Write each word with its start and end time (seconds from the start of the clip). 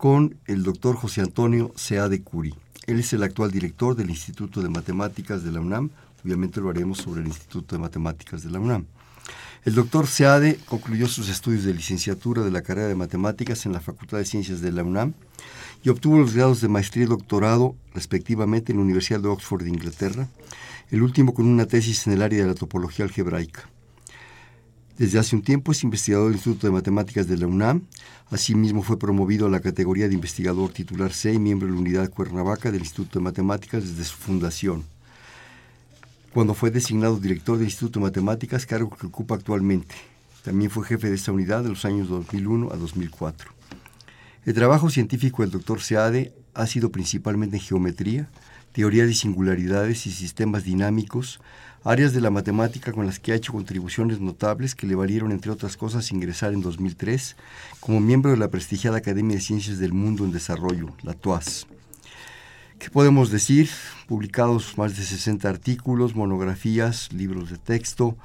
con 0.00 0.38
el 0.46 0.62
doctor 0.62 0.96
José 0.96 1.20
Antonio 1.20 1.74
de 2.08 2.22
Curi. 2.22 2.54
Él 2.86 3.00
es 3.00 3.12
el 3.12 3.22
actual 3.22 3.50
director 3.50 3.94
del 3.94 4.08
Instituto 4.08 4.62
de 4.62 4.70
Matemáticas 4.70 5.44
de 5.44 5.52
la 5.52 5.60
UNAM. 5.60 5.90
Obviamente 6.24 6.58
lo 6.62 6.70
haremos 6.70 6.96
sobre 6.96 7.20
el 7.20 7.26
Instituto 7.26 7.76
de 7.76 7.82
Matemáticas 7.82 8.42
de 8.42 8.50
la 8.50 8.60
UNAM. 8.60 8.86
El 9.66 9.74
doctor 9.74 10.06
Seade 10.06 10.58
concluyó 10.64 11.06
sus 11.06 11.28
estudios 11.28 11.64
de 11.64 11.74
licenciatura 11.74 12.42
de 12.42 12.50
la 12.50 12.62
carrera 12.62 12.88
de 12.88 12.94
matemáticas 12.94 13.66
en 13.66 13.74
la 13.74 13.80
Facultad 13.80 14.16
de 14.16 14.24
Ciencias 14.24 14.62
de 14.62 14.72
la 14.72 14.84
UNAM 14.84 15.12
y 15.82 15.90
obtuvo 15.90 16.18
los 16.18 16.32
grados 16.32 16.62
de 16.62 16.68
maestría 16.68 17.04
y 17.04 17.08
doctorado 17.08 17.76
respectivamente 17.92 18.72
en 18.72 18.78
la 18.78 18.84
Universidad 18.84 19.20
de 19.20 19.28
Oxford 19.28 19.64
de 19.64 19.68
Inglaterra, 19.68 20.28
el 20.90 21.02
último 21.02 21.34
con 21.34 21.44
una 21.44 21.66
tesis 21.66 22.06
en 22.06 22.14
el 22.14 22.22
área 22.22 22.40
de 22.40 22.48
la 22.48 22.54
topología 22.54 23.04
algebraica. 23.04 23.68
Desde 25.00 25.18
hace 25.18 25.34
un 25.34 25.40
tiempo 25.40 25.72
es 25.72 25.82
investigador 25.82 26.26
del 26.26 26.34
Instituto 26.34 26.66
de 26.66 26.74
Matemáticas 26.74 27.26
de 27.26 27.38
la 27.38 27.46
UNAM. 27.46 27.86
Asimismo 28.30 28.82
fue 28.82 28.98
promovido 28.98 29.46
a 29.46 29.50
la 29.50 29.60
categoría 29.60 30.08
de 30.08 30.14
investigador 30.14 30.72
titular 30.72 31.14
C 31.14 31.32
y 31.32 31.38
miembro 31.38 31.66
de 31.66 31.72
la 31.72 31.80
unidad 31.80 32.10
Cuernavaca 32.10 32.70
del 32.70 32.82
Instituto 32.82 33.18
de 33.18 33.22
Matemáticas 33.22 33.82
desde 33.82 34.04
su 34.04 34.18
fundación. 34.18 34.84
Cuando 36.34 36.52
fue 36.52 36.70
designado 36.70 37.16
director 37.16 37.56
del 37.56 37.68
Instituto 37.68 37.98
de 37.98 38.04
Matemáticas, 38.04 38.66
cargo 38.66 38.90
que 38.90 39.06
ocupa 39.06 39.36
actualmente. 39.36 39.94
También 40.44 40.70
fue 40.70 40.84
jefe 40.84 41.08
de 41.08 41.14
esta 41.14 41.32
unidad 41.32 41.62
de 41.62 41.70
los 41.70 41.86
años 41.86 42.10
2001 42.10 42.70
a 42.70 42.76
2004. 42.76 43.52
El 44.44 44.52
trabajo 44.52 44.90
científico 44.90 45.40
del 45.40 45.50
doctor 45.50 45.80
Seade 45.80 46.34
ha 46.52 46.66
sido 46.66 46.92
principalmente 46.92 47.56
en 47.56 47.62
geometría, 47.62 48.28
teoría 48.72 49.06
de 49.06 49.14
singularidades 49.14 50.06
y 50.06 50.12
sistemas 50.12 50.64
dinámicos, 50.64 51.40
áreas 51.84 52.12
de 52.12 52.20
la 52.20 52.30
matemática 52.30 52.92
con 52.92 53.06
las 53.06 53.18
que 53.18 53.32
ha 53.32 53.36
hecho 53.36 53.52
contribuciones 53.52 54.20
notables 54.20 54.74
que 54.74 54.86
le 54.86 54.94
valieron, 54.94 55.32
entre 55.32 55.50
otras 55.50 55.76
cosas, 55.76 56.12
ingresar 56.12 56.52
en 56.52 56.60
2003 56.60 57.36
como 57.80 58.00
miembro 58.00 58.30
de 58.30 58.36
la 58.36 58.48
prestigiada 58.48 58.98
Academia 58.98 59.36
de 59.36 59.42
Ciencias 59.42 59.78
del 59.78 59.92
Mundo 59.92 60.24
en 60.24 60.32
Desarrollo, 60.32 60.94
la 61.02 61.14
TUAS. 61.14 61.66
¿Qué 62.78 62.88
podemos 62.88 63.30
decir? 63.30 63.68
Publicados 64.06 64.78
más 64.78 64.96
de 64.96 65.02
60 65.02 65.48
artículos, 65.48 66.14
monografías, 66.14 67.12
libros 67.12 67.50
de 67.50 67.58
texto, 67.58 68.16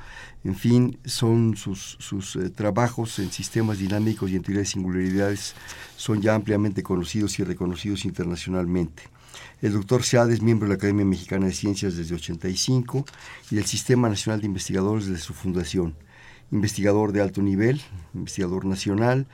en 0.45 0.55
fin, 0.55 0.97
son 1.05 1.57
sus, 1.57 1.97
sus 1.99 2.35
eh, 2.35 2.49
trabajos 2.49 3.19
en 3.19 3.31
sistemas 3.31 3.79
dinámicos 3.79 4.29
y 4.29 4.35
en 4.35 4.43
teoría 4.43 4.61
de 4.61 4.67
singularidades 4.67 5.55
son 5.97 6.21
ya 6.21 6.35
ampliamente 6.35 6.83
conocidos 6.83 7.39
y 7.39 7.43
reconocidos 7.43 8.05
internacionalmente. 8.05 9.03
El 9.61 9.73
doctor 9.73 10.03
Seade 10.03 10.33
es 10.33 10.41
miembro 10.41 10.67
de 10.67 10.73
la 10.73 10.77
Academia 10.77 11.05
Mexicana 11.05 11.47
de 11.47 11.53
Ciencias 11.53 11.95
desde 11.95 12.15
85 12.15 13.05
y 13.51 13.55
del 13.55 13.65
Sistema 13.65 14.09
Nacional 14.09 14.41
de 14.41 14.47
Investigadores 14.47 15.07
desde 15.07 15.21
su 15.21 15.33
fundación. 15.33 15.95
Investigador 16.51 17.11
de 17.11 17.21
alto 17.21 17.41
nivel, 17.41 17.81
investigador 18.13 18.65
nacional, 18.65 19.25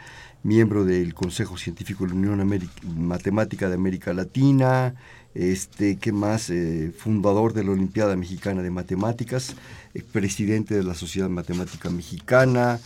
miembro 0.44 0.86
del 0.86 1.14
Consejo 1.14 1.58
Científico 1.58 2.06
de 2.06 2.12
la 2.12 2.16
Unión 2.16 2.62
Matemática 2.96 3.68
de 3.68 3.76
América 3.76 4.14
Latina, 4.14 4.96
este, 5.34 5.98
¿qué 5.98 6.12
más? 6.12 6.50
Eh, 6.50 6.92
fundador 6.98 7.54
de 7.54 7.64
la 7.64 7.72
Olimpiada 7.72 8.16
Mexicana 8.16 8.62
de 8.62 8.70
Matemáticas, 8.70 9.56
eh, 9.94 10.04
presidente 10.04 10.76
de 10.76 10.84
la 10.84 10.94
Sociedad 10.94 11.30
Matemática 11.30 11.90
Mexicana. 11.90 12.80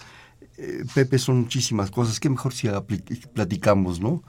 Eh, 0.58 0.84
Pepe, 0.94 1.18
son 1.18 1.42
muchísimas 1.42 1.90
cosas. 1.90 2.20
Qué 2.20 2.30
mejor 2.30 2.54
si 2.54 2.68
platicamos, 3.34 4.00
¿no? 4.00 4.24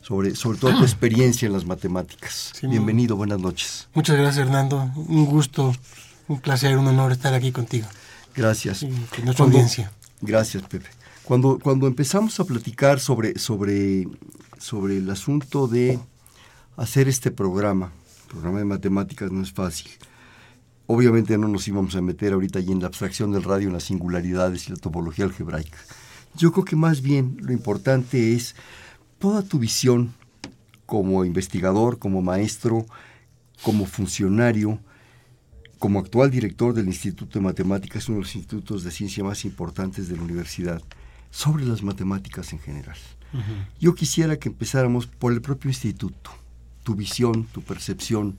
Sobre, 0.00 0.34
sobre 0.34 0.58
toda 0.58 0.76
tu 0.76 0.82
experiencia 0.84 1.46
en 1.46 1.52
las 1.52 1.64
matemáticas. 1.64 2.52
Bienvenido, 2.62 3.16
buenas 3.16 3.40
noches. 3.40 3.88
Muchas 3.94 4.16
gracias, 4.16 4.46
Hernando. 4.46 4.90
Un 4.96 5.26
gusto, 5.26 5.74
un 6.28 6.40
placer, 6.40 6.76
un 6.76 6.86
honor 6.86 7.12
estar 7.12 7.34
aquí 7.34 7.52
contigo. 7.52 7.86
Gracias. 8.34 8.82
Y 8.82 8.88
nuestra 9.24 9.44
audiencia. 9.44 9.92
Gracias, 10.20 10.62
Pepe. 10.64 10.88
Cuando, 11.24 11.58
cuando 11.58 11.86
empezamos 11.86 12.38
a 12.40 12.44
platicar 12.44 13.00
sobre, 13.00 13.38
sobre, 13.38 14.08
sobre 14.58 14.98
el 14.98 15.08
asunto 15.10 15.68
de 15.68 15.98
hacer 16.76 17.08
este 17.08 17.30
programa, 17.30 17.92
programa 18.28 18.58
de 18.58 18.64
matemáticas 18.64 19.30
no 19.30 19.42
es 19.42 19.52
fácil. 19.52 19.90
Obviamente 20.86 21.38
no 21.38 21.46
nos 21.46 21.68
íbamos 21.68 21.94
a 21.94 22.00
meter 22.00 22.32
ahorita 22.32 22.58
allí 22.58 22.72
en 22.72 22.80
la 22.80 22.86
abstracción 22.86 23.30
del 23.30 23.44
radio, 23.44 23.68
en 23.68 23.74
las 23.74 23.84
singularidades 23.84 24.66
y 24.66 24.72
la 24.72 24.76
topología 24.76 25.24
algebraica. 25.24 25.78
Yo 26.34 26.52
creo 26.52 26.64
que 26.64 26.76
más 26.76 27.00
bien 27.00 27.36
lo 27.40 27.52
importante 27.52 28.34
es 28.34 28.56
toda 29.20 29.42
tu 29.42 29.60
visión 29.60 30.12
como 30.86 31.24
investigador, 31.24 32.00
como 32.00 32.22
maestro, 32.22 32.86
como 33.62 33.86
funcionario, 33.86 34.80
como 35.78 36.00
actual 36.00 36.30
director 36.30 36.74
del 36.74 36.88
Instituto 36.88 37.38
de 37.38 37.44
Matemáticas, 37.44 38.08
uno 38.08 38.16
de 38.16 38.22
los 38.22 38.34
institutos 38.34 38.82
de 38.82 38.90
ciencia 38.90 39.22
más 39.22 39.44
importantes 39.44 40.08
de 40.08 40.16
la 40.16 40.22
universidad, 40.22 40.82
sobre 41.30 41.64
las 41.64 41.82
matemáticas 41.82 42.52
en 42.52 42.58
general. 42.58 42.96
Yo 43.78 43.94
quisiera 43.94 44.38
que 44.38 44.48
empezáramos 44.48 45.06
por 45.06 45.32
el 45.32 45.40
propio 45.40 45.70
instituto, 45.70 46.32
tu 46.82 46.96
visión, 46.96 47.44
tu 47.44 47.62
percepción, 47.62 48.36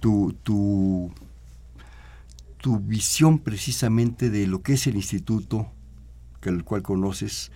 tu, 0.00 0.36
tu, 0.42 1.10
tu 2.58 2.78
visión 2.80 3.38
precisamente 3.38 4.28
de 4.28 4.46
lo 4.46 4.60
que 4.60 4.74
es 4.74 4.86
el 4.86 4.96
instituto, 4.96 5.70
que 6.42 6.50
el 6.50 6.64
cual 6.64 6.82
conoces, 6.82 7.50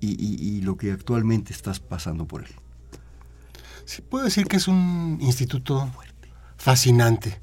y, 0.00 0.60
lo 0.60 0.76
que 0.76 0.92
actualmente 0.92 1.52
estás 1.52 1.80
pasando 1.80 2.26
por 2.26 2.42
él. 2.42 2.54
Sí, 3.84 4.02
puedo 4.02 4.24
decir 4.24 4.46
que 4.46 4.56
es 4.56 4.68
un 4.68 5.18
instituto 5.20 5.90
fascinante. 6.56 7.40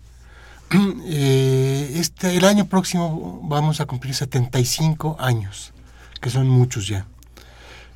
Eh, 1.06 2.00
este, 2.00 2.36
el 2.36 2.46
año 2.46 2.66
próximo 2.66 3.42
vamos 3.44 3.80
a 3.80 3.86
cumplir 3.86 4.16
75 4.16 5.18
años, 5.19 5.72
que 6.19 6.31
son 6.31 6.47
muchos 6.47 6.88
ya. 6.88 7.06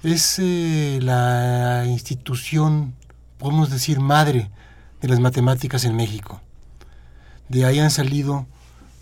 Es 0.04 0.38
eh, 0.38 1.00
la 1.02 1.86
institución, 1.88 2.94
podemos 3.40 3.72
decir, 3.72 4.00
madre 4.00 4.52
de 5.02 5.08
las 5.08 5.20
matemáticas 5.20 5.86
en 5.86 5.96
México. 5.96 6.40
De 7.50 7.66
ahí 7.66 7.80
han 7.80 7.90
salido 7.90 8.46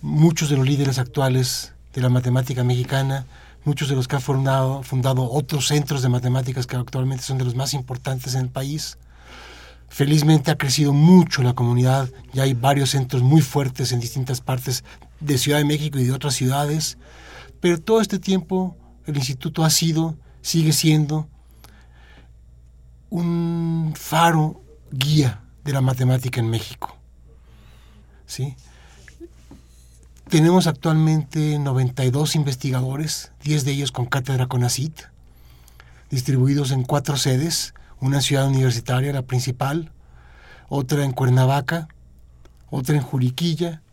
muchos 0.01 0.49
de 0.49 0.57
los 0.57 0.65
líderes 0.65 0.99
actuales 0.99 1.73
de 1.93 2.01
la 2.01 2.09
matemática 2.09 2.63
mexicana, 2.63 3.25
muchos 3.65 3.89
de 3.89 3.95
los 3.95 4.07
que 4.07 4.15
han 4.15 4.21
fundado, 4.21 4.83
fundado 4.83 5.29
otros 5.29 5.67
centros 5.67 6.01
de 6.01 6.09
matemáticas 6.09 6.67
que 6.67 6.75
actualmente 6.75 7.23
son 7.23 7.37
de 7.37 7.45
los 7.45 7.55
más 7.55 7.73
importantes 7.73 8.35
en 8.35 8.41
el 8.41 8.49
país. 8.49 8.97
Felizmente 9.89 10.51
ha 10.51 10.57
crecido 10.57 10.93
mucho 10.93 11.43
la 11.43 11.53
comunidad, 11.53 12.09
ya 12.33 12.43
hay 12.43 12.53
varios 12.53 12.91
centros 12.91 13.23
muy 13.23 13.41
fuertes 13.41 13.91
en 13.91 13.99
distintas 13.99 14.41
partes 14.41 14.83
de 15.19 15.37
Ciudad 15.37 15.57
de 15.57 15.65
México 15.65 15.99
y 15.99 16.03
de 16.03 16.11
otras 16.11 16.35
ciudades, 16.35 16.97
pero 17.59 17.79
todo 17.79 18.01
este 18.01 18.19
tiempo 18.19 18.77
el 19.05 19.17
instituto 19.17 19.63
ha 19.63 19.69
sido, 19.69 20.15
sigue 20.41 20.73
siendo 20.73 21.27
un 23.09 23.93
faro 23.95 24.61
guía 24.91 25.41
de 25.63 25.73
la 25.73 25.81
matemática 25.81 26.39
en 26.39 26.49
México. 26.49 26.97
¿Sí? 28.25 28.55
Tenemos 30.29 30.65
actualmente 30.65 31.59
92 31.59 32.35
investigadores, 32.35 33.31
10 33.43 33.63
de 33.63 33.71
ellos 33.71 33.91
con 33.91 34.07
cátedra 34.07 34.47
CONACIT, 34.47 35.01
distribuidos 36.09 36.71
en 36.71 36.83
cuatro 36.83 37.15
sedes, 37.15 37.75
una 37.99 38.21
ciudad 38.21 38.47
universitaria, 38.47 39.13
la 39.13 39.21
principal, 39.21 39.91
otra 40.67 41.03
en 41.03 41.11
Cuernavaca, 41.11 41.89
otra 42.71 42.95
en 42.95 43.01
Juriquilla 43.01 43.83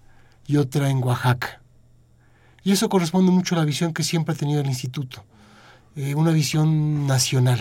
y 0.46 0.56
otra 0.56 0.88
en 0.88 1.04
Oaxaca. 1.04 1.60
Y 2.64 2.72
eso 2.72 2.88
corresponde 2.88 3.30
mucho 3.30 3.54
a 3.54 3.58
la 3.58 3.64
visión 3.66 3.92
que 3.92 4.02
siempre 4.02 4.34
ha 4.34 4.38
tenido 4.38 4.62
el 4.62 4.66
instituto, 4.68 5.24
eh, 5.96 6.14
una 6.14 6.30
visión 6.30 7.06
nacional. 7.06 7.60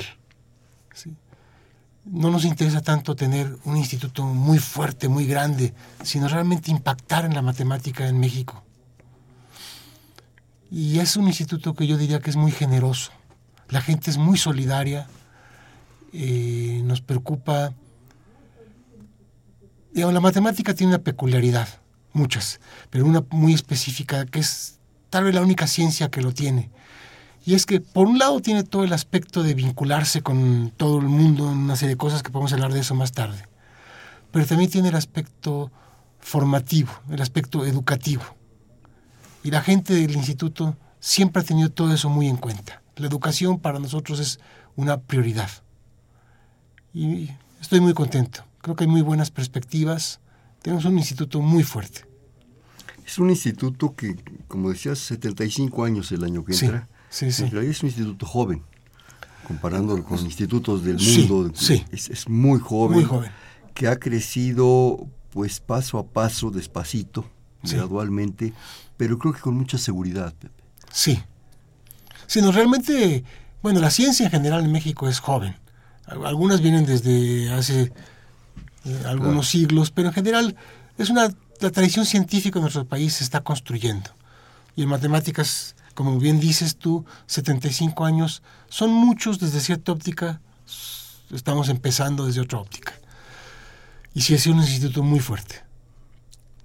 No 2.06 2.32
nos 2.32 2.46
interesa 2.46 2.82
tanto 2.82 3.16
tener 3.16 3.58
un 3.64 3.78
instituto 3.78 4.26
muy 4.26 4.58
fuerte, 4.58 5.08
muy 5.08 5.26
grande, 5.26 5.74
sino 6.04 6.28
realmente 6.28 6.72
impactar 6.72 7.26
en 7.26 7.36
la 7.36 7.42
matemática 7.42 8.08
en 8.08 8.20
México. 8.20 8.64
Y 10.72 11.00
es 11.00 11.16
un 11.18 11.28
instituto 11.28 11.74
que 11.74 11.86
yo 11.86 11.98
diría 11.98 12.20
que 12.20 12.30
es 12.30 12.38
muy 12.38 12.52
generoso. 12.52 13.12
La 13.70 13.82
gente 13.82 14.10
es 14.10 14.18
muy 14.18 14.38
solidaria, 14.38 15.08
eh, 16.14 16.82
nos 16.84 17.02
preocupa. 17.02 17.74
Digamos, 19.94 20.14
la 20.14 20.22
matemática 20.22 20.74
tiene 20.74 20.96
una 20.96 21.04
peculiaridad, 21.04 21.68
muchas, 22.14 22.62
pero 22.90 23.06
una 23.06 23.24
muy 23.30 23.54
específica, 23.54 24.26
que 24.26 24.40
es 24.40 24.80
tal 25.10 25.26
vez 25.26 25.36
la 25.36 25.42
única 25.42 25.68
ciencia 25.68 26.10
que 26.10 26.22
lo 26.22 26.34
tiene. 26.34 26.72
Y 27.44 27.56
es 27.56 27.66
que, 27.66 27.82
por 27.82 28.08
un 28.08 28.20
lado, 28.20 28.40
tiene 28.40 28.64
todo 28.64 28.84
el 28.84 28.94
aspecto 28.94 29.42
de 29.42 29.56
vincularse 29.56 30.22
con 30.22 30.72
todo 30.78 31.00
el 31.00 31.08
mundo 31.08 31.52
en 31.52 31.58
una 31.58 31.76
serie 31.76 31.96
de 31.96 31.98
cosas 31.98 32.22
que 32.22 32.30
podemos 32.30 32.54
hablar 32.54 32.72
de 32.72 32.82
eso 32.82 32.94
más 32.94 33.12
tarde. 33.12 33.48
Pero 34.32 34.46
también 34.46 34.70
tiene 34.70 34.90
el 34.90 34.96
aspecto 34.96 35.72
formativo, 36.20 36.92
el 37.10 37.22
aspecto 37.22 37.66
educativo. 37.66 38.24
Y 39.44 39.50
la 39.50 39.62
gente 39.62 39.94
del 39.94 40.16
instituto 40.16 40.78
siempre 41.00 41.42
ha 41.42 41.46
tenido 41.46 41.72
todo 41.72 41.94
eso 41.94 42.10
muy 42.10 42.28
en 42.28 42.38
cuenta. 42.38 42.84
La 42.96 43.08
educación 43.08 43.60
para 43.60 43.80
nosotros 43.80 44.20
es 44.20 44.40
una 44.76 45.02
prioridad. 45.02 45.50
Y 46.94 47.32
estoy 47.60 47.80
muy 47.80 47.94
contento. 47.94 48.46
Creo 48.62 48.76
que 48.76 48.84
hay 48.84 48.90
muy 48.90 49.02
buenas 49.02 49.32
perspectivas. 49.32 50.20
Tenemos 50.62 50.86
un 50.86 50.98
instituto 51.00 51.42
muy 51.42 51.64
fuerte. 51.64 52.06
Es 53.06 53.18
un 53.18 53.32
instituto 53.32 53.96
que, 53.96 54.16
como 54.48 54.70
decías, 54.70 55.00
75 55.00 55.84
años 55.84 56.12
el 56.12 56.24
año 56.24 56.46
que 56.46 56.54
entra. 56.54 56.88
Sí, 56.88 56.94
sí. 57.12 57.44
En 57.44 57.52
realidad 57.52 57.72
es 57.76 57.84
un 57.84 57.90
instituto 57.90 58.26
joven, 58.26 58.64
comparándolo 59.48 60.04
con 60.04 60.20
institutos 60.20 60.84
del 60.84 60.98
mundo. 60.98 61.52
Sí, 61.56 61.84
Es, 61.92 62.10
es 62.10 62.28
muy 62.30 62.60
joven. 62.60 63.00
Muy 63.00 63.06
joven. 63.06 63.32
Que 63.74 63.88
ha 63.88 63.98
crecido, 63.98 65.08
pues, 65.32 65.60
paso 65.60 65.98
a 66.00 66.06
paso, 66.08 66.50
despacito, 66.52 67.30
Sí. 67.64 67.76
gradualmente, 67.76 68.54
pero 68.98 69.20
creo 69.20 69.34
que 69.34 69.40
con 69.42 69.56
mucha 69.56 69.78
seguridad, 69.78 70.34
Pepe. 70.34 70.64
Sí. 70.92 71.22
Sí, 72.28 72.42
no, 72.42 72.52
realmente, 72.52 73.24
bueno, 73.62 73.80
la 73.80 73.92
ciencia 73.92 74.26
en 74.26 74.32
general 74.32 74.64
en 74.66 74.72
México 74.72 75.08
es 75.08 75.20
joven. 75.20 75.56
Al- 76.06 76.26
Algunas 76.26 76.62
vienen 76.62 76.86
desde 76.86 77.52
hace 77.54 77.92
eh, 78.86 79.04
algunos 79.06 79.48
siglos, 79.48 79.92
pero 79.92 80.08
en 80.08 80.14
general 80.14 80.56
es 80.98 81.10
una 81.10 81.30
la 81.60 81.70
tradición 81.70 82.08
científica 82.08 82.58
de 82.58 82.62
nuestro 82.62 82.86
país 82.86 83.14
se 83.14 83.24
está 83.24 83.42
construyendo. 83.42 84.10
Y 84.76 84.82
en 84.84 84.90
matemáticas, 84.90 85.76
como 85.94 86.18
bien 86.20 86.40
dices 86.40 86.76
tú, 86.78 87.06
75 87.28 88.06
años 88.06 88.42
son 88.70 88.92
muchos 88.92 89.40
desde 89.40 89.60
cierta 89.60 89.92
óptica, 89.92 90.42
estamos 91.32 91.70
empezando 91.70 92.26
desde 92.26 92.42
otra 92.42 92.60
óptica. 92.60 92.94
Y 94.14 94.22
sí 94.22 94.34
es 94.34 94.46
un 94.48 94.58
instituto 94.60 95.04
muy 95.04 95.20
fuerte. 95.20 95.64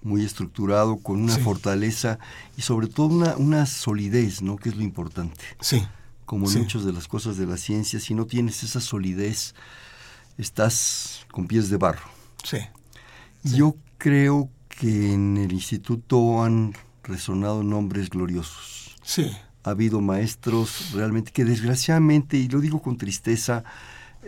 muy 0.03 0.25
estructurado, 0.25 0.99
con 0.99 1.21
una 1.21 1.35
Sí. 1.35 1.41
fortaleza 1.41 2.21
y 2.57 2.63
sobre 2.63 2.87
todo 2.87 3.07
una, 3.09 3.37
una 3.39 3.67
solidez, 3.67 4.41
¿no? 4.41 4.57
Que 4.57 4.69
es 4.69 4.77
lo 4.77 4.83
importante. 4.85 5.43
Sí. 5.61 5.85
Como 6.25 6.47
en 6.47 6.53
Sí. 6.53 6.59
muchas 6.61 6.85
de 6.85 6.93
las 6.93 7.09
cosas 7.09 7.37
de 7.39 7.45
la 7.47 7.57
ciencia, 7.57 7.99
si 7.99 8.15
no 8.15 8.25
tienes 8.25 8.63
esa 8.63 8.81
solidez, 8.81 9.55
estás 10.39 11.27
con 11.33 11.49
pies 11.49 11.71
de 11.71 11.77
barro. 11.79 12.09
Sí. 12.45 12.59
Yo 13.43 13.75
creo 13.99 14.49
que 14.69 15.13
en 15.13 15.39
el 15.39 15.53
instituto 15.53 16.41
han 16.45 16.75
resonado 17.03 17.65
nombres 17.65 18.09
gloriosos. 18.11 18.86
Sí. 19.07 19.31
Ha 19.65 19.71
habido 19.71 20.01
maestros 20.01 20.91
realmente 20.93 21.31
que 21.33 21.45
desgraciadamente, 21.45 22.37
y 22.37 22.49
lo 22.49 22.61
digo 22.61 22.83
con 22.83 22.97
tristeza, 22.99 23.65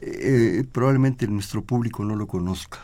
eh, 0.00 0.64
probablemente 0.72 1.26
nuestro 1.26 1.62
público 1.62 2.04
no 2.04 2.14
lo 2.16 2.26
conozca. 2.26 2.78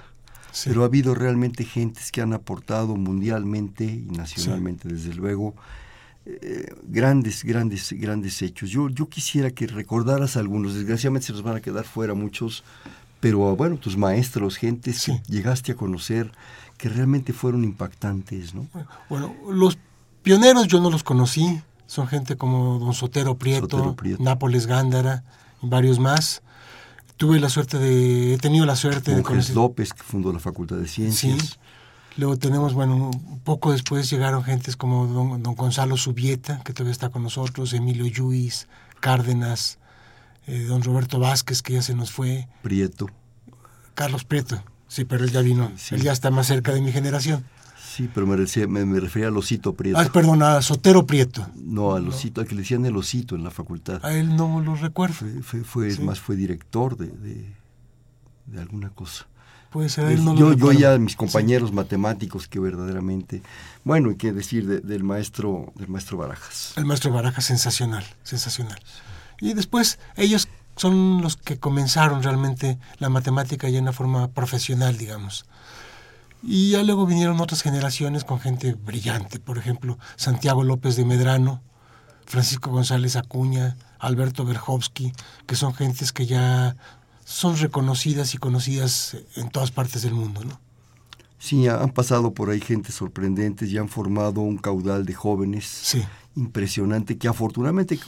sí. 0.52 0.68
Pero 0.68 0.82
ha 0.82 0.86
habido 0.86 1.14
realmente 1.14 1.64
gentes 1.64 2.12
que 2.12 2.20
han 2.20 2.32
aportado 2.32 2.94
mundialmente 2.96 3.84
y 3.84 4.06
nacionalmente, 4.10 4.88
desde 4.88 5.12
luego, 5.14 5.54
eh, 6.26 6.72
grandes, 6.88 7.42
grandes, 7.44 7.92
grandes 7.92 8.40
hechos. 8.42 8.70
Yo, 8.70 8.88
yo 8.88 9.08
quisiera 9.08 9.50
que 9.50 9.66
recordaras 9.66 10.36
algunos, 10.36 10.74
desgraciadamente 10.74 11.26
se 11.26 11.32
nos 11.32 11.42
van 11.42 11.56
a 11.56 11.60
quedar 11.60 11.84
fuera 11.84 12.14
muchos, 12.14 12.62
pero 13.20 13.56
bueno, 13.56 13.76
tus 13.78 13.96
maestros, 13.96 14.56
gentes 14.56 14.98
Sí. 14.98 15.12
que 15.26 15.32
llegaste 15.32 15.72
a 15.72 15.74
conocer, 15.76 16.30
que 16.78 16.88
realmente 16.88 17.32
fueron 17.32 17.64
impactantes, 17.64 18.54
¿no? 18.54 18.66
Bueno, 19.08 19.34
los 19.50 19.76
pioneros 20.22 20.66
yo 20.68 20.80
no 20.80 20.88
los 20.90 21.02
conocí, 21.02 21.60
son 21.86 22.06
gente 22.08 22.36
como 22.36 22.78
don 22.78 22.94
Sotero 22.94 23.36
Prieto, 23.36 23.68
Sotero 23.76 23.96
Prieto. 23.96 24.22
Nápoles 24.22 24.66
Gándara 24.66 25.24
y 25.62 25.68
varios 25.68 25.98
más. 25.98 26.42
Tuve 27.16 27.38
la 27.38 27.48
suerte 27.48 27.78
de, 27.78 28.34
he 28.34 28.38
tenido 28.38 28.66
la 28.66 28.74
suerte 28.76 29.14
de 29.14 29.22
conocer. 29.22 29.54
López, 29.54 29.92
que 29.92 30.02
fundó 30.02 30.32
la 30.32 30.40
Facultad 30.40 30.76
de 30.76 30.88
Sí. 30.88 31.10
Ciencias. 31.12 31.58
Luego 32.16 32.36
tenemos, 32.38 32.74
bueno, 32.74 33.10
poco 33.42 33.72
después 33.72 34.08
llegaron 34.08 34.44
gentes 34.44 34.76
como 34.76 35.06
don, 35.06 35.42
don 35.42 35.54
Gonzalo 35.56 35.96
Subieta, 35.96 36.60
que 36.64 36.72
todavía 36.72 36.92
está 36.92 37.08
con 37.08 37.22
nosotros, 37.24 37.72
Emilio 37.72 38.06
Lluís, 38.06 38.68
Cárdenas, 39.00 39.78
eh, 40.46 40.60
don 40.64 40.82
Roberto 40.82 41.18
Vázquez, 41.18 41.60
que 41.62 41.72
ya 41.72 41.82
se 41.82 41.94
nos 41.94 42.12
fue, 42.12 42.46
Prieto. 42.62 43.08
Carlos 43.94 44.24
Prieto, 44.24 44.62
sí, 44.88 45.04
pero 45.04 45.24
él 45.24 45.30
ya 45.32 45.40
vino, 45.40 45.72
Sí. 45.76 45.94
él 45.96 46.02
ya 46.02 46.12
está 46.12 46.30
más 46.30 46.46
cerca 46.46 46.72
de 46.72 46.80
mi 46.82 46.92
generación. 46.92 47.44
Sí, 47.94 48.10
pero 48.12 48.26
me, 48.26 48.36
decía- 48.36 48.66
me, 48.66 48.84
me 48.84 48.98
refería 48.98 49.28
al 49.28 49.36
Osito 49.36 49.74
Prieto. 49.74 49.98
Ah, 49.98 50.08
perdón, 50.12 50.42
a 50.42 50.60
Sotero 50.62 51.06
Prieto. 51.06 51.46
no, 51.54 51.94
al 51.94 52.08
Osito, 52.08 52.40
a 52.40 52.44
que 52.44 52.54
le 52.54 52.62
decían 52.62 52.84
el 52.86 52.96
Osito 52.96 53.36
en 53.36 53.44
la 53.44 53.50
facultad. 53.50 54.04
A 54.04 54.12
él 54.14 54.34
no 54.36 54.60
lo 54.60 54.74
recuerdo. 54.74 55.14
Fue, 55.14 55.42
fue, 55.42 55.64
fue- 55.64 55.90
Sí. 55.92 56.02
más, 56.02 56.18
fue 56.18 56.34
director 56.36 56.96
de, 56.96 57.06
de, 57.08 57.54
de 58.46 58.60
alguna 58.60 58.90
cosa. 58.90 59.26
Puede 59.70 59.88
ser, 59.88 60.06
a 60.06 60.12
él 60.12 60.24
no 60.24 60.32
lo 60.34 60.38
yo, 60.38 60.46
yo 60.46 60.54
recuerdo. 60.54 60.80
ya 60.80 60.98
mis 60.98 61.16
compañeros 61.16 61.72
matemáticos 61.72 62.46
que 62.48 62.58
verdaderamente, 62.60 63.42
bueno, 63.84 64.10
y 64.10 64.16
qué 64.16 64.32
decir 64.32 64.66
de- 64.66 64.80
del 64.80 65.02
maestro, 65.04 65.72
del 65.76 65.88
maestro 65.88 66.16
Barajas. 66.16 66.72
El 66.76 66.84
maestro 66.86 67.12
Baraja, 67.12 67.40
sensacional, 67.42 68.04
sensacional. 68.22 68.80
Y 69.40 69.54
después 69.54 69.98
ellos 70.16 70.48
son 70.76 71.22
los 71.22 71.36
que 71.36 71.58
comenzaron 71.58 72.22
realmente 72.22 72.78
la 72.98 73.08
matemática 73.08 73.68
ya 73.68 73.78
en 73.78 73.84
una 73.84 73.92
forma 73.92 74.28
profesional, 74.28 74.96
digamos. 74.96 75.44
Y 76.46 76.70
ya 76.70 76.82
luego 76.82 77.06
vinieron 77.06 77.40
otras 77.40 77.62
generaciones 77.62 78.24
con 78.24 78.38
gente 78.38 78.74
brillante, 78.74 79.40
por 79.40 79.56
ejemplo, 79.56 79.98
Santiago 80.16 80.62
López 80.62 80.94
de 80.94 81.06
Medrano, 81.06 81.62
Francisco 82.26 82.70
González 82.70 83.16
Acuña, 83.16 83.76
Alberto 83.98 84.44
Berhovsky, 84.44 85.12
que 85.46 85.56
son 85.56 85.74
gentes 85.74 86.12
que 86.12 86.26
ya 86.26 86.76
son 87.24 87.56
reconocidas 87.56 88.34
y 88.34 88.38
conocidas 88.38 89.16
en 89.36 89.48
todas 89.48 89.70
partes 89.70 90.02
del 90.02 90.12
mundo, 90.12 90.44
¿no? 90.44 90.60
Sí, 91.38 91.66
han 91.66 91.90
pasado 91.90 92.32
por 92.32 92.50
ahí 92.50 92.60
gente 92.60 92.92
sorprendentes 92.92 93.70
y 93.70 93.78
han 93.78 93.88
formado 93.88 94.40
un 94.40 94.56
caudal 94.56 95.04
de 95.04 95.12
jóvenes 95.12 95.64
Sí, 95.66 96.02
impresionante 96.36 97.18
que 97.18 97.28
afortunadamente, 97.28 97.98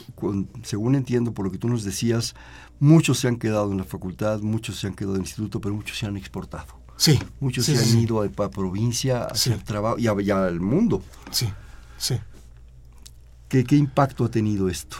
según 0.63 0.95
entiendo 0.95 1.33
por 1.33 1.45
lo 1.45 1.51
que 1.51 1.57
tú 1.57 1.69
nos 1.69 1.83
decías, 1.83 2.35
muchos 2.79 3.19
se 3.19 3.27
han 3.27 3.37
quedado 3.37 3.71
en 3.71 3.77
la 3.77 3.83
facultad, 3.83 4.39
muchos 4.41 4.79
se 4.79 4.87
han 4.87 4.93
quedado 4.93 5.15
en 5.15 5.21
el 5.21 5.27
instituto, 5.27 5.61
pero 5.61 5.75
muchos 5.75 5.97
se 5.97 6.05
han 6.05 6.17
exportado. 6.17 6.86
Sí. 6.97 7.19
Muchos 7.39 7.65
sí, 7.65 7.75
se 7.75 7.81
han 7.81 7.87
sí. 7.89 7.99
ido 8.01 8.21
a 8.21 8.49
provincia 8.49 9.23
a 9.23 9.27
hacer 9.27 9.61
trabajo 9.63 9.97
y 9.99 10.07
a- 10.07 10.21
y 10.21 10.29
al 10.31 10.59
mundo. 10.59 11.01
Sí, 11.31 11.47
sí. 11.97 12.15
¿Qué, 13.49 13.63
¿Qué 13.63 13.75
impacto 13.77 14.25
ha 14.25 14.29
tenido 14.29 14.67
esto? 14.69 14.97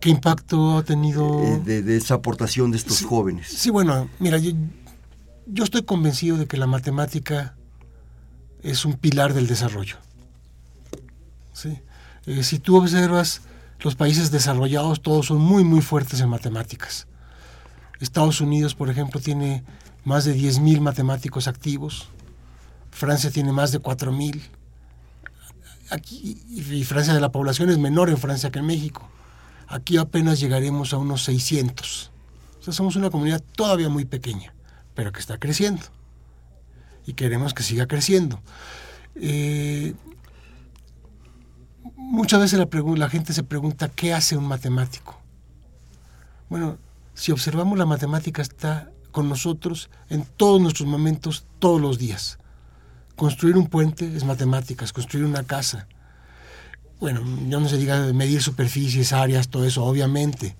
¿Qué 0.00 0.10
impacto 0.10 0.76
ha 0.78 0.82
tenido? 0.84 1.42
eh, 1.42 1.60
de, 1.64 1.82
de 1.82 1.96
esa 1.96 2.14
aportación 2.14 2.70
de 2.70 2.76
estos 2.76 2.98
Sí, 2.98 3.04
jóvenes? 3.06 3.48
Sí, 3.48 3.70
bueno, 3.70 4.08
mira, 4.18 4.38
yo, 4.38 4.52
yo 5.46 5.64
estoy 5.64 5.82
convencido 5.84 6.36
de 6.36 6.46
que 6.46 6.56
la 6.58 6.66
matemática 6.66 7.56
es 8.62 8.84
un 8.84 8.94
pilar 8.94 9.32
del 9.32 9.46
desarrollo. 9.46 9.96
¿sí? 11.52 11.78
Eh, 12.26 12.42
si 12.42 12.58
tú 12.58 12.76
observas 12.76 13.42
los 13.80 13.94
países 13.94 14.30
desarrollados, 14.30 15.00
todos 15.00 15.26
son 15.26 15.38
muy, 15.38 15.64
muy 15.64 15.80
fuertes 15.80 16.20
en 16.20 16.28
matemáticas. 16.28 17.06
Estados 18.00 18.40
Unidos, 18.40 18.74
por 18.74 18.90
ejemplo, 18.90 19.20
tiene 19.20 19.64
más 20.04 20.24
de 20.24 20.36
10.000 20.36 20.80
matemáticos 20.80 21.48
activos. 21.48 22.08
Francia 22.90 23.30
tiene 23.30 23.52
más 23.52 23.72
de 23.72 23.80
4.000. 23.80 24.40
Aquí, 25.90 26.42
y 26.48 26.84
Francia 26.84 27.14
de 27.14 27.20
la 27.20 27.30
población 27.32 27.70
es 27.70 27.78
menor 27.78 28.10
en 28.10 28.18
Francia 28.18 28.50
que 28.50 28.58
en 28.58 28.66
México. 28.66 29.08
Aquí 29.68 29.96
apenas 29.96 30.40
llegaremos 30.40 30.92
a 30.92 30.98
unos 30.98 31.24
600. 31.24 32.10
O 32.60 32.62
sea, 32.62 32.72
somos 32.72 32.96
una 32.96 33.10
comunidad 33.10 33.42
todavía 33.54 33.88
muy 33.88 34.04
pequeña, 34.04 34.54
pero 34.94 35.12
que 35.12 35.20
está 35.20 35.38
creciendo. 35.38 35.82
Y 37.06 37.14
queremos 37.14 37.54
que 37.54 37.62
siga 37.62 37.86
creciendo. 37.86 38.40
Eh, 39.14 39.94
muchas 41.96 42.40
veces 42.40 42.58
la 42.58 43.08
gente 43.08 43.32
se 43.32 43.42
pregunta, 43.42 43.88
¿qué 43.88 44.12
hace 44.12 44.36
un 44.36 44.46
matemático? 44.46 45.20
Bueno, 46.48 46.78
si 47.16 47.32
observamos 47.32 47.78
la 47.78 47.86
matemática 47.86 48.42
está 48.42 48.90
con 49.10 49.28
nosotros 49.28 49.88
en 50.10 50.24
todos 50.36 50.60
nuestros 50.60 50.86
momentos, 50.88 51.46
todos 51.58 51.80
los 51.80 51.98
días. 51.98 52.38
Construir 53.16 53.56
un 53.56 53.66
puente 53.68 54.14
es 54.14 54.24
matemáticas, 54.24 54.92
construir 54.92 55.24
una 55.24 55.42
casa. 55.42 55.88
Bueno, 57.00 57.22
yo 57.48 57.58
no 57.58 57.68
se 57.68 57.78
diga 57.78 58.12
medir 58.12 58.42
superficies, 58.42 59.12
áreas, 59.14 59.48
todo 59.48 59.64
eso, 59.64 59.82
obviamente. 59.84 60.56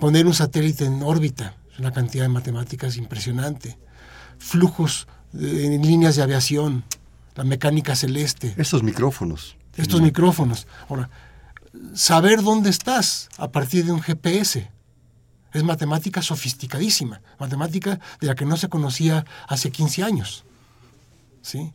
Poner 0.00 0.26
un 0.26 0.34
satélite 0.34 0.86
en 0.86 1.02
órbita 1.02 1.54
es 1.72 1.78
una 1.78 1.92
cantidad 1.92 2.24
de 2.24 2.28
matemáticas 2.28 2.96
impresionante. 2.96 3.78
Flujos 4.38 5.06
de- 5.32 5.74
en 5.74 5.82
líneas 5.82 6.16
de 6.16 6.22
aviación, 6.22 6.84
la 7.34 7.44
mecánica 7.44 7.94
celeste, 7.96 8.54
Estos 8.56 8.82
micrófonos. 8.82 9.56
estos 9.76 10.00
micrófonos. 10.00 10.66
Ahora, 10.88 11.10
saber 11.94 12.42
dónde 12.42 12.70
estás 12.70 13.28
a 13.36 13.50
partir 13.50 13.84
de 13.84 13.92
un 13.92 14.00
GPS 14.00 14.70
es 15.52 15.62
matemática 15.64 16.22
sofisticadísima, 16.22 17.20
matemática 17.38 18.00
de 18.20 18.26
la 18.26 18.34
que 18.34 18.44
no 18.44 18.56
se 18.56 18.68
conocía 18.68 19.24
hace 19.48 19.70
15 19.70 20.02
años. 20.02 20.44
¿sí? 21.42 21.72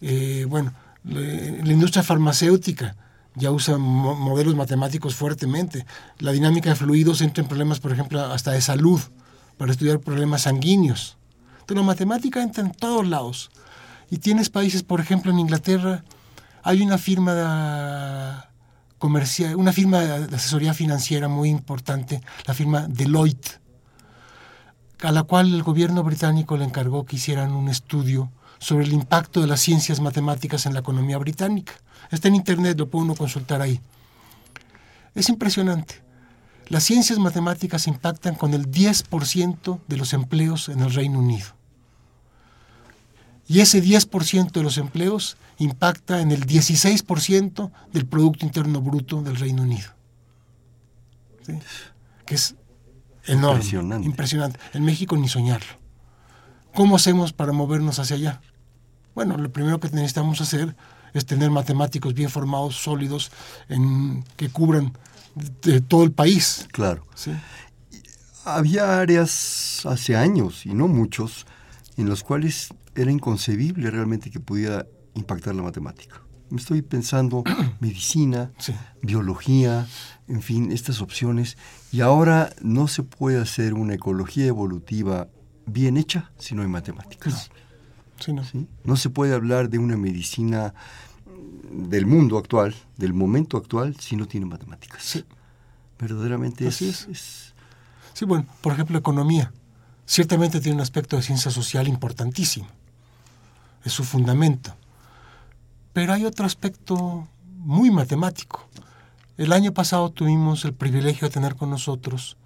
Eh, 0.00 0.46
bueno, 0.48 0.72
la 1.04 1.72
industria 1.72 2.02
farmacéutica 2.02 2.96
ya 3.34 3.50
usa 3.50 3.78
modelos 3.78 4.54
matemáticos 4.54 5.14
fuertemente. 5.14 5.86
La 6.18 6.32
dinámica 6.32 6.70
de 6.70 6.76
fluidos 6.76 7.20
entra 7.22 7.42
en 7.42 7.48
problemas, 7.48 7.80
por 7.80 7.92
ejemplo, 7.92 8.20
hasta 8.20 8.52
de 8.52 8.60
salud, 8.60 9.00
para 9.56 9.72
estudiar 9.72 10.00
problemas 10.00 10.42
sanguíneos. 10.42 11.16
Entonces 11.60 11.76
la 11.76 11.82
matemática 11.82 12.42
entra 12.42 12.64
en 12.64 12.72
todos 12.72 13.06
lados. 13.06 13.50
Y 14.10 14.18
tienes 14.18 14.50
países, 14.50 14.82
por 14.82 15.00
ejemplo, 15.00 15.32
en 15.32 15.38
Inglaterra, 15.38 16.04
hay 16.62 16.82
una 16.82 16.98
firma 16.98 18.50
una 19.06 19.72
firma 19.72 20.00
de 20.00 20.36
asesoría 20.36 20.74
financiera 20.74 21.28
muy 21.28 21.48
importante, 21.48 22.20
la 22.46 22.54
firma 22.54 22.86
Deloitte, 22.88 23.60
a 25.02 25.12
la 25.12 25.24
cual 25.24 25.52
el 25.52 25.62
gobierno 25.62 26.02
británico 26.02 26.56
le 26.56 26.64
encargó 26.64 27.04
que 27.04 27.16
hicieran 27.16 27.52
un 27.52 27.68
estudio 27.68 28.30
sobre 28.58 28.84
el 28.84 28.92
impacto 28.92 29.40
de 29.40 29.48
las 29.48 29.60
ciencias 29.60 30.00
matemáticas 30.00 30.66
en 30.66 30.74
la 30.74 30.80
economía 30.80 31.18
británica. 31.18 31.72
Está 32.10 32.28
en 32.28 32.36
internet, 32.36 32.78
lo 32.78 32.88
puede 32.88 33.06
uno 33.06 33.16
consultar 33.16 33.60
ahí. 33.60 33.80
Es 35.14 35.28
impresionante. 35.28 36.02
Las 36.68 36.84
ciencias 36.84 37.18
matemáticas 37.18 37.86
impactan 37.86 38.34
con 38.34 38.54
el 38.54 38.70
10% 38.70 39.80
de 39.86 39.96
los 39.96 40.12
empleos 40.12 40.68
en 40.68 40.80
el 40.80 40.94
Reino 40.94 41.18
Unido. 41.18 41.61
Y 43.52 43.60
ese 43.60 43.82
10% 43.82 44.50
de 44.50 44.62
los 44.62 44.78
empleos 44.78 45.36
impacta 45.58 46.22
en 46.22 46.32
el 46.32 46.46
16% 46.46 47.70
del 47.92 48.06
Producto 48.06 48.46
Interno 48.46 48.80
Bruto 48.80 49.20
del 49.20 49.36
Reino 49.36 49.60
Unido. 49.64 49.90
Que 52.24 52.34
es 52.34 52.54
enorme. 53.26 53.56
Impresionante. 53.56 54.06
impresionante. 54.06 54.58
En 54.72 54.86
México 54.86 55.18
ni 55.18 55.28
soñarlo. 55.28 55.66
¿Cómo 56.74 56.96
hacemos 56.96 57.34
para 57.34 57.52
movernos 57.52 57.98
hacia 57.98 58.16
allá? 58.16 58.40
Bueno, 59.14 59.36
lo 59.36 59.52
primero 59.52 59.80
que 59.80 59.90
necesitamos 59.90 60.40
hacer 60.40 60.74
es 61.12 61.26
tener 61.26 61.50
matemáticos 61.50 62.14
bien 62.14 62.30
formados, 62.30 62.76
sólidos, 62.76 63.30
en, 63.68 64.24
que 64.36 64.48
cubran 64.48 64.96
de 65.60 65.82
todo 65.82 66.04
el 66.04 66.12
país. 66.12 66.66
Claro. 66.72 67.06
Había 68.46 68.98
áreas 68.98 69.84
hace 69.84 70.16
años, 70.16 70.64
y 70.64 70.72
no 70.72 70.88
muchos, 70.88 71.44
en 71.98 72.08
los 72.08 72.22
cuales 72.22 72.70
era 72.94 73.10
inconcebible 73.10 73.90
realmente 73.90 74.30
que 74.30 74.40
pudiera 74.40 74.86
impactar 75.14 75.54
la 75.54 75.62
matemática. 75.62 76.20
Me 76.50 76.58
estoy 76.58 76.82
pensando 76.82 77.42
medicina, 77.80 78.52
biología, 79.00 79.86
en 80.28 80.42
fin, 80.42 80.72
estas 80.72 81.00
opciones. 81.00 81.56
Y 81.90 82.00
ahora 82.00 82.52
no 82.60 82.88
se 82.88 83.02
puede 83.02 83.40
hacer 83.40 83.74
una 83.74 83.94
ecología 83.94 84.46
evolutiva 84.46 85.28
bien 85.66 85.96
hecha 85.96 86.30
si 86.38 86.54
no 86.54 86.62
hay 86.62 86.68
matemáticas. 86.68 87.50
no. 88.28 88.42
no 88.84 88.96
se 88.96 89.10
puede 89.10 89.34
hablar 89.34 89.70
de 89.70 89.78
una 89.78 89.96
medicina 89.96 90.74
del 91.70 92.06
mundo 92.06 92.38
actual, 92.38 92.74
del 92.96 93.14
momento 93.14 93.56
actual, 93.56 93.96
si 93.98 94.16
no 94.16 94.26
tiene 94.26 94.46
matemáticas. 94.46 95.02
Sí. 95.02 95.24
Verdaderamente 95.98 96.66
Así 96.66 96.88
es. 96.88 97.54
Sí, 98.12 98.24
bueno, 98.24 98.46
por 98.60 98.72
ejemplo, 98.72 98.98
economía. 98.98 99.52
Ciertamente 100.04 100.60
tiene 100.60 100.76
un 100.76 100.82
aspecto 100.82 101.16
de 101.16 101.22
ciencia 101.22 101.50
social 101.50 101.88
importantísimo. 101.88 102.68
Es 103.84 103.92
su 103.92 104.04
fundamento. 104.04 104.74
Pero 105.92 106.12
hay 106.12 106.24
otro 106.24 106.46
aspecto 106.46 107.28
muy 107.58 107.90
matemático. 107.90 108.66
El 109.36 109.52
año 109.52 109.72
pasado 109.72 110.10
tuvimos 110.10 110.64
el 110.64 110.74
privilegio 110.74 111.28
de 111.28 111.34
tener 111.34 111.56
con 111.56 111.70
nosotros 111.70 112.36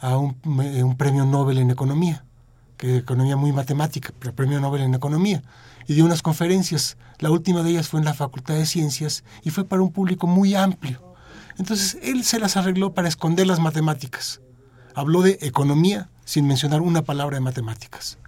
a 0.00 0.16
un, 0.18 0.36
un 0.44 0.96
premio 0.96 1.24
Nobel 1.24 1.58
en 1.58 1.70
economía, 1.70 2.24
que 2.76 2.96
es 2.96 3.02
economía 3.02 3.36
muy 3.36 3.52
matemática, 3.52 4.12
pero 4.18 4.34
premio 4.34 4.60
Nobel 4.60 4.82
en 4.82 4.94
economía 4.94 5.42
y 5.86 5.94
dio 5.94 6.04
unas 6.04 6.22
conferencias. 6.22 6.96
La 7.18 7.30
última 7.30 7.62
de 7.62 7.70
ellas 7.70 7.88
fue 7.88 8.00
en 8.00 8.06
la 8.06 8.14
Facultad 8.14 8.54
de 8.54 8.66
Ciencias 8.66 9.24
y 9.42 9.50
fue 9.50 9.64
para 9.64 9.82
un 9.82 9.92
público 9.92 10.26
muy 10.26 10.54
amplio. 10.54 11.14
Entonces 11.58 11.98
él 12.02 12.24
se 12.24 12.38
las 12.38 12.56
arregló 12.56 12.94
para 12.94 13.08
esconder 13.08 13.46
las 13.46 13.60
matemáticas. 13.60 14.40
Habló 14.94 15.22
de 15.22 15.38
economía 15.42 16.10
sin 16.24 16.46
mencionar 16.46 16.80
una 16.80 17.02
palabra 17.02 17.36
de 17.36 17.40
matemáticas. 17.40 18.18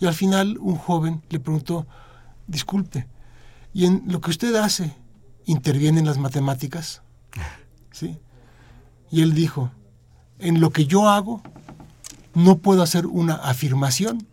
Y 0.00 0.06
al 0.06 0.14
final 0.14 0.58
un 0.60 0.76
joven 0.76 1.22
le 1.30 1.40
preguntó, 1.40 1.86
disculpe, 2.46 3.06
¿y 3.72 3.86
en 3.86 4.02
lo 4.06 4.20
que 4.20 4.30
usted 4.30 4.54
hace 4.56 4.94
intervienen 5.46 6.06
las 6.06 6.18
matemáticas? 6.18 7.02
¿Sí? 7.92 8.18
Y 9.10 9.22
él 9.22 9.34
dijo, 9.34 9.70
en 10.38 10.60
lo 10.60 10.70
que 10.70 10.86
yo 10.86 11.08
hago 11.08 11.42
no 12.34 12.58
puedo 12.58 12.82
hacer 12.82 13.06
una 13.06 13.34
afirmación 13.34 14.26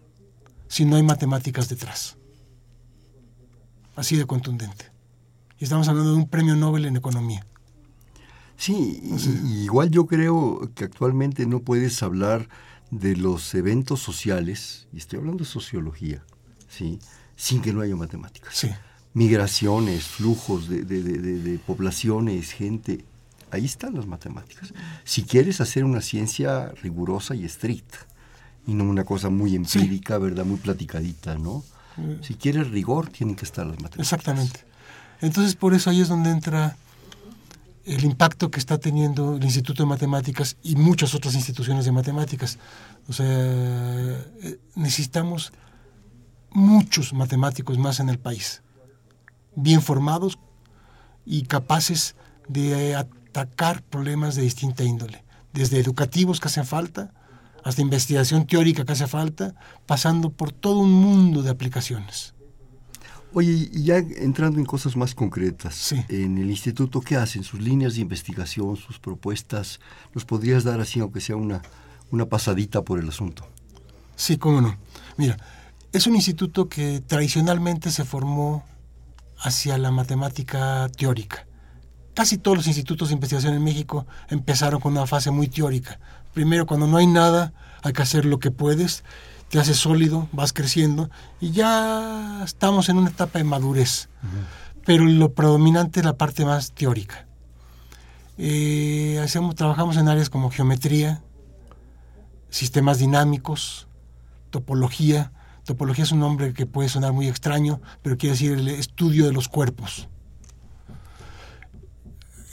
si 0.67 0.85
no 0.85 0.95
hay 0.95 1.03
matemáticas 1.03 1.69
detrás 1.69 2.17
así 3.95 4.17
de 4.17 4.25
contundente. 4.25 4.85
Y 5.59 5.63
estamos 5.63 5.87
hablando 5.87 6.11
de 6.11 6.17
un 6.17 6.27
premio 6.27 6.55
Nobel 6.55 6.85
en 6.85 6.95
economía. 6.95 7.45
Sí, 8.57 9.01
igual 9.63 9.89
yo 9.89 10.05
creo 10.05 10.69
que 10.75 10.83
actualmente 10.83 11.45
no 11.45 11.61
puedes 11.61 12.01
hablar 12.03 12.47
de 12.91 13.15
los 13.15 13.53
eventos 13.55 14.01
sociales, 14.01 14.87
y 14.91 14.97
estoy 14.97 15.19
hablando 15.19 15.43
de 15.43 15.49
sociología, 15.49 16.23
¿sí? 16.67 16.99
Sin 17.41 17.59
que 17.59 17.73
no 17.73 17.81
haya 17.81 17.95
matemáticas. 17.95 18.53
Sí. 18.55 18.69
Migraciones, 19.15 20.03
flujos 20.03 20.69
de, 20.69 20.83
de 20.83 21.57
poblaciones, 21.57 22.51
gente, 22.51 23.03
ahí 23.49 23.65
están 23.65 23.95
las 23.95 24.05
matemáticas. 24.05 24.75
Si 25.03 25.23
quieres 25.23 25.59
hacer 25.59 25.83
una 25.83 26.01
ciencia 26.01 26.69
rigurosa 26.83 27.33
y 27.33 27.43
estricta, 27.43 27.97
y 28.67 28.75
no 28.75 28.83
una 28.83 29.05
cosa 29.05 29.31
muy 29.31 29.55
empírica, 29.55 30.19
¿verdad? 30.19 30.45
Muy 30.45 30.57
platicadita, 30.57 31.35
¿no? 31.35 31.63
Si 32.21 32.35
quieres 32.35 32.69
rigor, 32.69 33.09
tienen 33.09 33.35
que 33.35 33.45
estar 33.45 33.65
las 33.65 33.77
matemáticas. 33.77 34.05
Exactamente. 34.05 34.59
Entonces, 35.19 35.55
por 35.55 35.73
eso 35.73 35.89
ahí 35.89 35.99
es 35.99 36.09
donde 36.09 36.29
entra 36.29 36.77
el 37.85 38.05
impacto 38.05 38.51
que 38.51 38.59
está 38.59 38.77
teniendo 38.77 39.35
el 39.35 39.43
Instituto 39.43 39.81
de 39.81 39.87
Matemáticas 39.87 40.57
y 40.61 40.75
muchas 40.75 41.15
otras 41.15 41.33
instituciones 41.33 41.85
de 41.85 41.91
matemáticas. 41.91 42.59
O 43.07 43.13
sea, 43.13 43.25
eh, 43.27 44.59
necesitamos 44.75 45.51
muchos 46.51 47.13
matemáticos 47.13 47.77
más 47.77 47.99
en 47.99 48.09
el 48.09 48.19
país, 48.19 48.61
bien 49.55 49.81
formados 49.81 50.37
y 51.25 51.43
capaces 51.43 52.15
de 52.47 52.95
atacar 52.95 53.83
problemas 53.83 54.35
de 54.35 54.43
distinta 54.43 54.83
índole, 54.83 55.23
desde 55.53 55.79
educativos 55.79 56.39
que 56.39 56.47
hacen 56.47 56.65
falta, 56.65 57.13
hasta 57.63 57.81
investigación 57.81 58.47
teórica 58.47 58.85
que 58.85 58.91
hace 58.91 59.07
falta, 59.07 59.53
pasando 59.85 60.31
por 60.31 60.51
todo 60.51 60.79
un 60.79 60.91
mundo 60.91 61.43
de 61.43 61.51
aplicaciones. 61.51 62.33
Oye, 63.33 63.69
y 63.71 63.83
ya 63.83 63.97
entrando 63.97 64.59
en 64.59 64.65
cosas 64.65 64.97
más 64.97 65.15
concretas, 65.15 65.93
en 66.09 66.37
el 66.37 66.49
instituto, 66.49 66.99
¿qué 66.99 67.15
hacen? 67.15 67.43
Sus 67.43 67.61
líneas 67.61 67.95
de 67.95 68.01
investigación, 68.01 68.75
sus 68.75 68.99
propuestas, 68.99 69.79
¿nos 70.13 70.25
podrías 70.25 70.65
dar 70.65 70.81
así, 70.81 70.99
aunque 70.99 71.21
sea 71.21 71.37
una, 71.37 71.61
una 72.09 72.25
pasadita 72.25 72.81
por 72.81 72.99
el 72.99 73.07
asunto? 73.07 73.47
Sí, 74.17 74.37
cómo 74.37 74.59
no. 74.59 74.75
Mira, 75.15 75.37
es 75.93 76.07
un 76.07 76.15
instituto 76.15 76.69
que 76.69 77.01
tradicionalmente 77.01 77.91
se 77.91 78.05
formó 78.05 78.63
hacia 79.37 79.77
la 79.77 79.91
matemática 79.91 80.89
teórica. 80.95 81.45
Casi 82.13 82.37
todos 82.37 82.57
los 82.57 82.67
institutos 82.67 83.09
de 83.09 83.15
investigación 83.15 83.53
en 83.53 83.63
México 83.63 84.05
empezaron 84.29 84.79
con 84.79 84.93
una 84.93 85.07
fase 85.07 85.31
muy 85.31 85.47
teórica, 85.47 85.99
primero 86.33 86.65
cuando 86.65 86.87
no 86.87 86.97
hay 86.97 87.07
nada, 87.07 87.53
hay 87.83 87.93
que 87.93 88.01
hacer 88.01 88.25
lo 88.25 88.39
que 88.39 88.51
puedes, 88.51 89.03
te 89.49 89.59
haces 89.59 89.77
sólido, 89.77 90.29
vas 90.31 90.53
creciendo 90.53 91.09
y 91.39 91.51
ya 91.51 92.41
estamos 92.43 92.89
en 92.89 92.97
una 92.97 93.09
etapa 93.09 93.39
de 93.39 93.43
madurez. 93.43 94.07
Pero 94.85 95.05
lo 95.05 95.33
predominante 95.33 95.99
es 95.99 96.05
la 96.05 96.17
parte 96.17 96.45
más 96.45 96.71
teórica. 96.71 97.27
Eh, 98.37 99.19
hacemos, 99.23 99.55
trabajamos 99.55 99.97
en 99.97 100.07
áreas 100.07 100.29
como 100.29 100.49
geometría, 100.49 101.21
sistemas 102.49 102.97
dinámicos, 102.97 103.87
topología. 104.51 105.31
Topología 105.71 106.03
es 106.03 106.11
un 106.11 106.19
nombre 106.19 106.53
que 106.53 106.65
puede 106.65 106.89
sonar 106.89 107.13
muy 107.13 107.29
extraño, 107.29 107.79
pero 108.01 108.17
quiere 108.17 108.33
decir 108.33 108.51
el 108.51 108.67
estudio 108.67 109.25
de 109.25 109.31
los 109.31 109.47
cuerpos. 109.47 110.09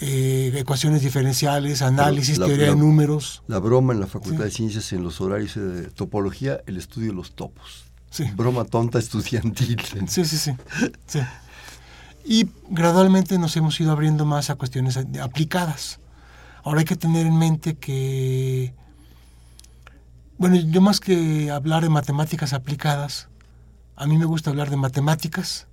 Eh, 0.01 0.53
ecuaciones 0.55 1.03
diferenciales, 1.03 1.83
análisis, 1.83 2.39
teoría 2.39 2.69
de 2.69 2.77
números. 2.77 3.43
La 3.49 3.59
broma 3.59 3.93
en 3.93 3.99
la 3.99 4.07
Facultad 4.07 4.45
de 4.45 4.53
Ciencias 4.53 4.93
en 4.93 5.03
los 5.03 5.21
horarios 5.21 5.57
de 5.57 5.91
topología, 5.91 6.61
el 6.67 6.77
estudio 6.77 7.09
de 7.09 7.15
los 7.15 7.33
topos. 7.33 7.87
Broma 8.37 8.65
tonta 8.65 9.01
estudiantil. 9.01 9.83
Sí, 10.07 10.25
sí, 10.25 10.39
sí, 10.39 10.53
sí. 11.09 11.19
Y 12.25 12.49
gradualmente 12.71 13.37
nos 13.37 13.57
hemos 13.57 13.81
ido 13.81 13.91
abriendo 13.91 14.27
más 14.27 14.49
a 14.49 14.55
cuestiones 14.55 14.97
aplicadas. 15.21 15.99
Ahora 16.63 16.79
hay 16.79 16.87
que 16.87 16.95
tener 16.95 17.27
en 17.27 17.37
mente 17.37 17.75
que, 17.75 18.75
bueno, 20.39 20.57
yo 20.57 20.81
más 20.81 21.01
que 21.01 21.51
hablar 21.51 21.83
de 21.83 21.91
matemáticas 21.91 22.53
aplicadas, 22.53 23.29
a 23.97 24.07
mí 24.07 24.17
me 24.17 24.25
gusta 24.25 24.51
hablar 24.51 24.71
de 24.71 24.77
matemáticas 24.77 25.67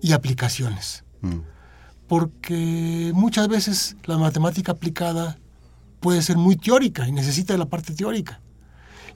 y 0.00 0.12
aplicaciones. 0.12 1.04
Mm 1.22 1.40
porque 2.08 3.12
muchas 3.14 3.46
veces 3.48 3.96
la 4.04 4.16
matemática 4.16 4.72
aplicada 4.72 5.38
puede 6.00 6.22
ser 6.22 6.38
muy 6.38 6.56
teórica 6.56 7.06
y 7.06 7.12
necesita 7.12 7.56
la 7.56 7.66
parte 7.66 7.94
teórica. 7.94 8.40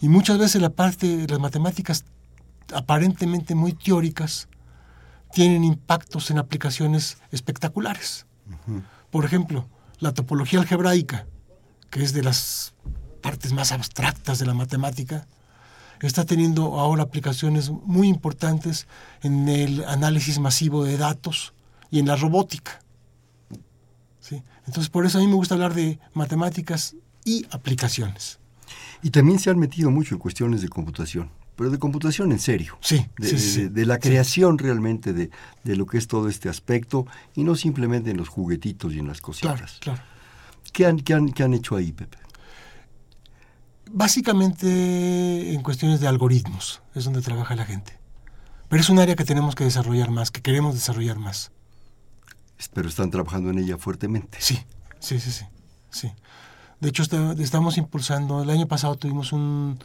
Y 0.00 0.09
muchas 0.09 0.38
veces 0.38 0.61
la 0.61 0.71
parte 0.71 1.26
las 1.26 1.41
matemáticas 1.41 2.05
aparentemente 2.75 3.55
muy 3.55 3.73
teóricas 3.73 4.49
tienen 5.33 5.64
impactos 5.64 6.31
en 6.31 6.38
aplicaciones 6.38 7.17
espectaculares. 7.31 8.26
Por 9.11 9.25
ejemplo, 9.25 9.67
la 9.99 10.12
topología 10.12 10.61
algebraica, 10.61 11.26
que 11.88 12.02
es 12.02 12.12
de 12.12 12.23
las 12.23 12.75
partes 13.23 13.52
más 13.52 13.73
abstractas 13.73 14.38
de 14.38 14.47
la 14.47 14.55
matemática, 14.55 15.26
está 16.02 16.25
teniendo 16.25 16.81
ahora 16.81 17.05
aplicaciones 17.05 17.71
muy 17.71 18.09
importantes 18.09 18.88
en 19.23 19.49
el 19.49 19.85
análisis 19.85 20.41
masivo 20.41 20.85
de 20.85 20.97
datos 20.97 21.55
y 21.93 22.00
en 22.00 22.07
la 22.09 22.17
robótica. 22.17 22.81
¿Sí? 24.21 24.43
Entonces, 24.67 24.88
por 24.91 25.07
eso 25.07 25.19
a 25.19 25.21
mí 25.21 25.26
me 25.29 25.35
gusta 25.35 25.55
hablar 25.55 25.75
de 25.75 25.99
matemáticas 26.14 26.97
y 27.25 27.47
aplicaciones. 27.50 28.38
Y 29.02 29.11
también 29.11 29.38
se 29.38 29.50
han 29.50 29.59
metido 29.59 29.91
mucho 29.91 30.14
en 30.14 30.19
cuestiones 30.21 30.61
de 30.62 30.69
computación, 30.69 31.31
pero 31.57 31.71
de 31.71 31.79
computación 31.79 32.33
en 32.33 32.38
serio. 32.41 32.76
Sí, 32.81 33.07
de, 33.19 33.29
sí, 33.29 33.38
sí, 33.38 33.61
de- 33.62 33.69
de 33.71 33.87
la 33.87 33.99
creación 33.99 34.59
realmente 34.59 35.12
de, 35.12 35.31
de 35.64 35.76
lo 35.76 35.87
que 35.87 35.99
es 35.99 36.07
todo 36.09 36.29
este 36.29 36.49
aspecto 36.49 37.07
y 37.35 37.45
no 37.45 37.55
simplemente 37.55 38.11
en 38.11 38.17
los 38.17 38.29
juguetitos 38.29 38.93
y 38.93 38.99
en 39.00 39.07
las 39.09 39.21
Claro, 39.21 39.57
cositas. 39.61 39.79
claro. 39.81 40.02
¿Qué, 40.73 40.87
han, 40.87 40.99
qué, 41.00 41.14
han, 41.14 41.29
qué 41.33 41.43
han 41.43 41.55
hecho 41.55 41.76
ahí, 41.76 41.93
Pepe? 41.93 42.19
Básicamente 43.94 45.52
en 45.54 45.62
cuestiones 45.62 46.00
de 46.00 46.08
algoritmos 46.08 46.80
es 46.94 47.04
donde 47.04 47.20
trabaja 47.20 47.54
la 47.54 47.64
gente. 47.66 47.99
Pero 48.68 48.80
es 48.80 48.88
un 48.88 48.99
área 48.99 49.16
que 49.16 49.25
tenemos 49.25 49.54
que 49.54 49.64
desarrollar 49.64 50.11
más, 50.11 50.30
que 50.30 50.40
queremos 50.40 50.75
desarrollar 50.75 51.18
más. 51.18 51.52
Pero 52.72 52.88
están 52.88 53.11
trabajando 53.11 53.50
en 53.50 53.58
ella 53.58 53.76
fuertemente. 53.76 54.38
Sí, 54.40 54.58
sí, 54.99 55.20
sí, 55.20 55.30
sí. 55.30 55.44
sí. 55.90 56.12
De 56.80 56.88
hecho, 56.88 57.02
está- 57.02 57.34
estamos 57.38 57.76
impulsando, 57.76 58.42
el 58.42 58.49
año 58.50 58.66
pasado 58.66 58.96
tuvimos 58.96 59.32
un- 59.32 59.78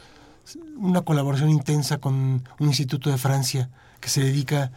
una 0.78 1.02
colaboración 1.02 1.50
intensa 1.50 1.98
con 1.98 2.14
un 2.58 2.66
instituto 2.66 3.10
de 3.10 3.18
Francia 3.18 3.68
que 4.00 4.08
se 4.08 4.22
dedica 4.22 4.72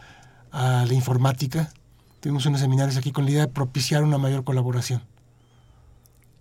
a 0.50 0.84
la 0.86 0.92
informática. 0.92 1.72
Tuvimos 2.20 2.44
unos 2.44 2.60
seminarios 2.60 2.98
aquí 2.98 3.12
con 3.12 3.24
la 3.24 3.30
idea 3.30 3.46
de 3.46 3.52
propiciar 3.52 4.04
una 4.04 4.18
mayor 4.18 4.44
colaboración. 4.44 5.02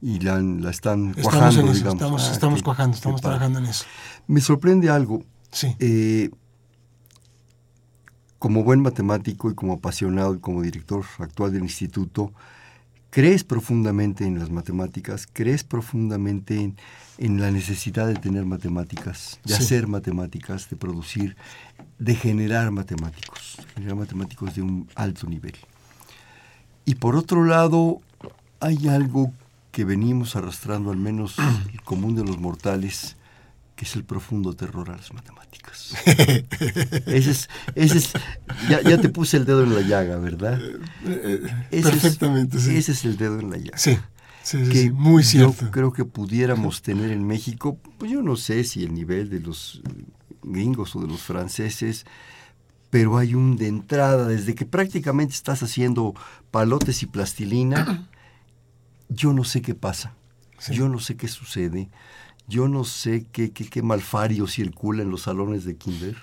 Y 0.02 0.20
la, 0.20 0.40
la 0.42 0.72
están 0.72 1.10
Estamos 1.10 1.24
cuajando, 1.24 1.62
en 1.62 1.68
eso, 1.68 1.74
digamos. 1.76 1.94
estamos, 2.02 2.28
Ah, 2.30 2.32
estamos 2.34 2.64
cuajando, 2.64 2.96
estamos 2.96 3.22
trabajando 3.22 3.60
en 3.60 3.66
eso. 3.66 3.86
Me 4.28 4.42
sorprende 4.42 4.90
algo. 4.90 5.24
Sí. 5.52 5.76
Eh, 5.80 6.32
como 8.40 8.64
buen 8.64 8.82
matemático 8.82 9.52
y 9.52 9.56
como 9.56 9.74
apasionado 9.74 10.34
y 10.36 10.40
como 10.40 10.64
director 10.64 11.06
actual 11.20 11.52
del 11.54 11.62
instituto, 11.62 12.34
¿crees 13.12 13.44
profundamente 13.44 14.26
en 14.26 14.40
las 14.40 14.50
matemáticas? 14.50 15.28
¿Crees 15.32 15.64
profundamente 15.64 16.60
en, 16.60 16.78
en 17.20 17.40
la 17.40 17.52
necesidad 17.52 18.08
de 18.08 18.16
tener 18.16 18.46
matemáticas, 18.46 19.40
de 19.46 19.54
Sí. 19.56 19.62
hacer 19.64 19.88
matemáticas, 19.88 20.68
de 20.72 20.76
producir, 20.78 21.36
de 22.00 22.16
generar 22.16 22.72
matemáticos, 22.72 23.58
generar 23.76 23.96
matemáticos 23.98 24.56
de 24.56 24.64
un 24.64 24.90
alto 24.96 25.28
nivel? 25.28 25.54
Y 26.86 26.96
por 26.96 27.16
otro 27.16 27.46
lado, 27.46 28.02
hay 28.60 28.88
algo 28.88 29.32
que 29.72 29.86
venimos 29.86 30.36
arrastrando, 30.36 30.92
al 30.92 30.98
menos 30.98 31.36
el 31.74 31.82
común 31.82 32.16
de 32.16 32.24
los 32.24 32.38
mortales, 32.40 33.16
que 33.76 33.86
es 33.86 33.96
el 33.96 34.04
profundo 34.04 34.54
terror 34.54 34.90
a 34.92 34.98
las 34.98 35.14
matemáticas. 35.14 35.96
ese 36.06 37.32
es, 37.32 37.50
ese 37.76 37.98
es 37.98 38.14
ya, 38.70 38.82
ya 38.82 39.00
te 39.00 39.10
puse 39.10 39.38
el 39.38 39.46
dedo 39.46 39.64
en 39.64 39.74
la 39.74 39.82
llaga, 39.82 40.18
¿verdad? 40.18 40.60
Ese 41.04 41.62
es- 41.72 41.86
Perfectamente, 41.86 42.60
sí. 42.60 42.76
Ese 42.76 42.92
es 42.92 43.06
el 43.06 43.18
dedo 43.18 43.40
en 43.40 43.50
la 43.50 43.58
llaga. 43.58 43.78
Sí, 43.78 43.98
sí, 44.44 44.66
sí, 44.66 44.72
Que 44.72 44.82
sí, 44.84 44.92
muy 44.92 45.24
cierto. 45.24 45.66
Yo 45.66 45.72
creo 45.72 45.94
que 45.94 46.06
pudiéramos 46.06 46.82
tener 46.82 47.12
en 47.12 47.26
México, 47.26 47.78
pues 47.98 48.12
yo 48.12 48.22
no 48.22 48.36
sé 48.36 48.64
si 48.64 48.84
el 48.84 48.94
nivel 48.94 49.30
de 49.30 49.40
los 49.40 49.82
eh, 49.88 50.04
gringos 50.44 50.96
o 50.96 51.02
de 51.02 51.08
los 51.08 51.22
franceses, 51.22 52.06
pero 52.90 53.18
hay 53.18 53.36
un 53.36 53.56
de 53.56 53.68
entrada, 53.68 54.28
desde 54.28 54.54
que 54.54 54.66
prácticamente 54.66 55.34
estás 55.34 55.64
haciendo 55.64 56.14
palotes 56.52 57.02
y 57.04 57.06
plastilina, 57.06 58.08
yo 59.14 59.34
no 59.34 59.44
sé 59.44 59.62
qué 59.62 59.76
pasa, 59.76 60.14
Sí. 60.58 60.74
yo 60.76 60.88
no 60.90 61.00
sé 61.00 61.16
qué 61.18 61.28
sucede, 61.28 61.90
yo 62.48 62.68
no 62.68 62.84
sé 62.84 63.26
qué, 63.32 63.52
qué, 63.52 63.68
qué 63.70 63.82
malfario 63.82 64.48
circula 64.48 65.02
en 65.04 65.10
los 65.10 65.24
salones 65.24 65.66
de 65.66 65.76
kinder, 65.76 66.18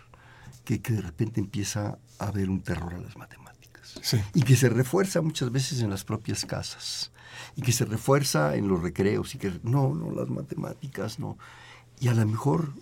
que, 0.64 0.81
que 0.81 0.92
de 0.92 1.01
repente 1.01 1.40
empieza 1.40 1.98
a 2.18 2.27
haber 2.27 2.48
un 2.51 2.61
terror 2.61 2.94
a 2.94 2.98
las 2.98 3.16
matemáticas 3.16 3.94
Sí. 4.03 4.18
y 4.35 4.42
que 4.42 4.55
se 4.57 4.68
refuerza 4.68 5.20
muchas 5.22 5.51
veces 5.51 5.81
en 5.81 5.90
las 5.90 6.05
propias 6.05 6.44
casas 6.44 7.11
y 7.57 7.62
que 7.62 7.72
se 7.72 7.85
refuerza 7.85 8.55
en 8.55 8.68
los 8.68 8.81
recreos 8.83 9.35
y 9.35 9.38
que 9.38 9.59
no, 9.62 9.94
no, 9.94 10.11
las 10.12 10.29
matemáticas 10.29 11.18
no. 11.18 11.37
Y 12.01 12.09
a 12.09 12.14
lo 12.14 12.24
mejor 12.27 12.72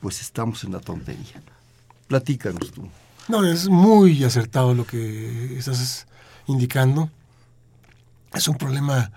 pues 0.00 0.20
estamos 0.20 0.64
en 0.64 0.72
la 0.72 0.80
tontería. 0.80 1.42
Platícanos 2.08 2.72
tú. 2.72 2.88
No, 3.28 3.44
es 3.44 3.68
muy 3.68 4.24
acertado 4.24 4.74
lo 4.74 4.86
que 4.86 5.56
estás 5.58 6.06
indicando. 6.46 7.10
Es 8.34 8.48
un 8.48 8.56
problema 8.56 9.12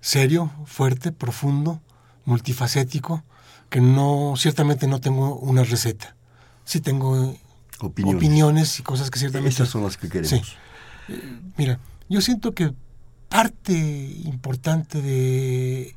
serio, 0.00 0.50
fuerte, 0.64 1.12
profundo, 1.12 1.80
multifacético, 2.24 3.22
que 3.68 3.80
no, 3.80 4.34
ciertamente 4.36 4.86
no 4.86 5.00
tengo 5.00 5.36
una 5.36 5.64
receta. 5.64 6.16
Sí 6.64 6.80
tengo 6.80 7.36
Opiniones. 7.80 8.16
opiniones 8.16 8.80
y 8.80 8.82
cosas 8.82 9.10
que 9.10 9.18
ciertamente... 9.18 9.50
Esas 9.54 9.68
son 9.68 9.82
las 9.82 9.96
que 9.96 10.08
queremos. 10.08 10.30
Sí. 10.30 10.42
Eh, 11.08 11.40
Mira, 11.56 11.78
yo 12.08 12.20
siento 12.20 12.54
que 12.54 12.72
parte 13.28 13.72
importante 14.24 15.02
de 15.02 15.96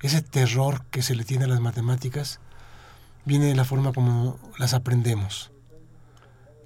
ese 0.00 0.22
terror 0.22 0.84
que 0.90 1.02
se 1.02 1.14
le 1.14 1.24
tiene 1.24 1.44
a 1.44 1.48
las 1.48 1.60
matemáticas 1.60 2.40
viene 3.24 3.46
de 3.46 3.54
la 3.54 3.64
forma 3.64 3.92
como 3.92 4.38
las 4.58 4.74
aprendemos, 4.74 5.52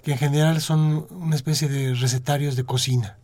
que 0.02 0.12
en 0.12 0.18
general 0.18 0.60
son 0.60 1.06
una 1.10 1.36
especie 1.36 1.68
de 1.68 1.94
recetarios 1.94 2.56
de 2.56 2.64
cocina, 2.64 3.18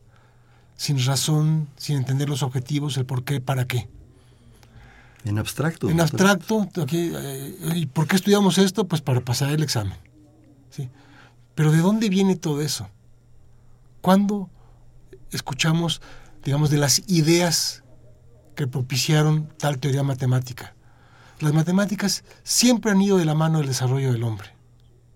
sin 0.77 1.05
razón, 1.05 1.69
sin 1.77 1.97
entender 1.97 2.29
los 2.29 2.43
objetivos, 2.43 2.97
el 2.97 3.07
por 3.07 3.25
qué, 3.25 3.41
para 3.41 3.67
qué. 3.67 3.89
En 5.25 5.39
abstracto. 5.39 5.89
En 5.89 6.01
abstracto, 6.01 6.69
aquí, 6.83 7.13
eh, 7.15 7.57
¿y 7.77 7.87
por 7.87 8.09
qué 8.09 8.17
estudiamos 8.17 8.59
esto? 8.59 8.89
Pues 8.89 9.01
para 9.03 9.21
pasar 9.21 9.51
el 9.51 9.63
examen. 9.63 9.97
¿sí? 10.71 10.89
Pero 11.55 11.71
¿de 11.71 11.79
dónde 11.79 12.09
viene 12.09 12.35
todo 12.35 12.61
eso? 12.61 12.89
¿Cuándo 14.01 14.51
escuchamos, 15.31 16.03
digamos, 16.45 16.71
de 16.71 16.79
las 16.79 17.03
ideas 17.09 17.85
que 18.57 18.67
propiciaron 18.67 19.49
tal 19.59 19.79
teoría 19.79 20.03
matemática? 20.03 20.75
Las 21.39 21.53
matemáticas 21.53 22.25
siempre 22.43 22.91
han 22.91 23.01
ido 23.01 23.17
de 23.19 23.25
la 23.25 23.35
mano 23.35 23.59
del 23.59 23.69
desarrollo 23.69 24.13
del 24.13 24.25
hombre. 24.25 24.51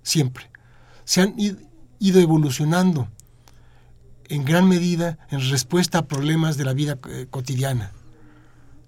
Siempre. 0.04 0.50
Se 1.04 1.20
han 1.20 1.36
id- 1.36 1.58
ido 1.98 2.20
evolucionando 2.20 3.08
en 4.28 4.44
gran 4.44 4.68
medida 4.68 5.18
en 5.30 5.48
respuesta 5.50 5.98
a 5.98 6.06
problemas 6.06 6.56
de 6.56 6.64
la 6.64 6.72
vida 6.72 6.98
eh, 7.08 7.26
cotidiana. 7.30 7.92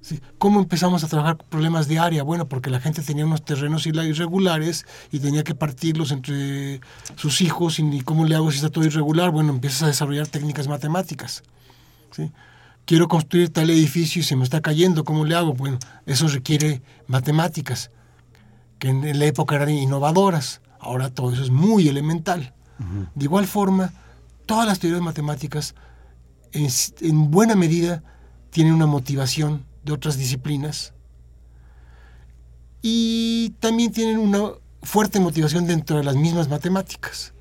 ¿sí? 0.01 0.21
¿Cómo 0.39 0.61
empezamos 0.61 1.05
a 1.05 1.09
trabajar 1.09 1.37
problemas 1.37 1.89
de 1.89 1.99
área? 1.99 2.23
Bueno, 2.23 2.49
porque 2.49 2.71
la 2.71 2.81
gente 2.81 3.03
tenía 3.03 3.27
unos 3.27 3.45
terrenos 3.45 3.87
irregulares 3.87 4.87
y 5.11 5.21
tenía 5.21 5.45
que 5.45 5.55
partirlos 5.55 6.13
entre 6.13 6.81
sus 7.17 7.41
hijos 7.41 7.79
y 7.79 8.01
cómo 8.03 8.25
le 8.25 8.35
hago 8.35 8.51
si 8.51 8.57
está 8.57 8.71
todo 8.71 8.85
irregular. 8.85 9.31
Bueno, 9.31 9.53
empiezas 9.53 9.83
a 9.83 9.87
desarrollar 9.87 10.27
técnicas 10.27 10.69
matemáticas. 10.69 11.43
¿sí? 12.11 12.31
Quiero 12.85 13.09
construir 13.09 13.51
tal 13.51 13.71
edificio 13.71 14.21
y 14.21 14.25
se 14.25 14.37
me 14.37 14.45
está 14.45 14.61
cayendo, 14.61 15.05
¿cómo 15.05 15.25
le 15.25 15.35
hago? 15.35 15.53
Bueno, 15.53 15.79
eso 16.07 16.27
requiere 16.29 16.83
matemáticas, 17.07 17.91
que 18.79 18.89
en, 18.89 19.05
en 19.05 19.19
la 19.19 19.27
época 19.27 19.57
eran 19.57 19.71
innovadoras. 19.71 20.63
Ahora 20.81 21.11
todo 21.11 21.33
eso 21.33 21.43
es 21.43 21.51
muy 21.51 21.89
elemental. 21.89 22.55
De 23.15 23.25
igual 23.25 23.47
forma, 23.49 23.93
todas 24.49 24.67
las 24.67 24.79
teorías 24.79 25.03
matemáticas 25.03 25.75
en, 26.53 26.69
en 27.03 27.31
buena 27.31 27.55
medida 27.55 28.03
tienen 28.49 28.73
una 28.73 28.87
motivación 28.87 29.67
de 29.85 29.93
otras 29.93 30.17
disciplinas 30.17 30.95
y 32.81 33.51
también 33.61 33.93
tienen 33.93 34.19
una 34.19 34.53
fuerte 34.83 35.21
motivación 35.21 35.67
dentro 35.67 35.99
de 35.99 36.05
las 36.05 36.17
mismas 36.17 36.49
matemáticas. 36.49 37.35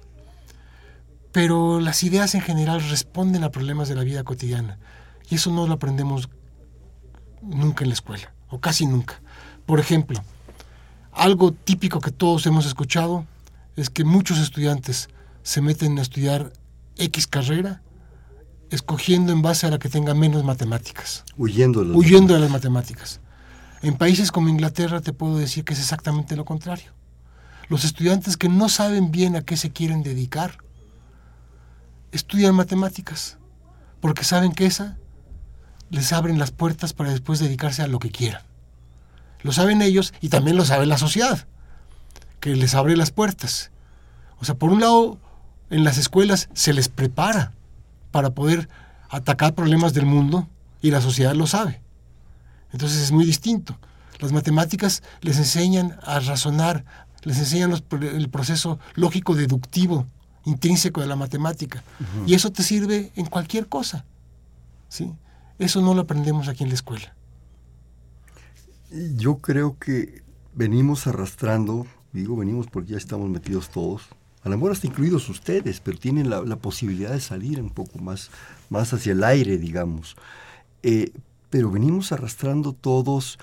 Pero 1.32 1.80
las 1.80 2.04
ideas 2.04 2.36
en 2.36 2.42
general 2.42 2.82
responden 2.90 3.46
a 3.46 3.52
problemas 3.52 3.88
de 3.88 3.96
la 3.96 4.04
vida 4.04 4.26
cotidiana 4.26 4.78
y 5.30 5.36
eso 5.36 5.50
no 5.50 5.66
lo 5.66 5.76
aprendemos 5.76 6.28
nunca 7.42 7.86
en 7.86 7.90
la 7.90 7.94
escuela, 7.94 8.34
o 8.50 8.60
casi 8.60 8.86
nunca. 8.86 9.22
Por 9.66 9.80
ejemplo, 9.80 10.22
algo 11.14 11.54
típico 11.54 12.02
que 12.02 12.12
todos 12.12 12.46
hemos 12.48 12.66
escuchado 12.66 13.26
es 13.78 13.90
que 13.90 14.04
muchos 14.04 14.40
estudiantes 14.40 15.08
se 15.44 15.62
meten 15.62 15.98
a 16.00 16.02
estudiar 16.02 16.52
X 16.98 17.28
carrera 17.28 17.82
escogiendo 18.70 19.32
en 19.32 19.42
base 19.42 19.66
a 19.66 19.70
la 19.70 19.80
que 19.80 19.90
tenga 19.90 20.14
menos 20.14 20.44
matemáticas, 20.44 21.24
Huyendo 21.38 21.82
de 21.82 21.88
las 21.88 21.96
huyendo 21.98 22.34
de 22.34 22.40
las 22.42 22.50
matemáticas. 22.50 23.22
En 23.82 23.96
países 23.96 24.32
como 24.32 24.50
Inglaterra 24.50 25.02
te 25.02 25.14
puedo 25.14 25.38
decir 25.38 25.64
que 25.64 25.74
es 25.74 25.80
exactamente 25.80 26.36
lo 26.36 26.46
contrario. 26.46 26.92
Los 27.70 27.86
estudiantes 27.86 28.38
que 28.38 28.50
no 28.50 28.70
saben 28.70 29.12
bien 29.12 29.36
a 29.36 29.42
qué 29.42 29.58
se 29.58 29.72
quieren 29.72 30.04
dedicar 30.04 30.58
estudian 32.12 32.56
matemáticas 32.56 33.38
porque 34.00 34.24
saben 34.24 34.52
que 34.54 34.66
esa 34.66 34.98
les 35.90 36.12
abren 36.12 36.40
las 36.40 36.52
puertas 36.52 36.94
para 36.94 37.12
después 37.12 37.40
dedicarse 37.40 37.82
a 37.82 37.88
lo 37.88 38.00
que 38.00 38.12
quieran. 38.12 38.42
Lo 39.42 39.52
saben 39.52 39.82
ellos 39.82 40.14
y 40.22 40.30
también 40.30 40.58
lo 40.58 40.66
sabe 40.66 40.86
la 40.86 40.98
sociedad, 40.98 41.48
que 42.40 42.56
les 42.56 42.76
abre 42.76 42.98
las 42.98 43.12
puertas. 43.12 43.72
O 44.40 44.46
sea, 44.46 44.56
por 44.56 44.72
un 44.72 44.82
lado, 44.82 45.20
en 45.70 45.84
las 45.84 45.98
escuelas 45.98 46.50
se 46.54 46.74
les 46.74 46.90
prepara 46.90 47.54
para 48.12 48.32
poder 48.32 48.70
atacar 49.10 49.54
problemas 49.54 49.94
del 49.94 50.06
mundo 50.06 50.48
y 50.82 50.92
la 50.92 51.02
sociedad 51.02 51.34
lo 51.34 51.48
sabe. 51.48 51.82
Entonces 52.72 53.02
es 53.02 53.12
muy 53.12 53.26
distinto. 53.26 53.78
Las 54.20 54.32
matemáticas 54.32 55.04
les 55.22 55.38
enseñan 55.38 55.98
a 56.04 56.20
razonar, 56.20 56.86
les 57.24 57.38
enseñan 57.38 57.74
el 57.92 58.30
proceso 58.30 58.80
lógico 58.96 59.36
deductivo 59.36 60.08
intrínseco 60.48 61.02
de 61.02 61.08
la 61.08 61.16
matemática. 61.16 61.84
Y 62.26 62.34
eso 62.34 62.52
te 62.52 62.64
sirve 62.64 63.12
en 63.16 63.26
cualquier 63.26 63.68
cosa. 63.68 64.06
¿sí? 64.88 65.14
Eso 65.60 65.82
no 65.82 65.94
lo 65.94 66.02
aprendemos 66.02 66.48
aquí 66.48 66.64
en 66.64 66.70
la 66.70 66.76
escuela. 66.76 67.14
Yo 69.18 69.38
creo 69.40 69.78
que 69.78 70.24
venimos 70.56 71.06
arrastrando, 71.06 71.86
digo 72.14 72.38
venimos 72.38 72.68
porque 72.68 72.92
ya 72.92 72.98
estamos 72.98 73.30
metidos 73.30 73.70
todos, 73.70 74.04
a 74.48 74.50
lo 74.50 74.58
mejor 74.58 74.72
hasta 74.72 74.88
incluidos 74.88 75.28
ustedes, 75.28 75.82
pero 75.82 75.98
tienen 75.98 76.30
la, 76.30 76.56
posibilidad 76.56 77.12
de 77.12 77.20
salir 77.20 77.62
un 77.62 77.70
poco 77.70 78.00
más, 78.00 78.32
más 78.70 78.94
hacia 78.94 79.12
el 79.12 79.24
aire, 79.24 79.58
digamos. 79.58 80.16
Eh, 80.84 81.12
pero 81.50 81.70
venimos 81.70 82.14
arrastrando 82.14 82.72
todos 82.72 83.40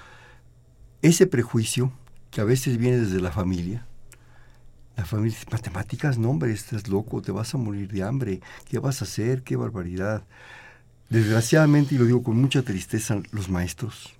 ese 1.03 1.27
prejuicio 1.27 1.93
que 2.31 2.40
a 2.40 2.45
veces 2.45 2.79
viene 2.79 2.99
desde 2.99 3.21
la 3.21 3.31
familia. 3.31 3.87
La 4.97 5.05
familia 5.05 5.37
dice, 5.37 5.51
matemáticas, 5.53 6.17
no 6.17 6.31
hombre, 6.31 6.53
estás 6.53 6.88
loco, 6.88 7.21
te 7.21 7.33
vas 7.33 7.55
a 7.55 7.59
morir 7.59 7.93
de 7.93 8.03
hambre, 8.03 8.40
¿qué 8.67 8.79
vas 8.79 9.03
a 9.03 9.05
hacer? 9.05 9.43
¡Qué 9.43 9.57
barbaridad! 9.57 10.25
Desgraciadamente, 11.11 11.95
y 11.95 11.99
lo 11.99 12.07
digo 12.07 12.23
con 12.23 12.40
mucha 12.40 12.62
tristeza, 12.62 13.21
los 13.31 13.51
maestros, 13.51 14.14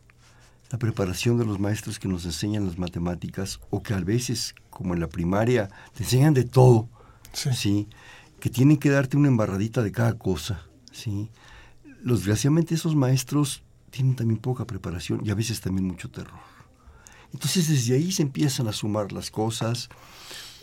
la 0.71 0.79
preparación 0.79 1.39
de 1.39 1.45
los 1.45 1.59
maestros 1.59 1.99
que 1.99 2.09
nos 2.09 2.25
enseñan 2.25 2.67
las 2.67 2.79
matemáticas, 2.79 3.61
o 3.71 3.83
que 3.83 3.95
a 3.95 4.01
veces, 4.01 4.55
como 4.71 4.95
en 4.95 5.01
la 5.01 5.09
primaria, 5.09 5.69
te 5.95 6.03
enseñan 6.03 6.35
de 6.35 6.45
todo, 6.45 6.89
sí. 7.33 7.89
Que 8.41 8.51
tienen 8.51 8.77
que 8.77 8.91
darte 8.91 9.17
una 9.17 9.29
embarradita 9.29 9.83
de 9.83 9.93
cada 9.93 10.15
cosa, 10.15 10.67
¿sí? 10.93 11.31
Los, 12.03 12.21
desgraciadamente 12.21 12.75
esos 12.75 12.95
maestros 12.95 13.63
tienen 13.91 14.17
también 14.17 14.41
poca 14.41 14.67
preparación 14.67 15.21
y 15.25 15.31
a 15.31 15.35
veces 15.35 15.61
también 15.61 15.87
mucho 15.87 16.11
terror. 16.11 16.41
Entonces 17.33 17.69
desde 17.69 17.95
ahí 17.95 18.13
se 18.13 18.23
empiezan 18.23 18.69
a 18.69 18.73
sumar 18.73 19.13
las 19.13 19.31
cosas. 19.31 19.89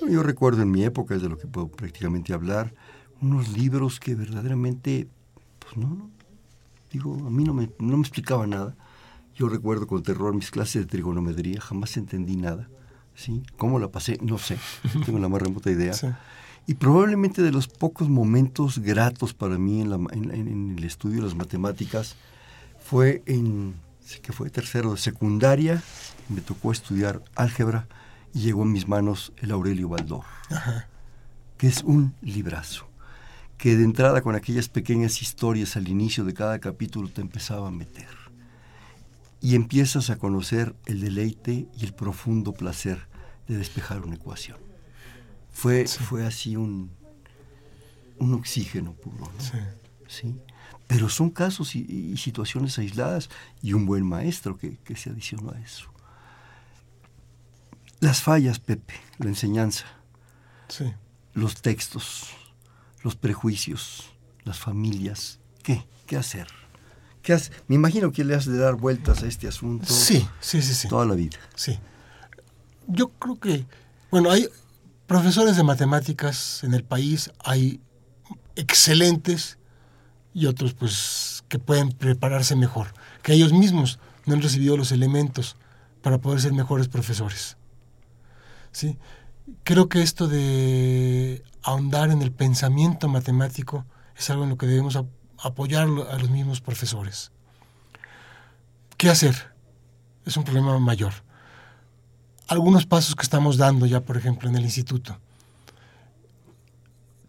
Yo 0.08 0.22
recuerdo 0.22 0.62
en 0.62 0.72
mi 0.72 0.84
época, 0.84 1.16
es 1.16 1.22
de 1.22 1.30
lo 1.30 1.38
que 1.38 1.48
puedo 1.48 1.68
prácticamente 1.68 2.34
hablar, 2.34 2.74
unos 3.22 3.50
libros 3.50 4.00
que 4.00 4.16
verdaderamente, 4.16 5.08
pues 5.60 5.78
no, 5.78 5.88
no 5.88 6.10
digo, 6.92 7.14
a 7.26 7.30
mí 7.30 7.44
no 7.44 7.54
me, 7.54 7.70
no 7.80 7.98
me 7.98 8.02
explicaba 8.02 8.46
nada. 8.46 8.76
Yo 9.42 9.50
recuerdo 9.50 9.88
con 9.88 10.04
terror 10.04 10.36
mis 10.36 10.52
clases 10.52 10.84
de 10.84 10.88
trigonometría, 10.88 11.60
jamás 11.60 11.98
entendí 11.98 12.36
nada. 12.36 12.70
¿sí? 13.16 13.42
¿Cómo 13.58 13.80
la 13.80 13.88
pasé? 13.88 14.20
No 14.22 14.38
sé, 14.38 14.60
tengo 15.04 15.18
la 15.18 15.30
más 15.30 15.42
remota 15.42 15.72
idea. 15.72 15.96
Y 16.68 16.76
probablemente 16.76 17.42
de 17.42 17.52
los 17.52 17.68
pocos 17.68 18.08
momentos 18.08 18.78
gratos 18.78 19.34
para 19.34 19.58
mí 19.58 19.82
en, 19.82 19.92
en 20.12 20.76
el 20.78 20.84
estudio 20.84 21.22
de 21.22 21.24
las 21.24 21.34
matemáticas 21.34 22.18
fue 22.86 23.24
en, 23.26 23.74
que 24.22 24.32
fue 24.32 24.52
tercero 24.52 24.92
de 24.92 24.98
secundaria, 25.00 25.82
me 26.30 26.42
tocó 26.42 26.72
estudiar 26.72 27.24
álgebra 27.34 27.88
y 28.36 28.42
llegó 28.42 28.62
en 28.62 28.72
mis 28.72 28.88
manos 28.88 29.34
el 29.38 29.50
Aurelio 29.50 29.90
Baldor, 29.90 30.26
que 31.58 31.66
es 31.66 31.82
un 31.82 32.14
librazo, 32.22 32.86
que 33.58 33.76
de 33.76 33.86
entrada 33.86 34.22
con 34.22 34.36
aquellas 34.36 34.70
pequeñas 34.70 35.20
historias 35.24 35.76
al 35.78 35.88
inicio 35.88 36.26
de 36.26 36.36
cada 36.36 36.60
capítulo 36.60 37.10
te 37.10 37.22
empezaba 37.22 37.70
a 37.70 37.72
meter. 37.72 38.21
Y 39.42 39.56
empiezas 39.56 40.10
a 40.10 40.18
conocer 40.18 40.76
el 40.86 41.02
deleite 41.02 41.68
y 41.78 41.84
el 41.84 41.94
profundo 41.94 42.54
placer 42.54 43.08
de 43.48 43.58
despejar 43.58 44.02
una 44.02 44.16
ecuación. 44.16 44.58
Fue, 45.52 45.88
fue 45.88 46.26
así 46.26 46.56
un, 46.56 46.92
un 48.20 48.34
oxígeno 48.36 48.94
puro. 48.94 49.18
¿no? 49.26 49.62
¿Sí? 50.08 50.36
Pero 50.88 51.10
son 51.10 51.30
casos 51.30 51.76
y, 51.76 52.18
situaciones 52.18 52.78
aisladas 52.78 53.30
y 53.62 53.72
un 53.72 53.86
buen 53.86 54.06
maestro 54.06 54.58
que, 54.58 54.78
se 54.96 55.10
adicionó 55.10 55.52
a 55.52 55.60
eso. 55.60 55.90
Las 58.02 58.22
fallas, 58.22 58.60
Pepe, 58.60 58.96
la 59.18 59.30
enseñanza, 59.30 59.86
los 61.34 61.62
textos, 61.62 62.28
los 63.04 63.16
prejuicios, 63.16 64.12
las 64.44 64.60
familias. 64.60 65.40
¿Qué? 65.64 65.86
¿Qué 66.08 66.18
hacer? 66.18 66.48
¿Qué 67.22 67.34
hace? 67.34 67.52
Me 67.68 67.76
imagino 67.76 68.12
que 68.12 68.24
le 68.24 68.36
has 68.36 68.46
de 68.46 68.58
dar 68.58 68.76
vueltas 68.76 69.24
a 69.24 69.28
este 69.28 69.48
asunto. 69.48 69.86
Sí, 69.86 70.28
sí, 70.40 70.62
sí, 70.62 70.74
sí. 70.74 70.88
Toda 70.88 71.06
la 71.06 71.16
vida. 71.16 71.38
Sí. 71.56 71.80
Yo 72.88 73.10
creo 73.10 73.40
que, 73.40 73.66
bueno, 74.10 74.32
hay 74.32 74.48
profesores 75.06 75.56
de 75.56 75.64
matemáticas 75.64 76.64
en 76.64 76.74
el 76.74 76.84
país, 76.84 77.32
hay 77.44 77.80
excelentes 78.56 79.58
y 80.34 80.46
otros 80.46 80.74
pues 80.74 81.44
que 81.48 81.60
pueden 81.60 81.90
prepararse 81.90 82.56
mejor, 82.56 82.94
que 83.22 83.34
ellos 83.34 83.54
mismos 83.54 84.00
no 84.26 84.34
han 84.34 84.42
recibido 84.42 84.78
los 84.78 84.92
elementos 84.92 85.58
para 86.02 86.20
poder 86.20 86.42
ser 86.42 86.54
mejores 86.54 86.88
profesores. 86.88 87.58
¿Sí? 88.72 88.98
Creo 89.64 89.90
que 89.90 90.02
esto 90.02 90.28
de 90.28 91.44
ahondar 91.62 92.10
en 92.10 92.22
el 92.22 92.32
pensamiento 92.32 93.08
matemático 93.08 93.86
es 94.18 94.30
algo 94.30 94.44
en 94.44 94.52
lo 94.52 94.58
que 94.58 94.68
debemos 94.68 94.96
apoyar 95.42 95.84
a 95.84 96.18
los 96.18 96.30
mismos 96.30 96.62
profesores. 96.62 97.32
¿Qué 98.98 99.10
hacer? 99.10 99.36
Es 100.26 100.38
un 100.38 100.44
problema 100.44 100.78
mayor. 100.80 101.14
Algunos 102.48 102.86
pasos 102.86 103.16
que 103.16 103.24
estamos 103.24 103.58
dando 103.58 103.86
ya, 103.86 104.02
por 104.02 104.18
ejemplo, 104.18 104.50
en 104.50 104.56
el 104.56 104.64
instituto. 104.64 105.18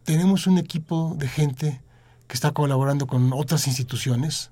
Tenemos 0.04 0.46
un 0.46 0.58
equipo 0.58 1.14
de 1.16 1.28
gente 1.28 1.80
que 2.26 2.34
está 2.34 2.50
colaborando 2.50 3.06
con 3.06 3.32
otras 3.32 3.66
instituciones. 3.66 4.50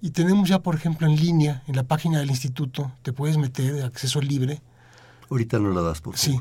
Y 0.00 0.10
tenemos 0.10 0.48
ya, 0.48 0.60
por 0.60 0.74
ejemplo, 0.74 1.06
en 1.06 1.16
línea, 1.16 1.62
en 1.66 1.74
la 1.74 1.82
página 1.82 2.18
del 2.20 2.30
instituto, 2.30 2.92
te 3.02 3.12
puedes 3.12 3.36
meter 3.36 3.74
de 3.74 3.82
acceso 3.82 4.20
libre. 4.20 4.60
Ahorita 5.30 5.58
no 5.58 5.70
la 5.70 5.80
das, 5.80 6.00
por 6.00 6.16
Sí, 6.16 6.38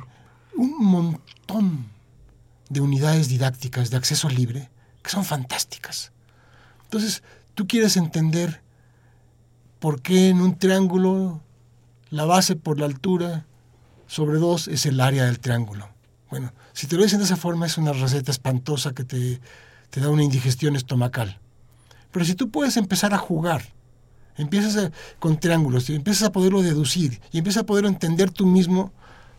un 0.56 0.78
montón 0.86 1.88
de 2.70 2.82
unidades 2.82 3.30
didácticas 3.30 3.90
de 3.90 3.98
acceso 3.98 4.30
libre 4.30 4.70
que 5.02 5.10
son 5.10 5.24
fantásticas. 5.24 6.12
Entonces, 6.88 7.24
tú 7.54 7.68
quieres 7.68 7.98
entender 7.98 8.62
por 9.80 10.02
qué 10.02 10.30
en 10.30 10.42
un 10.42 10.58
triángulo 10.58 11.42
la 12.10 12.26
base 12.26 12.56
por 12.56 12.80
la 12.80 12.86
altura 12.86 13.46
sobre 14.08 14.40
dos 14.40 14.68
es 14.68 14.86
el 14.86 15.00
área 15.00 15.26
del 15.26 15.40
triángulo. 15.40 15.90
Bueno, 16.30 16.54
si 16.74 16.88
te 16.88 16.96
lo 16.96 17.04
dicen 17.04 17.20
de 17.20 17.26
esa 17.26 17.38
forma 17.38 17.66
es 17.66 17.78
una 17.78 17.94
receta 17.94 18.32
espantosa 18.32 18.94
que 18.94 19.04
te 19.04 19.40
te 19.90 20.02
da 20.02 20.10
una 20.10 20.24
indigestión 20.24 20.76
estomacal. 20.76 21.40
Pero 22.12 22.26
si 22.26 22.36
tú 22.36 22.50
puedes 22.50 22.78
empezar 22.78 23.14
a 23.14 23.18
jugar, 23.18 23.64
empiezas 24.36 24.92
con 25.20 25.40
triángulos, 25.40 25.90
empiezas 25.90 26.28
a 26.28 26.32
poderlo 26.32 26.62
deducir 26.62 27.22
y 27.32 27.40
empiezas 27.40 27.64
a 27.64 27.66
poderlo 27.66 27.90
entender 27.90 28.32
tú 28.32 28.46
mismo, 28.46 28.92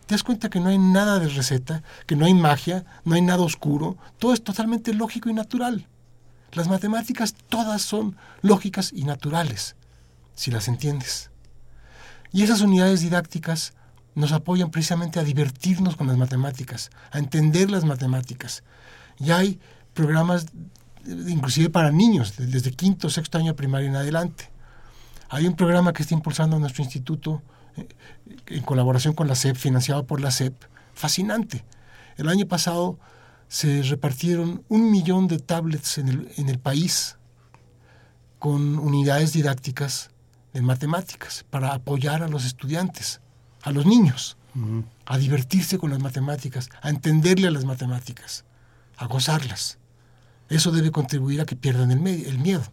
te 0.05 0.15
das 0.15 0.23
cuenta 0.23 0.49
que 0.49 0.59
no 0.59 0.69
hay 0.69 0.77
nada 0.77 1.19
de 1.19 1.27
receta, 1.27 1.83
que 2.07 2.15
no 2.15 2.25
hay 2.25 2.33
magia, 2.33 2.85
no 3.05 3.15
hay 3.15 3.21
nada 3.21 3.43
oscuro, 3.43 3.97
todo 4.17 4.33
es 4.33 4.43
totalmente 4.43 4.93
lógico 4.93 5.29
y 5.29 5.33
natural. 5.33 5.87
Las 6.53 6.67
matemáticas 6.67 7.35
todas 7.47 7.81
son 7.81 8.15
lógicas 8.41 8.91
y 8.93 9.03
naturales, 9.03 9.75
si 10.35 10.51
las 10.51 10.67
entiendes. 10.67 11.29
Y 12.31 12.43
esas 12.43 12.61
unidades 12.61 13.01
didácticas 13.01 13.73
nos 14.15 14.31
apoyan 14.31 14.71
precisamente 14.71 15.19
a 15.19 15.23
divertirnos 15.23 15.95
con 15.95 16.07
las 16.07 16.17
matemáticas, 16.17 16.89
a 17.11 17.19
entender 17.19 17.69
las 17.69 17.85
matemáticas. 17.85 18.63
Y 19.19 19.31
hay 19.31 19.59
programas 19.93 20.47
inclusive 21.05 21.69
para 21.69 21.91
niños, 21.91 22.33
desde 22.37 22.71
quinto, 22.71 23.09
sexto 23.09 23.37
año 23.37 23.55
primaria 23.55 23.89
en 23.89 23.95
adelante. 23.95 24.49
Hay 25.29 25.47
un 25.47 25.55
programa 25.55 25.93
que 25.93 26.03
está 26.03 26.13
impulsando 26.13 26.59
nuestro 26.59 26.83
instituto 26.83 27.41
eh, 27.77 27.87
en 28.47 28.63
colaboración 28.63 29.13
con 29.13 29.27
la 29.27 29.35
SEP, 29.35 29.55
financiado 29.55 30.05
por 30.05 30.21
la 30.21 30.31
SEP, 30.31 30.53
fascinante. 30.93 31.63
El 32.17 32.29
año 32.29 32.47
pasado 32.47 32.99
se 33.49 33.81
repartieron 33.83 34.63
un 34.69 34.89
millón 34.89 35.27
de 35.27 35.39
tablets 35.39 35.97
en 35.97 36.07
el, 36.07 36.31
en 36.37 36.47
el 36.47 36.59
país 36.59 37.17
con 38.37 38.79
unidades 38.79 39.33
didácticas 39.33 40.11
de 40.53 40.61
matemáticas 40.61 41.45
para 41.49 41.73
apoyar 41.73 42.23
a 42.23 42.29
los 42.29 42.45
estudiantes, 42.45 43.19
a 43.63 43.71
los 43.71 43.85
niños, 43.85 44.37
a 45.05 45.17
divertirse 45.17 45.77
con 45.77 45.89
las 45.89 45.99
matemáticas, 45.99 46.69
a 46.81 46.89
entenderle 46.89 47.47
a 47.47 47.51
las 47.51 47.65
matemáticas, 47.65 48.45
a 48.97 49.07
gozarlas. 49.07 49.77
Eso 50.47 50.71
debe 50.71 50.91
contribuir 50.91 51.41
a 51.41 51.45
que 51.45 51.55
pierdan 51.55 51.91
el, 51.91 52.07
el 52.07 52.39
miedo. 52.39 52.63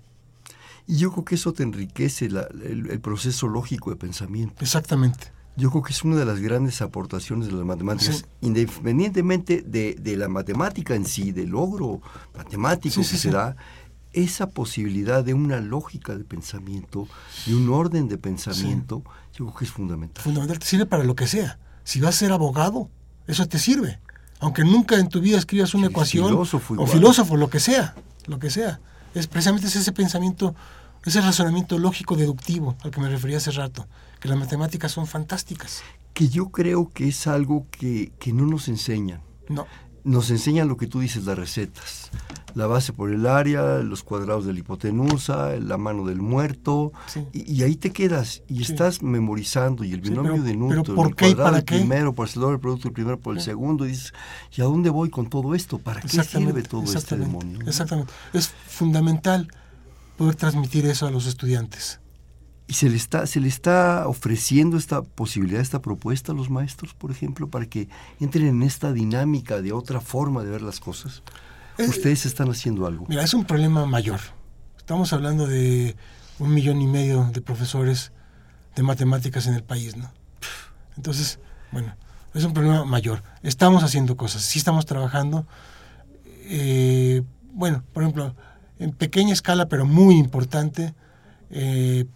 Y 0.86 0.98
yo 0.98 1.10
creo 1.10 1.24
que 1.24 1.34
eso 1.34 1.52
te 1.52 1.62
enriquece 1.62 2.26
el, 2.26 3.00
proceso 3.00 3.48
lógico 3.48 3.90
de 3.90 3.96
pensamiento. 3.96 4.62
Exactamente. 4.62 5.32
Yo 5.56 5.70
creo 5.70 5.82
que 5.82 5.92
es 5.92 6.04
una 6.04 6.16
de 6.16 6.24
las 6.24 6.40
grandes 6.40 6.82
aportaciones 6.82 7.46
de 7.46 7.54
las 7.54 7.64
matemáticas, 7.64 8.26
independientemente 8.40 9.62
de, 9.62 10.16
la 10.16 10.28
matemática 10.28 10.94
en 10.94 11.06
sí, 11.06 11.32
del 11.32 11.50
logro 11.50 12.00
matemático 12.36 12.96
que 12.96 13.04
se 13.04 13.30
da, 13.30 13.56
esa 14.12 14.48
posibilidad 14.48 15.24
de 15.24 15.34
una 15.34 15.60
lógica 15.60 16.16
de 16.16 16.24
pensamiento, 16.24 17.06
de 17.46 17.54
un 17.54 17.68
orden 17.70 18.08
de 18.08 18.16
pensamiento, 18.18 19.02
yo 19.34 19.46
creo 19.46 19.54
que 19.54 19.64
es 19.64 19.70
fundamental. 19.70 20.22
Fundamental, 20.22 20.58
te 20.58 20.66
sirve 20.66 20.86
para 20.86 21.04
lo 21.04 21.14
que 21.14 21.26
sea. 21.26 21.58
Si 21.84 22.00
vas 22.00 22.16
a 22.16 22.18
ser 22.18 22.32
abogado, 22.32 22.88
eso 23.26 23.46
te 23.46 23.58
sirve 23.58 24.00
aunque 24.40 24.64
nunca 24.64 24.96
en 24.96 25.08
tu 25.08 25.20
vida 25.20 25.38
escribas 25.38 25.74
una 25.74 25.86
ecuación 25.86 26.28
filósofo 26.28 26.74
o 26.78 26.86
filósofo, 26.86 27.36
lo 27.36 27.48
que 27.48 27.60
sea, 27.60 27.94
lo 28.26 28.38
que 28.38 28.50
sea. 28.50 28.80
Es 29.14 29.26
precisamente 29.26 29.66
ese 29.66 29.92
pensamiento, 29.92 30.54
ese 31.04 31.20
razonamiento 31.20 31.78
lógico 31.78 32.16
deductivo 32.16 32.76
al 32.82 32.90
que 32.90 33.00
me 33.00 33.08
refería 33.08 33.38
hace 33.38 33.50
rato, 33.50 33.86
que 34.20 34.28
las 34.28 34.38
matemáticas 34.38 34.92
son 34.92 35.06
fantásticas. 35.06 35.82
Que 36.12 36.28
yo 36.28 36.48
creo 36.48 36.90
que 36.92 37.08
es 37.08 37.26
algo 37.26 37.66
que, 37.70 38.12
que 38.18 38.32
no 38.32 38.46
nos 38.46 38.68
enseñan. 38.68 39.22
No. 39.48 39.66
Nos 40.04 40.30
enseñan 40.30 40.68
lo 40.68 40.76
que 40.76 40.86
tú 40.86 41.00
dices, 41.00 41.24
las 41.24 41.36
recetas 41.36 42.10
la 42.56 42.66
base 42.66 42.94
por 42.94 43.12
el 43.12 43.26
área, 43.26 43.80
los 43.80 44.02
cuadrados 44.02 44.46
de 44.46 44.54
la 44.54 44.60
hipotenusa, 44.60 45.56
la 45.56 45.76
mano 45.76 46.06
del 46.06 46.22
muerto, 46.22 46.90
y, 47.34 47.62
ahí 47.62 47.76
te 47.76 47.92
quedas 47.92 48.42
y 48.48 48.62
estás 48.62 49.02
memorizando 49.02 49.84
y 49.84 49.92
el 49.92 50.00
binomio 50.00 50.42
de 50.42 50.56
Newton, 50.56 51.06
el 51.06 51.14
cuadrado 51.14 51.62
primero 51.62 52.14
por 52.14 52.26
el 52.28 52.42
el 52.42 52.58
producto 52.58 52.88
el 52.88 52.94
primero 52.94 53.20
por 53.20 53.36
el 53.36 53.42
segundo, 53.42 53.84
y 53.84 53.90
dices, 53.90 54.14
¿y 54.56 54.62
a 54.62 54.64
dónde 54.64 54.88
voy 54.88 55.10
con 55.10 55.28
todo 55.28 55.54
esto? 55.54 55.78
¿Para 55.78 56.00
qué 56.00 56.08
sirve 56.08 56.62
todo 56.62 56.82
este 56.84 57.18
demonio? 57.18 57.60
Exactamente. 57.66 58.10
Es 58.32 58.48
fundamental 58.48 59.48
poder 60.16 60.34
transmitir 60.34 60.86
eso 60.86 61.06
a 61.06 61.10
los 61.10 61.26
estudiantes. 61.26 62.00
¿Y 62.68 62.72
se 62.74 62.90
le, 62.90 62.96
está, 62.96 63.26
se 63.26 63.40
le 63.40 63.46
está 63.46 64.08
ofreciendo 64.08 64.76
esta 64.76 65.02
posibilidad, 65.02 65.60
esta 65.60 65.80
propuesta 65.80 66.32
a 66.32 66.34
los 66.34 66.50
maestros, 66.50 66.94
por 66.94 67.12
ejemplo, 67.12 67.48
para 67.48 67.66
que 67.66 67.88
entren 68.18 68.48
en 68.48 68.62
esta 68.62 68.92
dinámica 68.92 69.62
de 69.62 69.72
otra 69.72 70.00
forma 70.00 70.42
de 70.42 70.50
ver 70.50 70.62
las 70.62 70.80
cosas? 70.80 71.22
Ustedes 71.78 72.26
están 72.26 72.50
haciendo 72.50 72.86
algo. 72.86 73.06
Mira, 73.08 73.22
es 73.22 73.34
un 73.34 73.44
problema 73.44 73.86
mayor. 73.86 74.18
Estamos 74.76 75.12
hablando 75.12 75.46
de 75.46 75.94
un 76.38 76.52
millón 76.52 76.80
y 76.80 76.86
medio 76.86 77.30
de 77.32 77.40
profesores 77.40 78.12
de 78.74 78.82
matemáticas 78.82 79.46
en 79.46 79.54
el 79.54 79.62
país, 79.62 79.96
¿no? 79.96 80.10
Entonces, 80.96 81.38
bueno, 81.70 81.94
es 82.34 82.44
un 82.44 82.52
problema 82.52 82.84
mayor. 82.84 83.22
Estamos 83.42 83.82
haciendo 83.82 84.16
cosas, 84.16 84.42
sí 84.42 84.58
estamos 84.58 84.86
trabajando. 84.86 85.46
Eh, 86.24 87.22
bueno, 87.52 87.82
por 87.92 88.02
ejemplo, 88.02 88.34
en 88.78 88.92
pequeña 88.92 89.32
escala, 89.32 89.68
pero 89.68 89.86
muy 89.86 90.16
importante, 90.16 90.94
eh, 91.50 92.06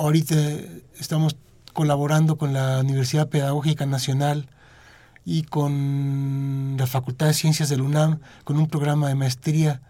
ahorita 0.00 0.34
estamos 0.98 1.36
colaborando 1.72 2.36
con 2.36 2.52
la 2.52 2.80
Universidad 2.80 3.28
Pedagógica 3.28 3.86
Nacional 3.86 4.48
y 5.24 5.42
con 5.42 6.76
la 6.78 6.86
Facultad 6.86 7.26
de 7.26 7.34
Ciencias 7.34 7.68
del 7.68 7.82
UNAM, 7.82 8.20
con 8.44 8.56
un 8.56 8.66
programa 8.66 9.08
de 9.08 9.14
maestría, 9.14 9.82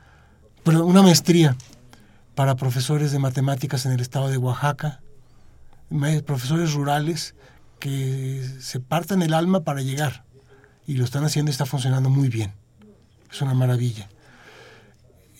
perdón, 0.64 0.82
una 0.88 1.02
maestría 1.02 1.56
para 2.34 2.56
profesores 2.56 3.12
de 3.12 3.18
matemáticas 3.18 3.86
en 3.86 3.92
el 3.92 4.00
estado 4.00 4.28
de 4.28 4.36
Oaxaca, 4.36 5.00
profesores 6.26 6.74
rurales 6.74 7.34
que 7.78 8.44
se 8.60 8.80
partan 8.80 9.22
el 9.22 9.34
alma 9.34 9.60
para 9.60 9.80
llegar 9.80 10.24
y 10.86 10.94
lo 10.94 11.04
están 11.04 11.24
haciendo 11.24 11.50
y 11.50 11.52
está 11.52 11.66
funcionando 11.66 12.10
muy 12.10 12.28
bien. 12.28 12.52
Es 13.30 13.40
una 13.42 13.54
maravilla. 13.54 14.08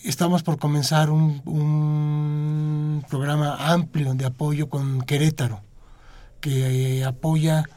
Estamos 0.02 0.42
por 0.42 0.58
comenzar 0.58 1.10
un, 1.10 1.42
un 1.44 3.04
programa 3.08 3.72
amplio 3.72 4.14
de 4.14 4.24
apoyo 4.24 4.68
con 4.70 5.02
Querétaro, 5.02 5.60
que 6.40 7.04
apoya 7.04 7.68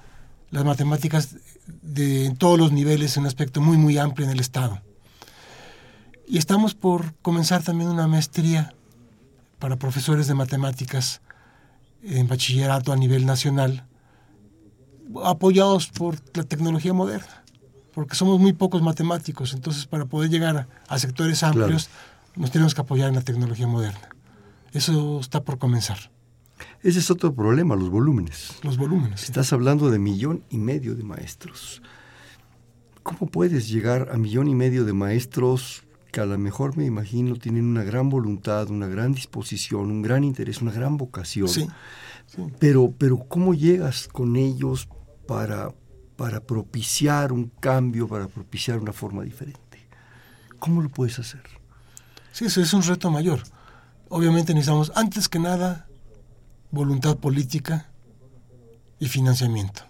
las 0.49 0.63
matemáticas 0.63 1.35
de 1.81 2.33
todos 2.37 2.57
los 2.57 2.71
niveles, 2.71 3.17
en 3.17 3.21
un 3.21 3.27
aspecto 3.27 3.59
muy, 3.59 3.77
muy 3.77 3.97
amplio 3.97 4.25
en 4.25 4.31
el 4.31 4.39
Estado. 4.39 4.81
Y 6.27 6.37
estamos 6.37 6.75
por 6.75 7.13
comenzar 7.21 7.63
también 7.63 7.89
una 7.89 8.07
maestría 8.07 8.73
para 9.59 9.75
profesores 9.75 10.27
de 10.27 10.33
matemáticas 10.33 11.21
en 12.03 12.27
bachillerato 12.27 12.93
a 12.93 12.95
nivel 12.95 13.25
nacional, 13.25 13.85
apoyados 15.23 15.87
por 15.87 16.17
la 16.35 16.43
tecnología 16.43 16.93
moderna, 16.93 17.43
porque 17.93 18.15
somos 18.15 18.39
muy 18.39 18.53
pocos 18.53 18.81
matemáticos, 18.81 19.53
entonces 19.53 19.85
para 19.85 20.05
poder 20.05 20.29
llegar 20.29 20.67
a, 20.87 20.99
sectores 20.99 21.43
amplios 21.43 21.89
nos 22.35 22.51
tenemos 22.51 22.73
que 22.73 22.81
apoyar 22.81 23.09
en 23.09 23.15
la 23.15 23.21
tecnología 23.21 23.67
moderna. 23.67 24.09
Eso 24.71 25.19
está 25.19 25.43
por 25.43 25.57
comenzar. 25.57 26.11
Ese 26.81 26.99
es 26.99 27.11
otro 27.11 27.33
problema, 27.33 27.75
los 27.75 27.89
volúmenes. 27.89 28.57
Los 28.63 28.77
volúmenes. 28.77 29.23
Estás 29.23 29.53
hablando 29.53 29.89
de 29.89 29.99
millón 29.99 30.43
y 30.49 30.57
medio 30.57 30.95
de 30.95 31.03
maestros. 31.03 31.81
¿Cómo 33.03 33.29
puedes 33.29 33.69
llegar 33.69 34.09
a 34.11 34.17
millón 34.17 34.47
y 34.47 34.55
medio 34.55 34.85
de 34.85 34.93
maestros 34.93 35.83
que 36.11 36.21
a 36.21 36.25
lo 36.25 36.37
mejor 36.37 36.77
me 36.77 36.85
imagino 36.85 37.35
tienen 37.35 37.65
una 37.65 37.83
gran 37.83 38.09
voluntad, 38.09 38.69
una 38.69 38.87
gran 38.87 39.13
disposición, 39.13 39.91
un 39.91 40.01
gran 40.01 40.23
interés, 40.23 40.61
una 40.61 40.71
gran 40.71 40.97
vocación? 40.97 41.47
Sí. 41.47 41.67
Pero, 42.59 42.93
pero 42.97 43.19
¿cómo 43.27 43.53
llegas 43.53 44.07
con 44.07 44.35
ellos 44.35 44.87
para, 45.27 45.73
para 46.15 46.39
propiciar 46.41 47.31
un 47.31 47.51
cambio, 47.59 48.07
para 48.07 48.27
propiciar 48.27 48.79
una 48.79 48.93
forma 48.93 49.23
diferente? 49.23 49.87
¿Cómo 50.59 50.81
lo 50.81 50.89
puedes 50.89 51.19
hacer? 51.19 51.43
Sí, 52.33 52.45
eso 52.45 52.61
es 52.61 52.73
un 52.73 52.81
reto 52.81 53.11
mayor. 53.11 53.43
Obviamente 54.09 54.53
necesitamos, 54.53 54.91
antes 54.95 55.29
que 55.29 55.37
nada, 55.37 55.87
voluntad 56.71 57.15
política 57.17 57.91
y 58.99 59.07
financiamiento. 59.07 59.83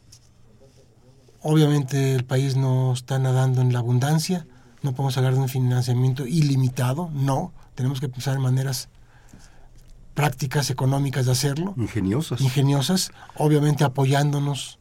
Obviamente 1.42 2.14
el 2.14 2.26
país 2.26 2.58
no 2.58 2.94
está 2.94 3.18
nadando 3.18 3.62
en 3.62 3.72
la 3.72 3.80
abundancia, 3.80 4.46
no 4.82 4.92
podemos 4.92 5.18
hablar 5.18 5.34
de 5.34 5.40
un 5.40 5.50
financiamiento 5.50 6.28
ilimitado, 6.28 7.10
no, 7.14 7.54
tenemos 7.76 8.02
que 8.02 8.10
pensar 8.10 8.36
en 8.36 8.42
maneras 8.42 8.90
prácticas 10.14 10.70
económicas 10.70 11.26
de 11.26 11.32
hacerlo. 11.32 11.74
Ingeniosas. 11.78 12.42
Ingeniosas, 12.42 13.12
obviamente 13.36 13.86
apoyándonos 13.86 14.80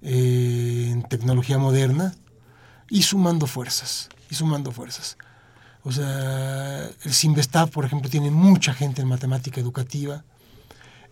eh, 0.00 0.88
en 0.90 1.02
tecnología 1.02 1.58
moderna 1.58 2.14
y 2.88 3.02
sumando 3.02 3.46
fuerzas, 3.46 4.08
y 4.30 4.34
sumando 4.34 4.72
fuerzas. 4.72 5.18
O 5.84 5.90
sea, 5.90 6.88
el 7.04 7.12
Sinvestav, 7.12 7.70
por 7.70 7.84
ejemplo, 7.84 8.08
tiene 8.08 8.30
mucha 8.30 8.72
gente 8.72 9.02
en 9.02 9.08
matemática 9.08 9.60
educativa, 9.60 10.24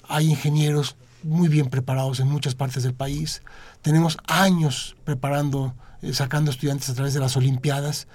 hay 0.08 0.30
ingenieros 0.30 0.96
muy 1.22 1.48
bien 1.48 1.70
preparados 1.70 2.20
en 2.20 2.28
muchas 2.28 2.54
partes 2.54 2.82
del 2.82 2.94
país. 2.94 3.42
Tenemos 3.82 4.18
años 4.26 4.96
preparando, 5.04 5.74
eh, 6.02 6.12
sacando 6.14 6.50
estudiantes 6.50 6.88
a 6.90 6.94
través 6.94 7.14
de 7.14 7.20
las 7.20 7.36
Olimpiadas, 7.36 8.08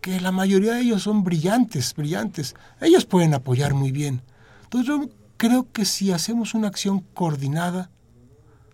que 0.00 0.20
la 0.20 0.32
mayoría 0.32 0.74
de 0.74 0.80
ellos 0.80 1.02
son 1.02 1.24
brillantes, 1.24 1.94
brillantes. 1.94 2.54
Ellos 2.80 3.04
pueden 3.04 3.34
apoyar 3.34 3.74
muy 3.74 3.92
bien. 3.92 4.22
Entonces 4.64 4.88
yo 4.88 5.08
creo 5.36 5.70
que 5.72 5.84
si 5.84 6.12
hacemos 6.12 6.54
una 6.54 6.68
acción 6.68 7.00
coordinada, 7.14 7.90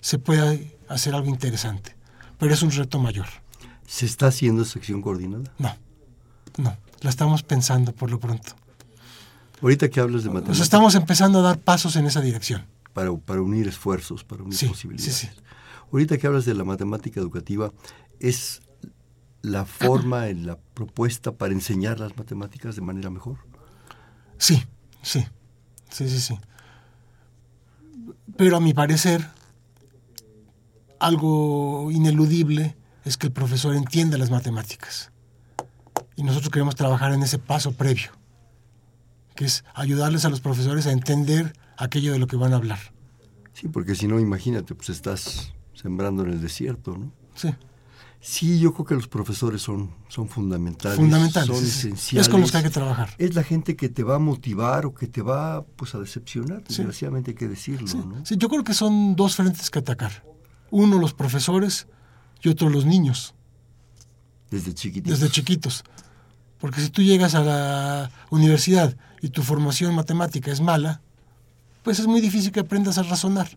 se 0.01 0.19
puede 0.19 0.77
hacer 0.89 1.15
algo 1.15 1.29
interesante. 1.29 1.97
Pero 2.39 2.55
es 2.55 2.63
un 2.63 2.71
reto 2.71 2.99
mayor. 2.99 3.27
¿Se 3.87 4.07
está 4.07 4.27
haciendo 4.29 4.63
esa 4.63 4.79
acción 4.79 5.01
coordinada? 5.01 5.53
No, 5.59 5.75
no. 6.59 6.77
La 7.07 7.11
estamos 7.11 7.45
pensando 7.45 7.95
por 7.95 8.11
lo 8.11 8.19
pronto. 8.19 8.57
Ahorita 9.63 9.89
que 9.89 10.01
hablas 10.01 10.25
de 10.25 10.31
matemáticas. 10.31 10.61
estamos 10.61 10.97
empezando 10.97 11.39
a 11.39 11.43
dar 11.43 11.61
pasos 11.61 11.95
en 11.95 12.05
esa 12.05 12.21
dirección. 12.21 12.67
Para, 12.93 13.17
para 13.17 13.43
unir 13.43 13.69
esfuerzos, 13.69 14.25
para 14.25 14.43
unir 14.43 14.59
posibilidades. 14.67 15.15
Sí, 15.15 15.29
sí. 15.29 15.41
Ahorita 15.93 16.19
que 16.19 16.27
hablas 16.27 16.47
de 16.47 16.55
la 16.55 16.65
matemática 16.65 17.21
educativa, 17.21 17.73
¿es 18.19 18.61
la 19.41 19.67
forma, 19.67 20.31
en 20.31 20.47
la 20.47 20.59
propuesta 20.59 21.31
para 21.31 21.53
enseñar 21.53 22.01
las 22.01 22.17
matemáticas 22.17 22.75
de 22.75 22.83
manera 22.83 23.09
mejor? 23.09 23.37
Sí, 24.37 24.65
sí, 25.01 25.25
sí, 25.89 26.09
sí, 26.09 26.19
sí. 26.19 26.41
Pero 28.37 28.57
a 28.57 28.61
mi 28.61 28.75
parecer, 28.75 29.25
algo 30.99 31.89
ineludible 31.93 32.77
es 33.05 33.17
que 33.17 33.29
el 33.29 33.33
profesor 33.33 33.77
entienda 33.77 34.19
las 34.19 34.33
matemáticas. 34.33 35.13
Y 36.17 36.23
nosotros 36.23 36.51
queremos 36.51 36.75
trabajar 36.75 37.13
en 37.13 37.23
ese 37.23 37.39
paso 37.39 37.73
previo 37.73 38.11
que 39.37 39.45
es 39.45 39.65
ayudarles 39.75 40.25
a 40.25 40.31
los 40.31 40.41
profesores 40.41 40.87
a 40.87 40.93
entender 40.93 41.53
aquello 41.77 42.13
de 42.13 42.19
lo 42.19 42.27
que 42.27 42.37
van 42.37 42.53
a 42.55 42.57
hablar. 42.57 42.79
Sí, 43.53 43.69
porque 43.69 43.95
si 43.95 44.09
no, 44.09 44.19
imagínate, 44.19 44.75
pues 44.75 44.89
estás 44.89 45.53
sembrando 45.75 46.25
en 46.25 46.31
el 46.31 46.41
desierto, 46.41 46.97
¿no? 46.97 47.13
Sí. 47.35 47.55
Sí, 48.19 48.59
yo 48.59 48.73
creo 48.73 48.87
que 48.87 48.95
los 48.95 49.07
profesores 49.07 49.63
son, 49.63 49.95
son 50.09 50.29
fundamentales. 50.29 50.99
Fundamentales. 50.99 51.55
Son 51.55 51.65
esenciales. 51.65 52.27
Es 52.27 52.29
con 52.31 52.41
los 52.41 52.51
que 52.51 52.57
hay 52.57 52.63
que 52.65 52.71
trabajar. 52.71 53.11
Es 53.19 53.35
la 53.35 53.45
gente 53.45 53.77
que 53.77 53.89
te 53.89 54.03
va 54.03 54.17
a 54.17 54.19
motivar 54.19 54.85
o 54.87 54.95
que 54.95 55.07
te 55.07 55.23
va 55.23 55.65
pues, 55.65 55.95
a 55.95 56.01
decepcionar, 56.01 56.65
desgraciadamente 56.65 57.33
hay 57.33 57.37
que 57.37 57.47
decirlo. 57.47 57.87
¿no? 58.05 58.27
sí, 58.27 58.37
yo 58.37 58.49
creo 58.49 58.65
que 58.65 58.75
son 58.75 59.15
dos 59.15 59.37
frentes 59.37 59.71
que 59.71 59.79
atacar. 59.79 60.25
Uno 60.71 60.99
los 60.99 61.15
profesores 61.15 61.87
y 62.43 62.49
otro 62.49 62.69
los 62.69 62.85
niños. 62.85 63.35
Desde 64.51 64.75
chiquitos. 64.75 65.11
Desde 65.11 65.31
chiquitos. 65.31 65.85
Porque 66.59 66.81
si 66.81 66.91
tú 66.91 67.03
llegas 67.03 67.35
a 67.35 67.43
la 67.43 68.11
universidad 68.31 68.97
y 69.21 69.29
tu 69.29 69.43
formación 69.43 69.95
matemática 69.95 70.51
es 70.51 70.61
mala, 70.61 71.01
pues 71.83 71.99
es 71.99 72.07
muy 72.07 72.21
difícil 72.21 72.53
que 72.53 72.61
aprendas 72.61 72.99
a 72.99 73.03
razonar. 73.03 73.49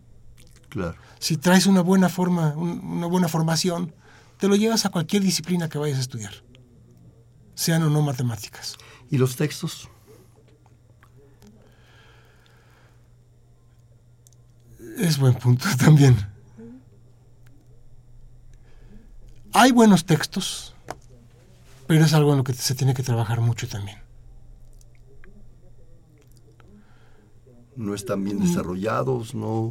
Claro. 0.68 0.96
Si 1.18 1.36
traes 1.36 1.66
una 1.66 1.80
buena 1.80 2.08
forma, 2.08 2.54
una 2.56 3.06
buena 3.06 3.28
formación, 3.28 3.92
te 4.38 4.48
lo 4.48 4.56
llevas 4.56 4.86
a 4.86 4.90
cualquier 4.90 5.22
disciplina 5.22 5.68
que 5.68 5.78
vayas 5.78 5.98
a 5.98 6.02
estudiar, 6.02 6.32
sean 7.54 7.82
o 7.82 7.90
no 7.90 8.02
matemáticas. 8.02 8.76
¿Y 9.10 9.18
los 9.18 9.36
textos? 9.36 9.88
Es 14.98 15.18
buen 15.18 15.34
punto 15.34 15.66
también. 15.78 16.16
Hay 19.52 19.72
buenos 19.72 20.04
textos, 20.04 20.74
pero 21.90 22.04
es 22.04 22.14
algo 22.14 22.30
en 22.30 22.38
lo 22.38 22.44
que 22.44 22.54
se 22.54 22.76
tiene 22.76 22.94
que 22.94 23.02
trabajar 23.02 23.40
mucho 23.40 23.66
también. 23.66 23.98
no 27.74 27.96
están 27.96 28.22
bien 28.22 28.38
desarrollados, 28.38 29.34
no, 29.34 29.66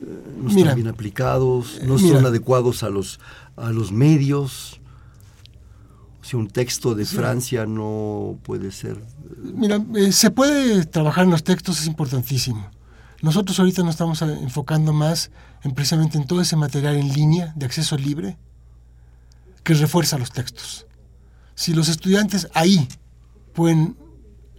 eh, 0.00 0.34
no 0.40 0.48
están 0.48 0.76
bien 0.76 0.88
aplicados, 0.88 1.82
no 1.82 1.98
son 1.98 2.24
adecuados 2.24 2.82
a 2.82 2.88
los, 2.88 3.20
a 3.54 3.68
los 3.68 3.92
medios. 3.92 4.80
Si 6.22 6.36
un 6.36 6.48
texto 6.48 6.94
de 6.94 7.04
Francia 7.04 7.66
no 7.66 8.38
puede 8.42 8.70
ser... 8.70 8.96
Mira, 9.42 9.84
eh, 9.96 10.10
se 10.10 10.30
puede 10.30 10.86
trabajar 10.86 11.24
en 11.24 11.32
los 11.32 11.44
textos, 11.44 11.80
es 11.80 11.86
importantísimo. 11.86 12.70
Nosotros 13.20 13.58
ahorita 13.58 13.82
nos 13.82 13.90
estamos 13.90 14.22
enfocando 14.22 14.94
más 14.94 15.30
en 15.64 15.74
precisamente 15.74 16.16
en 16.16 16.26
todo 16.26 16.40
ese 16.40 16.56
material 16.56 16.94
en 16.96 17.12
línea 17.12 17.52
de 17.56 17.66
acceso 17.66 17.98
libre 17.98 18.38
que 19.64 19.74
refuerza 19.74 20.16
los 20.16 20.30
textos. 20.30 20.86
Si 21.54 21.72
los 21.72 21.88
estudiantes 21.88 22.48
ahí 22.54 22.88
pueden 23.52 23.96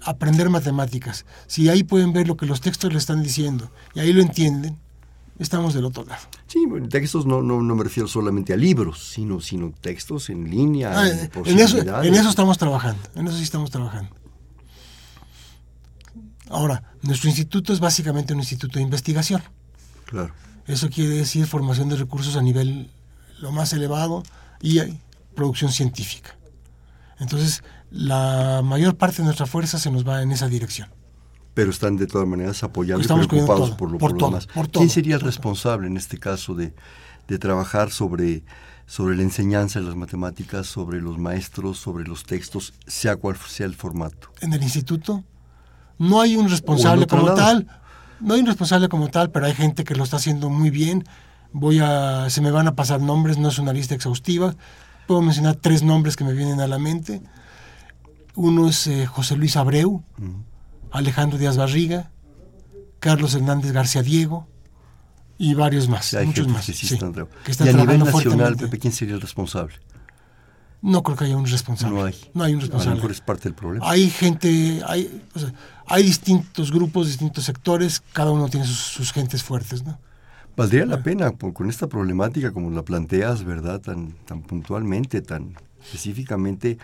aprender 0.02 0.50
matemáticas, 0.50 1.26
si 1.48 1.70
ahí 1.70 1.84
pueden 1.84 2.14
ver 2.14 2.28
lo 2.28 2.38
que 2.38 2.46
los 2.46 2.62
textos 2.62 2.92
le 2.92 3.00
están 3.00 3.24
diciendo 3.24 3.72
y 3.94 4.00
ahí 4.00 4.14
lo 4.14 4.22
entienden, 4.22 4.78
estamos 5.40 5.74
del 5.74 5.86
otro 5.86 6.06
lado. 6.06 6.22
Sí, 6.48 6.66
textos 6.90 7.26
no, 7.26 7.42
no, 7.42 7.62
no 7.62 7.76
me 7.76 7.84
refiero 7.84 8.08
solamente 8.08 8.54
a 8.54 8.58
libros, 8.58 9.10
sino, 9.10 9.42
sino 9.42 9.74
textos 9.82 10.30
en 10.30 10.50
línea. 10.50 10.92
Ah, 10.98 11.10
en, 11.10 11.60
eso, 11.60 11.80
en 11.80 12.14
eso 12.16 12.30
estamos 12.30 12.58
trabajando, 12.58 13.02
en 13.16 13.28
eso 13.28 13.38
sí 13.38 13.44
estamos 13.44 13.72
trabajando. 13.72 14.16
Ahora, 16.50 16.84
nuestro 17.02 17.30
instituto 17.30 17.74
es 17.74 17.80
básicamente 17.80 18.34
un 18.34 18.40
instituto 18.40 18.78
de 18.78 18.84
investigación. 18.84 19.42
Claro. 20.06 20.32
Eso 20.68 20.90
quiere 20.90 21.16
decir 21.16 21.46
formación 21.48 21.90
de 21.90 21.96
recursos 21.96 22.36
a 22.36 22.42
nivel 22.42 22.92
lo 23.40 23.52
más 23.52 23.74
elevado 23.74 24.24
y 24.62 24.80
producción 25.36 25.72
científica. 25.72 26.36
Entonces, 27.20 27.64
la 27.92 28.62
mayor 28.64 28.98
parte 28.98 29.18
de 29.18 29.24
nuestra 29.26 29.46
fuerza 29.46 29.80
se 29.80 29.92
nos 29.92 30.08
va 30.08 30.22
en 30.22 30.32
esa 30.32 30.48
dirección. 30.48 30.90
Pero 31.54 31.72
están 31.72 31.96
de 31.96 32.08
todas 32.08 32.28
maneras 32.28 32.64
apoyando 32.64 33.04
y 33.04 33.28
preocupados 33.28 33.72
por 33.72 33.92
lo, 33.92 33.98
por, 33.98 34.18
demás. 34.18 34.48
¿Quién 34.74 34.90
sería 34.90 35.16
el 35.16 35.22
responsable 35.22 35.88
en 35.88 35.96
este 35.96 36.18
caso 36.18 36.54
de, 36.54 36.74
trabajar 37.40 37.92
sobre, 37.92 38.44
sobre 38.86 39.16
la 39.16 39.24
enseñanza 39.24 39.80
de 39.80 39.86
las 39.86 39.96
matemáticas, 39.96 40.68
sobre 40.68 41.02
los 41.02 41.18
maestros, 41.18 41.78
sobre 41.78 42.06
los 42.06 42.24
textos, 42.24 42.74
sea 42.86 43.16
cual 43.16 43.38
sea 43.38 43.66
el 43.66 43.76
formato? 43.76 44.32
En 44.42 44.52
el 44.52 44.62
instituto 44.62 45.24
no 45.98 46.22
hay 46.22 46.36
un 46.36 46.50
responsable 46.50 47.08
como 47.08 47.34
tal. 47.34 47.68
No 48.20 48.34
hay 48.34 48.42
un 48.42 48.48
responsable 48.48 48.90
como 48.90 49.10
tal, 49.10 49.32
pero 49.32 49.46
hay 49.46 49.54
gente 49.54 49.84
que 49.84 49.96
lo 49.96 50.04
está 50.04 50.18
haciendo 50.18 50.50
muy 50.50 50.70
bien. 50.70 51.06
Voy 51.52 51.80
a, 51.80 52.30
se 52.30 52.42
me 52.42 52.52
van 52.52 52.68
a 52.68 52.76
pasar 52.76 53.02
nombres, 53.02 53.38
no 53.38 53.50
es 53.50 53.60
una 53.60 53.74
lista 53.74 53.96
exhaustiva. 53.96 54.56
Puedo 55.08 55.22
mencionar 55.22 55.56
tres 55.56 55.84
nombres 55.84 56.16
que 56.16 56.24
me 56.24 56.34
vienen 56.34 56.60
a 56.60 56.68
la 56.68 56.80
mente. 56.80 57.22
Uno 58.36 58.68
es 58.68 58.88
eh, 58.88 59.06
José 59.06 59.36
Luis 59.36 59.56
Abreu, 59.56 60.04
Alejandro 60.92 61.38
Díaz 61.38 61.58
Barriga, 61.58 62.12
Carlos 63.00 63.34
Hernández 63.36 63.72
García 63.72 64.02
Diego 64.02 64.48
y 65.38 65.54
varios 65.54 65.88
más, 65.88 66.16
muchos 66.26 66.48
más. 66.48 66.70
y 66.70 66.96
a 67.70 67.74
nivel 67.74 68.00
nacional, 68.00 68.56
Pepe, 68.56 68.80
¿quién 68.80 68.94
sería 68.94 69.16
el 69.16 69.22
responsable? 69.22 69.76
No 70.82 71.02
creo 71.02 71.18
que 71.18 71.26
haya 71.26 71.36
un 71.36 71.48
responsable. 71.48 71.96
No 71.96 72.06
hay. 72.06 72.16
No 72.34 72.44
hay 72.44 72.54
un 72.54 72.62
responsable. 72.62 72.92
A 72.92 72.96
lo 72.96 72.98
mejor 72.98 73.12
es 73.12 73.22
parte 73.22 73.44
del 73.46 73.56
problema. 73.56 73.90
Hay 73.90 74.10
gente, 74.10 74.82
hay, 74.86 75.22
hay 75.88 76.04
distintos 76.04 76.72
grupos, 76.72 77.08
distintos 77.08 77.44
sectores, 77.44 78.02
cada 78.14 78.32
uno 78.32 78.48
tiene 78.50 78.68
sus, 78.68 79.12
gentes 79.12 79.44
fuertes, 79.44 79.84
¿no? 79.84 80.00
Valdría 80.56 80.86
la 80.86 81.04
pena, 81.04 81.32
con 81.32 81.70
esta 81.70 81.88
problemática 81.88 82.52
como 82.52 82.72
la 82.72 82.84
planteas, 82.84 83.44
¿verdad? 83.44 83.82
Tan, 83.82 84.14
tan 84.26 84.42
puntualmente, 84.42 85.22
tan 85.22 85.56
específicamente, 85.84 86.78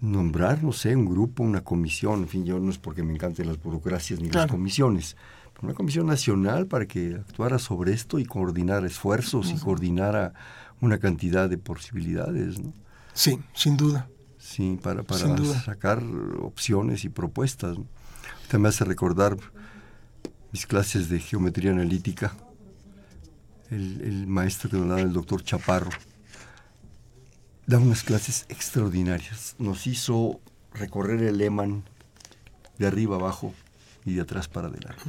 nombrar, 0.00 0.62
no 0.62 0.72
sé, 0.72 0.96
un 0.96 1.06
grupo, 1.06 1.42
una 1.42 1.62
comisión, 1.62 2.20
en 2.20 2.28
fin, 2.28 2.44
yo 2.44 2.58
no 2.58 2.70
es 2.70 2.78
porque 2.78 3.02
me 3.02 3.14
encanten 3.14 3.46
las 3.46 3.62
burocracias 3.62 4.20
ni 4.20 4.30
las 4.30 4.46
comisiones, 4.50 5.16
pero 5.52 5.68
una 5.68 5.74
comisión 5.74 6.06
nacional 6.06 6.66
para 6.66 6.86
que 6.86 7.14
actuara 7.14 7.58
sobre 7.58 7.92
esto 7.92 8.18
y 8.18 8.24
coordinara 8.24 8.86
esfuerzos 8.86 9.50
y 9.50 9.56
coordinara 9.56 10.34
una 10.80 10.98
cantidad 10.98 11.48
de 11.48 11.56
posibilidades, 11.56 12.60
¿no? 12.60 12.72
Sí, 13.12 13.38
sin 13.54 13.76
duda. 13.76 14.08
Sí, 14.38 14.78
para, 14.82 15.04
para 15.04 15.36
sacar 15.64 16.02
opciones 16.42 17.04
y 17.04 17.08
propuestas. 17.08 17.78
Usted 18.42 18.58
me 18.58 18.68
hace 18.68 18.84
recordar 18.84 19.36
mis 20.52 20.66
clases 20.66 21.08
de 21.08 21.18
geometría 21.20 21.70
analítica, 21.70 22.34
el, 23.70 24.00
el 24.02 24.26
maestro 24.26 24.70
que 24.70 24.76
nos 24.76 24.88
daba 24.88 25.00
el 25.00 25.12
doctor 25.12 25.42
Chaparro 25.42 25.90
da 27.66 27.78
unas 27.78 28.02
clases 28.02 28.46
extraordinarias. 28.48 29.54
Nos 29.58 29.86
hizo 29.86 30.40
recorrer 30.72 31.22
el 31.22 31.38
Lehman 31.38 31.84
de 32.78 32.86
arriba 32.86 33.16
abajo 33.16 33.54
y 34.04 34.14
de 34.14 34.22
atrás 34.22 34.48
para 34.48 34.68
adelante. 34.68 35.02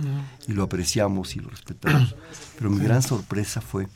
Y 0.47 0.53
lo 0.53 0.63
apreciamos 0.63 1.35
y 1.35 1.39
lo 1.39 1.49
respetamos. 1.49 2.15
Pero 2.57 2.69
mi 2.69 2.79
gran 2.79 3.01
sorpresa 3.01 3.61
fue 3.61 3.87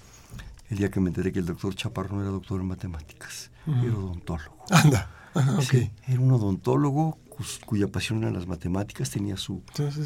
el 0.69 0.77
día 0.77 0.91
que 0.91 0.99
me 0.99 1.09
enteré 1.09 1.31
que 1.31 1.39
el 1.39 1.45
doctor 1.45 1.73
Chaparro 1.75 2.15
no 2.15 2.21
era 2.21 2.31
doctor 2.31 2.59
en 2.61 2.67
matemáticas, 2.67 3.49
era 3.65 3.95
odontólogo. 3.95 4.65
Anda, 4.69 5.09
era 6.07 6.19
un 6.19 6.31
odontólogo 6.31 7.17
cuya 7.65 7.87
pasión 7.87 8.21
eran 8.23 8.33
las 8.33 8.47
matemáticas, 8.47 9.09
tenía 9.09 9.37
su, 9.37 9.63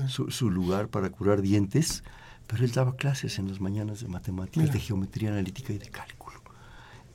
su, 0.07 0.51
lugar 0.51 0.89
para 0.89 1.09
curar 1.09 1.41
dientes, 1.41 2.03
pero 2.47 2.63
él 2.63 2.71
daba 2.71 2.95
clases 2.95 3.39
en 3.39 3.47
las 3.47 3.59
mañanas 3.59 4.01
de 4.01 4.07
matemáticas, 4.07 4.71
de 4.71 4.79
geometría 4.79 5.29
analítica 5.29 5.73
y 5.73 5.77
de 5.77 5.89
cálculo. 5.89 6.41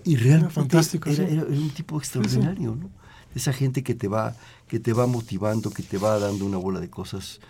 Y 0.04 0.16
realmente 0.16 0.54
fantástico, 0.54 1.10
era, 1.10 1.44
un 1.44 1.70
tipo 1.70 1.98
extraordinario, 1.98 2.74
¿no? 2.74 2.90
Esa 3.34 3.52
gente 3.52 3.82
que 3.82 3.94
te 3.94 4.08
va 4.08 4.34
que 4.68 4.78
te 4.78 4.92
va 4.92 5.06
motivando, 5.06 5.70
que 5.70 5.82
te 5.82 5.98
va 5.98 6.18
dando 6.18 6.44
una 6.44 6.58
bola 6.58 6.78
de 6.80 6.90
cosas 6.90 7.40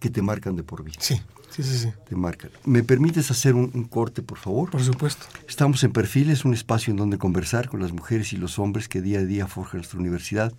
que 0.00 0.10
te 0.10 0.20
marcan 0.20 0.56
de 0.56 0.62
por 0.62 0.82
vida. 0.84 0.98
Sí, 0.98 1.20
sí, 1.50 1.62
sí, 1.62 1.78
sí. 1.78 1.92
Te 2.08 2.16
marcan. 2.16 2.50
¿Me 2.64 2.82
permites 2.82 3.30
hacer 3.30 3.54
un, 3.54 3.84
corte, 3.84 4.22
por 4.22 4.38
favor? 4.38 4.70
Por 4.70 4.82
supuesto. 4.82 5.26
Estamos 5.48 5.82
en 5.84 5.92
Perfiles, 5.92 6.44
un 6.44 6.52
espacio 6.52 6.90
en 6.90 6.96
donde 6.96 7.18
conversar 7.18 7.68
con 7.68 7.80
las 7.80 7.92
mujeres 7.92 8.32
y 8.32 8.36
los 8.36 8.58
hombres 8.58 8.88
que 8.88 9.00
día 9.00 9.20
a 9.20 9.24
día 9.24 9.46
forjan 9.46 9.78
nuestra 9.78 9.98
universidad. 9.98 10.52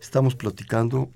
Estamos 0.00 0.34
platicando 0.34 1.10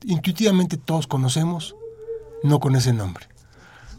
intuitivamente 0.05 0.77
todos 0.77 1.07
conocemos, 1.07 1.75
no 2.43 2.61
con 2.61 2.77
ese 2.77 2.93
nombre. 2.93 3.27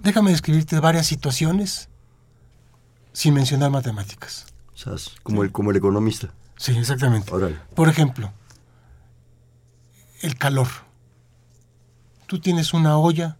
déjame 0.03 0.29
describirte 0.29 0.79
varias 0.79 1.07
situaciones 1.07 1.89
sin 3.11 3.33
mencionar 3.33 3.71
matemáticas. 3.71 4.45
O 4.75 4.77
sea, 4.77 4.93
como, 5.23 5.43
el, 5.43 5.51
como 5.51 5.71
el 5.71 5.77
economista. 5.77 6.31
Sí, 6.57 6.77
exactamente. 6.77 7.31
Por 7.73 7.89
ejemplo, 7.89 8.31
el 10.21 10.37
calor. 10.37 10.67
Tú 12.27 12.39
tienes 12.39 12.73
una 12.73 12.97
olla 12.97 13.37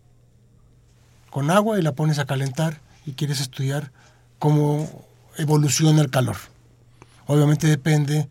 con 1.36 1.52
agua 1.52 1.78
y 1.78 1.82
la 1.82 1.92
pones 1.92 2.18
a 2.18 2.24
calentar 2.26 2.80
y 3.06 3.12
quieres 3.12 3.42
estudiar 3.42 3.92
cómo 4.40 5.06
evoluciona 5.38 6.02
el 6.02 6.10
calor. 6.10 6.38
Obviamente 7.28 7.68
depende 7.68 8.30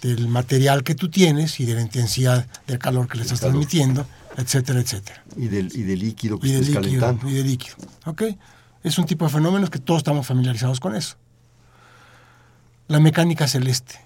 del 0.00 0.28
material 0.28 0.82
que 0.82 0.94
tú 0.94 1.10
tienes 1.10 1.60
y 1.60 1.66
de 1.66 1.74
la 1.74 1.82
intensidad 1.82 2.46
del 2.66 2.78
calor 2.78 3.06
que 3.06 3.18
le 3.18 3.24
estás 3.24 3.40
calor. 3.40 3.52
transmitiendo, 3.52 4.06
etcétera, 4.38 4.80
etcétera. 4.80 5.22
Y 5.36 5.48
del, 5.48 5.70
y 5.76 5.82
del 5.82 5.98
líquido 5.98 6.40
que 6.40 6.48
Y 6.48 6.52
de 6.52 6.60
estés 6.60 6.76
líquido. 6.76 7.02
calentando. 7.02 7.30
Y 7.30 7.34
de 7.34 7.44
líquido. 7.44 7.76
¿Ok? 8.06 8.22
Es 8.82 8.96
un 8.96 9.04
tipo 9.04 9.26
de 9.26 9.30
fenómenos 9.30 9.68
que 9.68 9.78
todos 9.78 9.98
estamos 9.98 10.26
familiarizados 10.26 10.80
con 10.80 10.96
eso. 10.96 11.16
La 12.86 12.98
mecánica 12.98 13.46
celeste. 13.46 14.00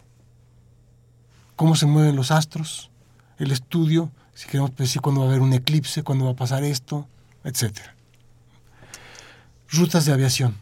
Cómo 1.54 1.76
se 1.76 1.86
mueven 1.86 2.16
los 2.16 2.32
astros. 2.32 2.90
El 3.38 3.52
estudio, 3.52 4.10
si 4.34 4.46
queremos 4.48 4.74
decir 4.74 5.00
cuándo 5.00 5.20
va 5.20 5.28
a 5.28 5.30
haber 5.30 5.42
un 5.42 5.52
eclipse, 5.52 6.02
cuándo 6.02 6.24
va 6.24 6.32
a 6.32 6.36
pasar 6.36 6.64
esto, 6.64 7.06
etcétera. 7.44 7.94
Rutas 9.72 10.04
de 10.04 10.12
aviación. 10.12 10.56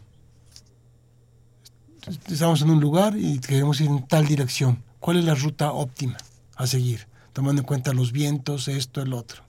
Estamos 2.27 2.61
en 2.61 2.69
un 2.69 2.79
lugar 2.79 3.15
y 3.17 3.39
queremos 3.39 3.79
ir 3.81 3.89
en 3.89 4.07
tal 4.07 4.25
dirección. 4.25 4.83
¿Cuál 4.99 5.17
es 5.17 5.25
la 5.25 5.35
ruta 5.35 5.71
óptima 5.71 6.17
a 6.55 6.65
seguir? 6.65 7.07
Tomando 7.33 7.61
en 7.61 7.65
cuenta 7.65 7.93
los 7.93 8.11
vientos, 8.11 8.67
esto, 8.67 9.01
el 9.01 9.13
otro 9.13 9.43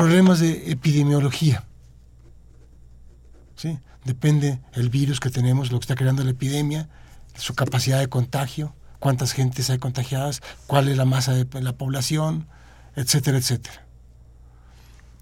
problemas 0.00 0.40
de 0.40 0.70
epidemiología. 0.70 1.62
¿sí? 3.54 3.78
Depende 4.06 4.58
el 4.72 4.88
virus 4.88 5.20
que 5.20 5.28
tenemos, 5.28 5.70
lo 5.70 5.78
que 5.78 5.84
está 5.84 5.94
creando 5.94 6.24
la 6.24 6.30
epidemia, 6.30 6.88
su 7.34 7.54
capacidad 7.54 7.98
de 7.98 8.08
contagio, 8.08 8.74
cuántas 8.98 9.32
gentes 9.32 9.68
hay 9.68 9.76
contagiadas, 9.76 10.40
cuál 10.66 10.88
es 10.88 10.96
la 10.96 11.04
masa 11.04 11.34
de 11.34 11.46
la 11.60 11.74
población, 11.74 12.46
etcétera, 12.96 13.36
etcétera. 13.36 13.84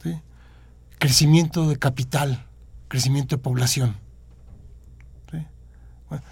¿sí? 0.04 0.20
Crecimiento 0.98 1.68
de 1.68 1.76
capital, 1.76 2.46
crecimiento 2.88 3.36
de 3.36 3.42
población. 3.42 3.96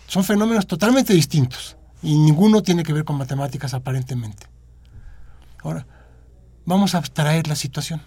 son 0.07 0.25
fenómenos 0.25 0.67
totalmente 0.67 1.13
distintos 1.13 1.77
y 2.03 2.17
ninguno 2.17 2.63
tiene 2.63 2.83
que 2.83 2.93
ver 2.93 3.05
con 3.05 3.17
matemáticas 3.17 3.75
aparentemente. 3.75 4.47
Ahora, 5.63 5.87
vamos 6.65 6.95
a 6.95 6.99
abstraer 6.99 7.47
la 7.47 7.57
situación. 7.57 8.01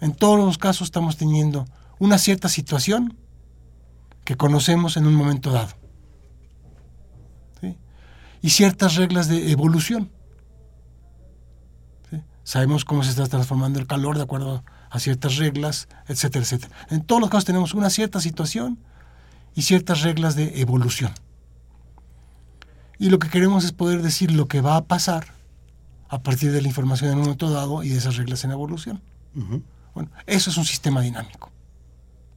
En 0.00 0.12
todos 0.14 0.38
los 0.38 0.58
casos 0.58 0.88
estamos 0.88 1.16
teniendo 1.16 1.64
una 1.98 2.18
cierta 2.18 2.48
situación 2.48 3.16
que 4.24 4.36
conocemos 4.36 4.96
en 4.96 5.06
un 5.06 5.14
momento 5.14 5.50
dado. 5.50 5.72
Y 8.44 8.50
ciertas 8.50 8.96
reglas 8.96 9.28
de 9.28 9.52
evolución. 9.52 10.10
Sabemos 12.42 12.84
cómo 12.84 13.04
se 13.04 13.10
está 13.10 13.26
transformando 13.28 13.78
el 13.78 13.86
calor 13.86 14.16
de 14.16 14.24
acuerdo 14.24 14.56
a 14.56 14.64
ciertas 14.98 15.36
reglas, 15.36 15.88
etcétera, 16.06 16.44
etcétera. 16.44 16.74
En 16.90 17.02
todos 17.02 17.20
los 17.20 17.30
casos 17.30 17.44
tenemos 17.44 17.74
una 17.74 17.90
cierta 17.90 18.20
situación 18.20 18.78
y 19.54 19.62
ciertas 19.62 20.02
reglas 20.02 20.34
de 20.34 20.60
evolución. 20.60 21.12
Y 22.98 23.10
lo 23.10 23.18
que 23.18 23.28
queremos 23.28 23.64
es 23.64 23.72
poder 23.72 24.02
decir 24.02 24.30
lo 24.32 24.48
que 24.48 24.60
va 24.60 24.76
a 24.76 24.84
pasar 24.84 25.26
a 26.08 26.22
partir 26.22 26.52
de 26.52 26.60
la 26.60 26.68
información 26.68 27.10
en 27.10 27.16
un 27.16 27.22
momento 27.22 27.50
dado 27.50 27.82
y 27.82 27.88
de 27.88 27.98
esas 27.98 28.16
reglas 28.16 28.44
en 28.44 28.50
evolución. 28.50 29.02
Bueno, 29.94 30.10
eso 30.26 30.50
es 30.50 30.56
un 30.56 30.64
sistema 30.64 31.00
dinámico. 31.00 31.50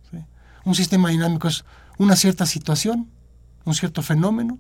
¿sí? 0.10 0.18
Un 0.64 0.76
sistema 0.76 1.10
dinámico 1.10 1.48
es 1.48 1.66
una 1.98 2.16
cierta 2.16 2.46
situación, 2.46 3.10
un 3.66 3.76
cierto 3.76 4.02
fenómeno, 4.02 4.58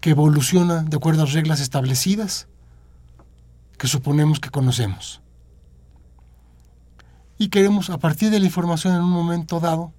que 0.00 0.10
evoluciona 0.10 0.82
de 0.82 0.96
acuerdo 0.96 1.22
a 1.22 1.26
reglas 1.26 1.60
establecidas 1.60 2.46
que 3.78 3.88
suponemos 3.88 4.38
que 4.38 4.50
conocemos. 4.50 5.20
Y 7.38 7.48
queremos, 7.48 7.90
a 7.90 7.98
partir 7.98 8.30
de 8.30 8.38
la 8.38 8.46
información 8.46 8.94
en 8.94 9.02
un 9.02 9.10
momento 9.10 9.60
dado, 9.60 9.92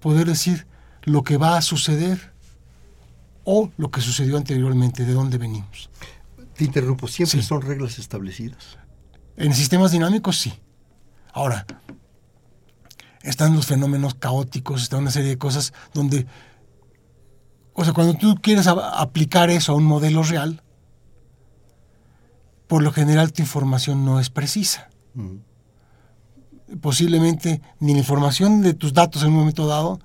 poder 0.00 0.26
decir 0.26 0.66
lo 1.02 1.22
que 1.22 1.36
va 1.36 1.56
a 1.56 1.62
suceder 1.62 2.32
o 3.44 3.70
lo 3.78 3.90
que 3.90 4.00
sucedió 4.02 4.36
anteriormente, 4.36 5.04
de 5.04 5.12
dónde 5.14 5.38
venimos. 5.38 5.88
Te 6.54 6.64
interrumpo, 6.64 7.08
¿siempre 7.08 7.40
Sí. 7.40 7.46
son 7.46 7.62
reglas 7.62 7.98
establecidas? 7.98 8.78
En 9.36 9.54
sistemas 9.54 9.92
dinámicos 9.92 10.36
sí. 10.38 10.52
Ahora, 11.32 11.64
están 13.22 13.54
los 13.54 13.66
fenómenos 13.66 14.14
caóticos, 14.14 14.82
está 14.82 14.98
una 14.98 15.10
serie 15.10 15.30
de 15.30 15.38
cosas 15.38 15.72
donde, 15.94 16.26
o 17.72 17.84
sea, 17.84 17.92
cuando 17.94 18.14
tú 18.14 18.34
quieres 18.42 18.66
aplicar 18.66 19.48
eso 19.50 19.72
a 19.72 19.76
un 19.76 19.84
modelo 19.84 20.22
real, 20.22 20.62
por 22.66 22.82
lo 22.82 22.92
general 22.92 23.32
tu 23.32 23.40
información 23.42 24.04
no 24.04 24.20
es 24.20 24.28
precisa. 24.28 24.90
Posiblemente 26.80 27.60
ni 27.80 27.92
la 27.92 27.98
información 28.00 28.62
de 28.62 28.74
tus 28.74 28.92
datos 28.92 29.22
en 29.22 29.28
un 29.28 29.36
momento 29.36 29.66
dado, 29.66 30.00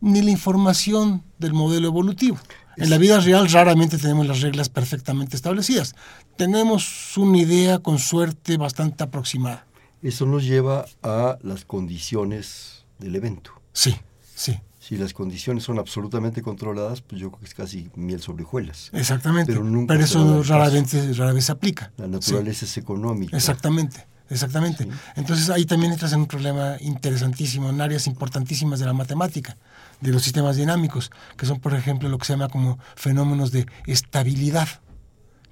ni 0.00 0.22
la 0.22 0.30
información 0.30 1.22
del 1.38 1.52
modelo 1.54 1.88
evolutivo. 1.88 2.38
En 2.76 2.90
la 2.90 2.98
vida 2.98 3.18
real 3.20 3.50
raramente 3.50 3.98
tenemos 3.98 4.26
las 4.26 4.40
reglas 4.40 4.68
perfectamente 4.68 5.34
establecidas. 5.36 5.94
Tenemos 6.36 7.16
una 7.18 7.38
idea 7.38 7.80
con 7.80 7.98
suerte 7.98 8.56
bastante 8.56 9.02
aproximada. 9.02 9.66
Eso 10.00 10.26
nos 10.26 10.44
lleva 10.44 10.84
a 11.02 11.38
las 11.42 11.64
condiciones 11.64 12.84
del 13.00 13.16
evento. 13.16 13.50
Sí, 13.72 13.96
sí, 14.34 14.58
Si 14.78 14.96
las 14.96 15.12
condiciones 15.12 15.64
son 15.64 15.78
absolutamente 15.78 16.40
controladas, 16.40 17.02
pues 17.02 17.20
yo 17.20 17.30
creo 17.30 17.40
que 17.40 17.46
es 17.46 17.54
casi 17.54 17.90
miel 17.96 18.22
sobre 18.22 18.44
hojuelas. 18.44 18.90
exactamente. 18.94 19.52
Pero 19.52 19.62
Pero, 19.62 19.70
nunca 19.72 19.94
a 19.94 19.98
eso 19.98 20.24
dar 20.24 20.46
rara 20.46 21.32
vez, 21.32 21.44
se 21.44 21.52
aplica. 21.52 21.92
La 21.98 22.06
Sí, 22.06 22.10
naturaleza 22.12 22.64
es 22.64 22.76
económica. 22.78 23.36
exactamente, 23.36 24.06
exactamente. 24.30 24.84
Sí. 24.84 24.90
Entonces 25.16 25.50
ahí 25.50 25.64
también 25.64 25.92
entras 25.92 26.12
en 26.12 26.20
un 26.20 26.26
problema 26.26 26.76
interesantísimo, 26.80 27.70
en 27.70 27.80
áreas 27.80 28.06
importantísimas 28.06 28.80
de 28.80 28.86
la 28.86 28.92
matemática, 28.92 29.56
de 30.00 30.12
los 30.12 30.22
sistemas 30.22 30.56
dinámicos, 30.56 31.10
que 31.36 31.46
son, 31.46 31.60
por 31.60 31.74
ejemplo, 31.74 32.08
lo 32.08 32.18
que 32.18 32.26
se 32.26 32.32
llama 32.32 32.48
como 32.48 32.78
fenómenos 32.94 33.50
de 33.50 33.66
estabilidad. 33.86 34.68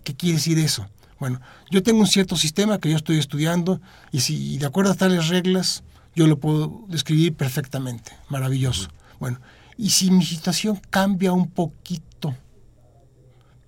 ¿Qué 0.04 0.14
quiere 0.14 0.36
decir 0.36 0.58
eso? 0.58 0.88
Bueno, 1.18 1.40
yo 1.70 1.82
tengo 1.82 2.00
un 2.00 2.06
cierto 2.06 2.36
sistema 2.36 2.78
que 2.78 2.90
yo 2.90 2.96
estoy 2.96 3.18
estudiando 3.18 3.80
y 4.12 4.20
si 4.20 4.58
de 4.58 4.66
acuerdo 4.66 4.92
a 4.92 4.94
tales 4.94 5.28
reglas 5.28 5.82
yo 6.14 6.26
lo 6.26 6.38
puedo 6.38 6.84
describir 6.88 7.34
perfectamente, 7.34 8.12
maravilloso. 8.28 8.88
Bueno, 9.18 9.38
y 9.76 9.90
si 9.90 10.10
mi 10.10 10.24
situación 10.24 10.80
cambia 10.90 11.32
un 11.32 11.48
poquito, 11.50 12.34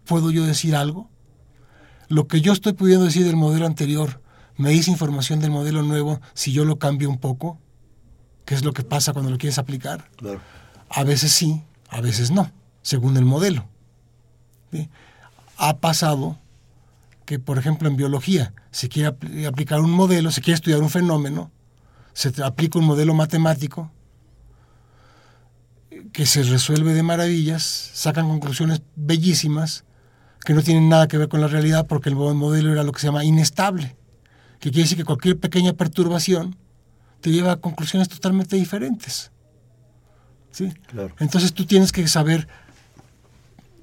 ¿puedo 0.07 0.31
yo 0.31 0.45
decir 0.45 0.75
algo? 0.75 1.11
Lo 2.09 2.27
que 2.27 2.41
yo 2.41 2.53
estoy 2.53 2.73
pudiendo 2.73 3.05
decir 3.05 3.27
del 3.27 3.37
modelo 3.37 3.67
anterior, 3.67 4.23
¿me 4.59 4.71
dice 4.71 4.91
información 4.91 5.41
del 5.41 5.51
modelo 5.51 5.83
nuevo 5.83 6.21
si 6.35 6.53
yo 6.53 6.65
lo 6.67 6.79
cambio 6.79 7.09
un 7.09 7.19
poco? 7.19 7.59
¿Qué 8.45 8.55
es 8.55 8.65
lo 8.65 8.73
que 8.73 8.83
pasa 8.85 9.13
cuando 9.13 9.31
lo 9.31 9.39
quieres 9.39 9.59
aplicar? 9.59 10.11
Claro. 10.17 10.41
A 10.91 11.05
veces 11.05 11.33
sí, 11.33 11.63
a 11.89 12.01
veces 12.01 12.31
no, 12.31 12.51
según 12.83 13.17
el 13.17 13.25
modelo. 13.25 13.67
¿sí? 14.73 14.89
Ha 15.57 15.79
pasado 15.79 16.39
que, 17.25 17.39
por 17.39 17.59
ejemplo, 17.59 17.89
en 17.89 17.97
biología 17.97 18.55
se 18.71 18.89
quiere 18.89 19.11
apl- 19.11 19.47
aplicar 19.47 19.81
un 19.81 19.91
modelo, 19.91 20.31
se 20.31 20.41
quiere 20.41 20.55
estudiar 20.55 20.81
un 20.83 20.89
fenómeno, 20.91 21.51
se 22.15 22.33
aplica 22.43 22.79
un 22.79 22.87
modelo 22.87 23.13
matemático 23.15 23.91
que 26.13 26.27
se 26.27 26.43
resuelve 26.43 26.95
de 26.95 27.03
maravillas, 27.03 27.63
sacan 27.93 28.29
conclusiones 28.29 28.83
bellísimas 28.97 29.85
que 30.45 30.55
no 30.55 30.63
tienen 30.63 30.89
nada 30.89 31.07
que 31.09 31.19
ver 31.19 31.29
con 31.29 31.41
la 31.41 31.49
realidad 31.49 31.87
porque 31.87 32.09
el 32.09 32.15
mo- 32.17 32.33
modelo 32.35 32.73
era 32.73 32.83
lo 32.83 32.93
que 32.93 33.01
se 33.01 33.09
llama 33.09 33.25
inestable, 33.25 33.97
que 34.59 34.71
quiere 34.71 34.83
decir 34.83 34.99
que 34.99 35.05
cualquier 35.05 35.39
pequeña 35.39 35.73
perturbación 35.73 36.57
te 37.21 37.31
lleva 37.31 37.53
a 37.53 37.57
conclusiones 37.57 38.09
totalmente 38.09 38.57
diferentes. 38.57 39.31
¿sí? 40.51 40.73
Claro. 40.89 41.15
Entonces 41.19 41.53
tú 41.53 41.67
tienes 41.67 41.93
que 41.93 42.07
saber, 42.09 42.49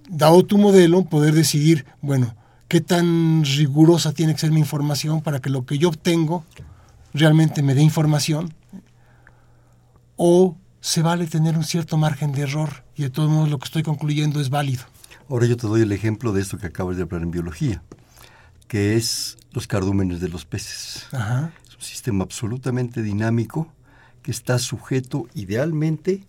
dado 0.09 0.45
tu 0.45 0.57
modelo, 0.57 1.03
poder 1.05 1.33
decidir, 1.33 1.85
bueno, 2.01 2.35
qué 2.67 2.81
tan 2.81 3.43
rigurosa 3.43 4.13
tiene 4.13 4.33
que 4.33 4.39
ser 4.39 4.51
mi 4.51 4.59
información 4.59 5.21
para 5.21 5.39
que 5.39 5.49
lo 5.49 5.65
que 5.65 5.77
yo 5.77 5.89
obtengo 5.89 6.45
realmente 7.13 7.63
me 7.63 7.75
dé 7.75 7.81
información, 7.81 8.53
o 10.17 10.57
se 10.81 11.01
vale 11.01 11.27
tener 11.27 11.57
un 11.57 11.63
cierto 11.63 11.97
margen 11.97 12.31
de 12.31 12.41
error 12.41 12.83
y 12.95 13.03
de 13.03 13.09
todos 13.09 13.29
modos 13.29 13.49
lo 13.49 13.57
que 13.57 13.65
estoy 13.65 13.83
concluyendo 13.83 14.39
es 14.39 14.49
válido. 14.49 14.83
Ahora 15.29 15.47
yo 15.47 15.57
te 15.57 15.67
doy 15.67 15.81
el 15.81 15.91
ejemplo 15.91 16.31
de 16.31 16.41
esto 16.41 16.57
que 16.57 16.67
acabas 16.67 16.97
de 16.97 17.03
hablar 17.03 17.23
en 17.23 17.31
biología, 17.31 17.81
que 18.67 18.95
es 18.95 19.37
los 19.55 19.67
cardúmenes 19.67 20.19
de 20.19 20.29
los 20.29 20.45
peces. 20.45 21.07
Ajá, 21.11 21.51
Es 21.67 21.75
un 21.75 21.81
sistema 21.81 22.23
absolutamente 22.23 23.01
dinámico 23.01 23.71
que 24.21 24.31
está 24.31 24.59
sujeto 24.59 25.27
idealmente 25.33 26.25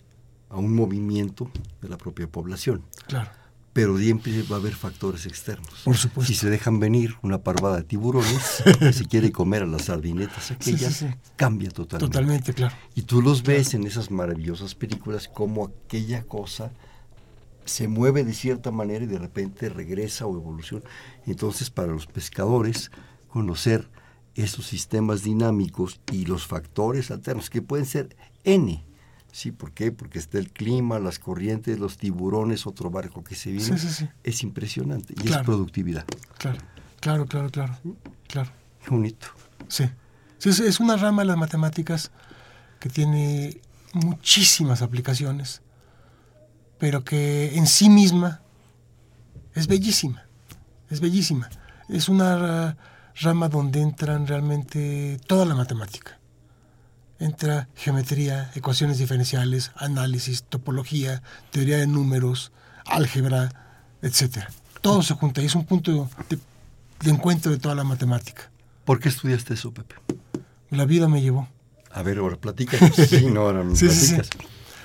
a 0.49 0.57
un 0.57 0.75
movimiento 0.75 1.51
de 1.83 1.89
la 1.89 1.99
propia 1.99 2.29
población. 2.29 2.85
claro. 3.07 3.31
pero 3.73 3.99
siempre 3.99 4.43
va 4.45 4.57
a 4.57 4.59
haber 4.59 4.75
factores 4.75 5.27
externos. 5.27 5.83
Por 5.85 5.99
supuesto. 5.99 6.33
Si 6.33 6.39
se 6.39 6.49
dejan 6.49 6.81
venir 6.81 7.17
una 7.21 7.43
parvada 7.43 7.77
de 7.77 7.83
tiburones 7.83 8.63
que 8.79 8.93
se 8.95 9.05
quiere 9.05 9.31
comer 9.33 9.65
a 9.65 9.67
las 9.67 9.83
sardinetas 9.87 10.51
aquellas, 10.51 10.95
sí, 10.95 11.09
sí. 11.09 11.15
cambia 11.37 11.71
totalmente. 11.71 12.11
Totalmente, 12.11 12.55
claro. 12.55 12.75
Y 12.95 13.03
tú 13.03 13.21
los 13.21 13.43
ves 13.43 13.75
en 13.75 13.87
esas 13.87 14.11
maravillosas 14.11 14.75
películas 14.75 15.29
como 15.29 15.67
aquella 15.67 16.23
cosa 16.23 16.73
se 17.67 17.89
mueve 17.89 18.25
de 18.25 18.33
cierta 18.33 18.71
manera 18.71 19.05
y 19.05 19.09
de 19.09 19.19
repente 19.19 19.69
regresa 19.69 20.25
o 20.27 20.35
evoluciona. 20.37 20.85
Entonces, 21.27 21.69
para 21.69 21.93
los 21.93 22.07
pescadores, 22.07 22.91
conocer 23.37 23.87
esos 24.35 24.65
sistemas 24.65 25.23
dinámicos 25.23 26.01
y 26.11 26.25
los 26.25 26.47
factores 26.47 27.11
alternos, 27.11 27.51
que 27.51 27.61
pueden 27.61 27.85
ser 27.85 28.17
N, 28.45 28.83
¿Sí? 29.31 29.53
¿Por 29.53 29.73
qué? 29.73 29.93
Porque 29.93 30.19
está 30.19 30.39
el 30.39 30.51
clima, 30.51 30.99
las 30.99 31.19
corrientes, 31.19 31.79
los 31.79 31.99
tiburones, 31.99 32.67
otro 32.67 32.89
barco 32.89 33.23
que 33.23 33.35
se 33.35 33.51
viene. 33.51 33.77
Sí, 33.79 33.89
sí, 33.89 33.93
sí. 33.93 34.09
Es 34.25 34.43
impresionante. 34.43 35.13
Y 35.13 35.25
Claro. 35.25 35.43
es 35.43 35.45
productividad. 35.45 36.07
Claro, 36.39 36.59
claro, 37.01 37.27
claro, 37.27 37.51
claro. 37.51 37.79
claro. 38.29 38.51
Qué 38.83 38.89
bonito. 38.91 39.27
Sí. 39.69 39.85
Es, 40.43 40.81
una 40.81 40.97
rama 40.97 41.21
de 41.21 41.27
las 41.27 41.37
matemáticas 41.37 42.11
que 42.81 42.89
tiene 42.89 43.61
muchísimas 43.93 44.81
aplicaciones, 44.81 45.61
pero 46.79 47.05
que 47.05 47.55
en 47.59 47.67
sí 47.67 47.91
misma 47.91 48.41
es 49.53 49.67
bellísima. 49.67 50.25
Es 50.89 51.01
bellísima. 51.01 51.51
Es 51.91 52.09
una 52.09 52.79
rama 53.21 53.49
donde 53.49 53.81
entran 53.81 54.27
realmente 54.27 55.19
toda 55.27 55.45
la 55.45 55.55
matemática. 55.55 56.19
Entra 57.19 57.69
geometría, 57.75 58.51
ecuaciones 58.55 58.99
diferenciales, 58.99 59.73
análisis, 59.77 60.43
topología, 60.43 61.23
teoría 61.51 61.79
de 61.79 61.87
números, 61.87 62.53
álgebra, 62.85 63.51
etcétera. 64.03 64.51
Todo 64.83 65.03
se 65.03 65.15
junta 65.15 65.41
y 65.41 65.47
es 65.47 65.55
un 65.55 65.65
punto 65.65 66.09
de, 66.29 66.39
de 67.01 67.11
encuentro 67.11 67.51
de 67.51 67.59
toda 67.59 67.75
la 67.75 67.85
matemática. 67.85 68.51
¿Por 68.85 69.01
qué 69.01 69.09
estudiaste 69.09 69.55
eso, 69.55 69.73
Pepe? 69.73 69.95
La 70.71 70.85
vida 70.85 71.09
me 71.09 71.23
llevó. 71.23 71.49
A 71.93 72.03
ver, 72.03 72.19
ahora 72.19 72.37
platícanos. 72.37 72.95
Sí, 73.09 73.27
no, 73.27 73.43
ahora 73.43 73.65
Sí. 73.75 74.17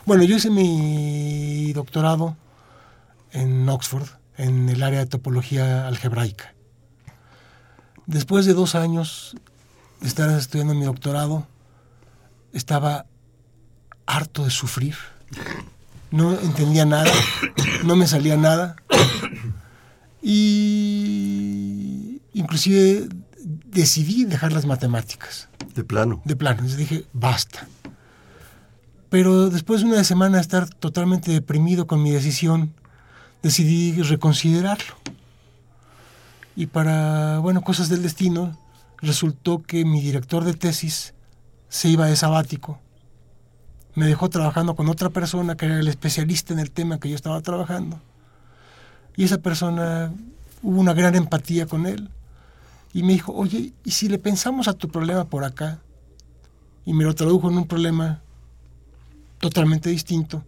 Bueno, 0.05 0.23
yo 0.23 0.37
hice 0.37 0.49
mi 0.49 1.71
doctorado 1.73 2.37
en 3.31 3.67
Oxford, 3.67 4.07
en 4.37 4.69
el 4.69 4.81
área 4.81 4.99
de 4.99 5.05
topología 5.05 5.87
algebraica. 5.87 6.55
Después 8.11 8.45
de 8.45 8.53
dos 8.53 8.75
años 8.75 9.37
de 10.01 10.07
estar 10.09 10.29
estudiando 10.37 10.73
mi 10.73 10.83
doctorado, 10.83 11.47
estaba 12.51 13.05
harto 14.05 14.43
de 14.43 14.49
sufrir. 14.49 14.95
No 16.11 16.33
entendía 16.33 16.85
nada, 16.85 17.09
no 17.85 17.95
me 17.95 18.07
salía 18.07 18.35
nada. 18.35 18.75
Y 20.21 22.21
inclusive 22.33 23.07
decidí 23.43 24.25
dejar 24.25 24.51
las 24.51 24.65
matemáticas 24.65 25.47
De 25.73 25.85
plano. 25.85 26.21
de 26.25 26.35
plano. 26.35 26.57
Entonces 26.59 26.77
dije, 26.77 27.05
basta. 27.13 27.65
Pero 29.09 29.49
después 29.49 29.81
de 29.81 29.87
una 29.87 30.03
semana 30.03 30.35
de 30.35 30.41
estar 30.41 30.67
totalmente 30.67 31.31
deprimido 31.31 31.87
con 31.87 32.03
mi 32.03 32.11
decisión, 32.11 32.73
decidí 33.41 34.01
reconsiderarlo. 34.01 34.95
Y 36.55 36.67
para, 36.67 37.39
bueno, 37.39 37.61
cosas 37.61 37.89
del 37.89 38.03
destino, 38.03 38.57
resultó 38.97 39.61
que 39.63 39.85
mi 39.85 40.01
director 40.01 40.43
de 40.43 40.53
tesis 40.53 41.13
se 41.69 41.89
iba 41.89 42.05
de 42.05 42.15
sabático. 42.15 42.79
Me 43.95 44.05
dejó 44.05 44.29
trabajando 44.29 44.75
con 44.75 44.89
otra 44.89 45.09
persona 45.09 45.55
que 45.55 45.65
era 45.65 45.79
el 45.79 45.87
especialista 45.87 46.53
en 46.53 46.59
el 46.59 46.71
tema 46.71 46.99
que 46.99 47.09
yo 47.09 47.15
estaba 47.15 47.41
trabajando. 47.41 47.99
Y 49.15 49.23
esa 49.23 49.39
persona, 49.39 50.13
hubo 50.61 50.79
una 50.79 50.93
gran 50.93 51.15
empatía 51.15 51.65
con 51.65 51.85
él. 51.85 52.09
Y 52.93 53.03
me 53.03 53.13
dijo, 53.13 53.33
oye, 53.33 53.73
¿y 53.83 53.91
si 53.91 54.09
le 54.09 54.17
pensamos 54.17 54.67
a 54.67 54.73
tu 54.73 54.89
problema 54.89 55.25
por 55.25 55.43
acá? 55.43 55.79
Y 56.85 56.93
me 56.93 57.03
lo 57.03 57.15
tradujo 57.15 57.49
en 57.49 57.57
un 57.57 57.67
problema 57.67 58.21
totalmente 59.39 59.89
distinto, 59.89 60.43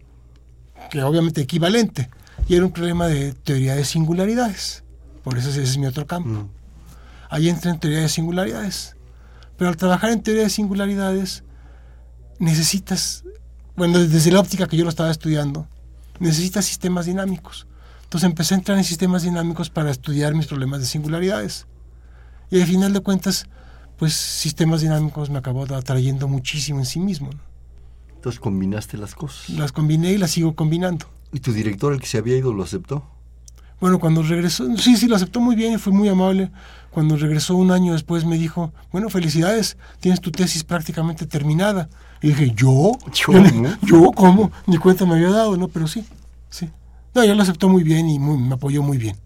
que 0.90 1.02
obviamente 1.02 1.40
equivalente. 1.40 2.10
Y 2.46 2.54
era 2.54 2.64
un 2.64 2.72
problema 2.72 3.06
de 3.06 3.32
teoría 3.32 3.74
de 3.74 3.84
singularidades. 3.84 4.83
Por 5.24 5.38
eso 5.38 5.48
ese 5.48 5.62
es 5.62 5.78
mi 5.78 5.86
otro 5.86 6.06
campo. 6.06 6.28
Mm. 6.28 6.48
Ahí 7.30 7.48
entra 7.48 7.72
en 7.72 7.80
teoría 7.80 8.00
de 8.00 8.08
singularidades. 8.08 8.94
Pero 9.56 9.70
al 9.70 9.76
trabajar 9.76 10.10
en 10.10 10.22
teoría 10.22 10.44
de 10.44 10.50
singularidades, 10.50 11.42
necesitas, 12.38 13.24
bueno, 13.74 13.98
desde 13.98 14.30
la 14.30 14.40
óptica 14.40 14.66
que 14.68 14.76
yo 14.76 14.84
lo 14.84 14.90
estaba 14.90 15.10
estudiando, 15.10 15.66
necesitas 16.20 16.64
sistemas 16.64 17.06
dinámicos. 17.06 17.66
Entonces 18.04 18.28
empecé 18.28 18.54
a 18.54 18.58
entrar 18.58 18.78
en 18.78 18.84
sistemas 18.84 19.22
dinámicos 19.22 19.70
para 19.70 19.90
estudiar 19.90 20.34
mis 20.34 20.46
problemas 20.46 20.80
de 20.80 20.86
singularidades. 20.86 21.66
Y 22.50 22.60
al 22.60 22.66
final 22.66 22.92
de 22.92 23.00
cuentas, 23.00 23.46
pues 23.96 24.12
sistemas 24.12 24.82
dinámicos 24.82 25.30
me 25.30 25.38
acabó 25.38 25.64
atrayendo 25.74 26.28
muchísimo 26.28 26.78
en 26.80 26.86
sí 26.86 27.00
mismo. 27.00 27.30
¿no? 27.30 27.40
Entonces 28.14 28.40
combinaste 28.40 28.98
las 28.98 29.14
cosas. 29.14 29.48
Las 29.50 29.72
combiné 29.72 30.12
y 30.12 30.18
las 30.18 30.32
sigo 30.32 30.54
combinando. 30.54 31.06
¿Y 31.32 31.40
tu 31.40 31.52
director, 31.52 31.92
el 31.92 32.00
que 32.00 32.06
se 32.06 32.18
había 32.18 32.36
ido, 32.36 32.52
lo 32.52 32.62
aceptó? 32.62 33.04
Bueno, 33.84 33.98
cuando 33.98 34.22
regresó, 34.22 34.64
sí, 34.78 34.96
sí, 34.96 35.08
lo 35.08 35.14
aceptó 35.16 35.40
muy 35.42 35.56
bien 35.56 35.74
y 35.74 35.76
fue 35.76 35.92
muy 35.92 36.08
amable. 36.08 36.50
Cuando 36.90 37.18
regresó 37.18 37.54
un 37.54 37.70
año 37.70 37.92
después 37.92 38.24
me 38.24 38.38
dijo, 38.38 38.72
bueno, 38.90 39.10
felicidades, 39.10 39.76
tienes 40.00 40.22
tu 40.22 40.30
tesis 40.30 40.64
prácticamente 40.64 41.26
terminada. 41.26 41.90
Y 42.22 42.28
dije, 42.28 42.52
¿yo? 42.56 42.92
Yo. 43.12 43.32
¿Yo 43.82 44.10
cómo? 44.16 44.50
Ni 44.66 44.78
cuenta 44.78 45.04
me 45.04 45.16
había 45.16 45.28
dado, 45.28 45.58
¿no? 45.58 45.68
Pero 45.68 45.86
sí, 45.86 46.02
sí. 46.48 46.70
No, 47.14 47.22
ya 47.26 47.34
lo 47.34 47.42
aceptó 47.42 47.68
muy 47.68 47.82
bien 47.82 48.08
y 48.08 48.18
muy- 48.18 48.38
me 48.38 48.54
apoyó 48.54 48.82
muy 48.82 48.96
bien. 48.96 49.18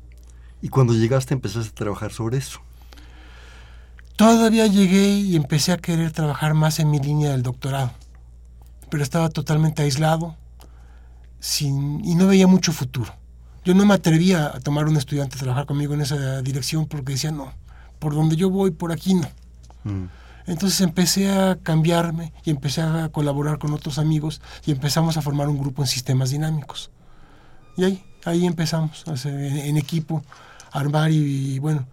Y 0.60 0.70
cuando 0.70 0.92
llegaste 0.92 1.34
empezaste 1.34 1.70
a 1.70 1.74
trabajar 1.76 2.10
sobre 2.10 2.38
eso. 2.38 2.58
Todavía 4.16 4.66
llegué 4.66 5.20
y 5.20 5.36
empecé 5.36 5.70
a 5.70 5.76
querer 5.76 6.10
trabajar 6.10 6.54
más 6.54 6.80
en 6.80 6.90
mi 6.90 6.98
línea 6.98 7.30
del 7.30 7.44
doctorado, 7.44 7.92
pero 8.90 9.04
estaba 9.04 9.28
totalmente 9.28 9.82
aislado 9.82 10.34
sin, 11.38 12.04
y 12.04 12.16
no 12.16 12.26
veía 12.26 12.48
mucho 12.48 12.72
futuro. 12.72 13.14
Yo 13.68 13.74
no 13.74 13.84
me 13.84 13.92
atrevía 13.92 14.46
a 14.46 14.60
tomar 14.60 14.88
un 14.88 14.96
estudiante 14.96 15.36
a 15.36 15.40
trabajar 15.40 15.66
conmigo 15.66 15.92
en 15.92 16.00
esa 16.00 16.40
dirección 16.40 16.86
porque 16.86 17.12
decía, 17.12 17.32
no, 17.32 17.52
por 17.98 18.14
donde 18.14 18.34
yo 18.34 18.48
voy, 18.48 18.70
por 18.70 18.92
aquí 18.92 19.12
no. 19.12 19.28
Mm. 19.84 20.06
Entonces 20.46 20.80
empecé 20.80 21.30
a 21.30 21.58
cambiarme 21.62 22.32
y 22.46 22.50
empecé 22.50 22.80
a 22.80 23.10
colaborar 23.10 23.58
con 23.58 23.74
otros 23.74 23.98
amigos 23.98 24.40
y 24.64 24.70
empezamos 24.70 25.18
a 25.18 25.20
formar 25.20 25.50
un 25.50 25.58
grupo 25.58 25.82
en 25.82 25.86
sistemas 25.86 26.30
dinámicos. 26.30 26.90
Y 27.76 27.84
ahí, 27.84 28.02
ahí 28.24 28.46
empezamos, 28.46 29.04
en, 29.26 29.76
equipo, 29.76 30.22
a 30.72 30.78
armar 30.78 31.10
y, 31.10 31.16
y 31.16 31.58
bueno, 31.58 31.86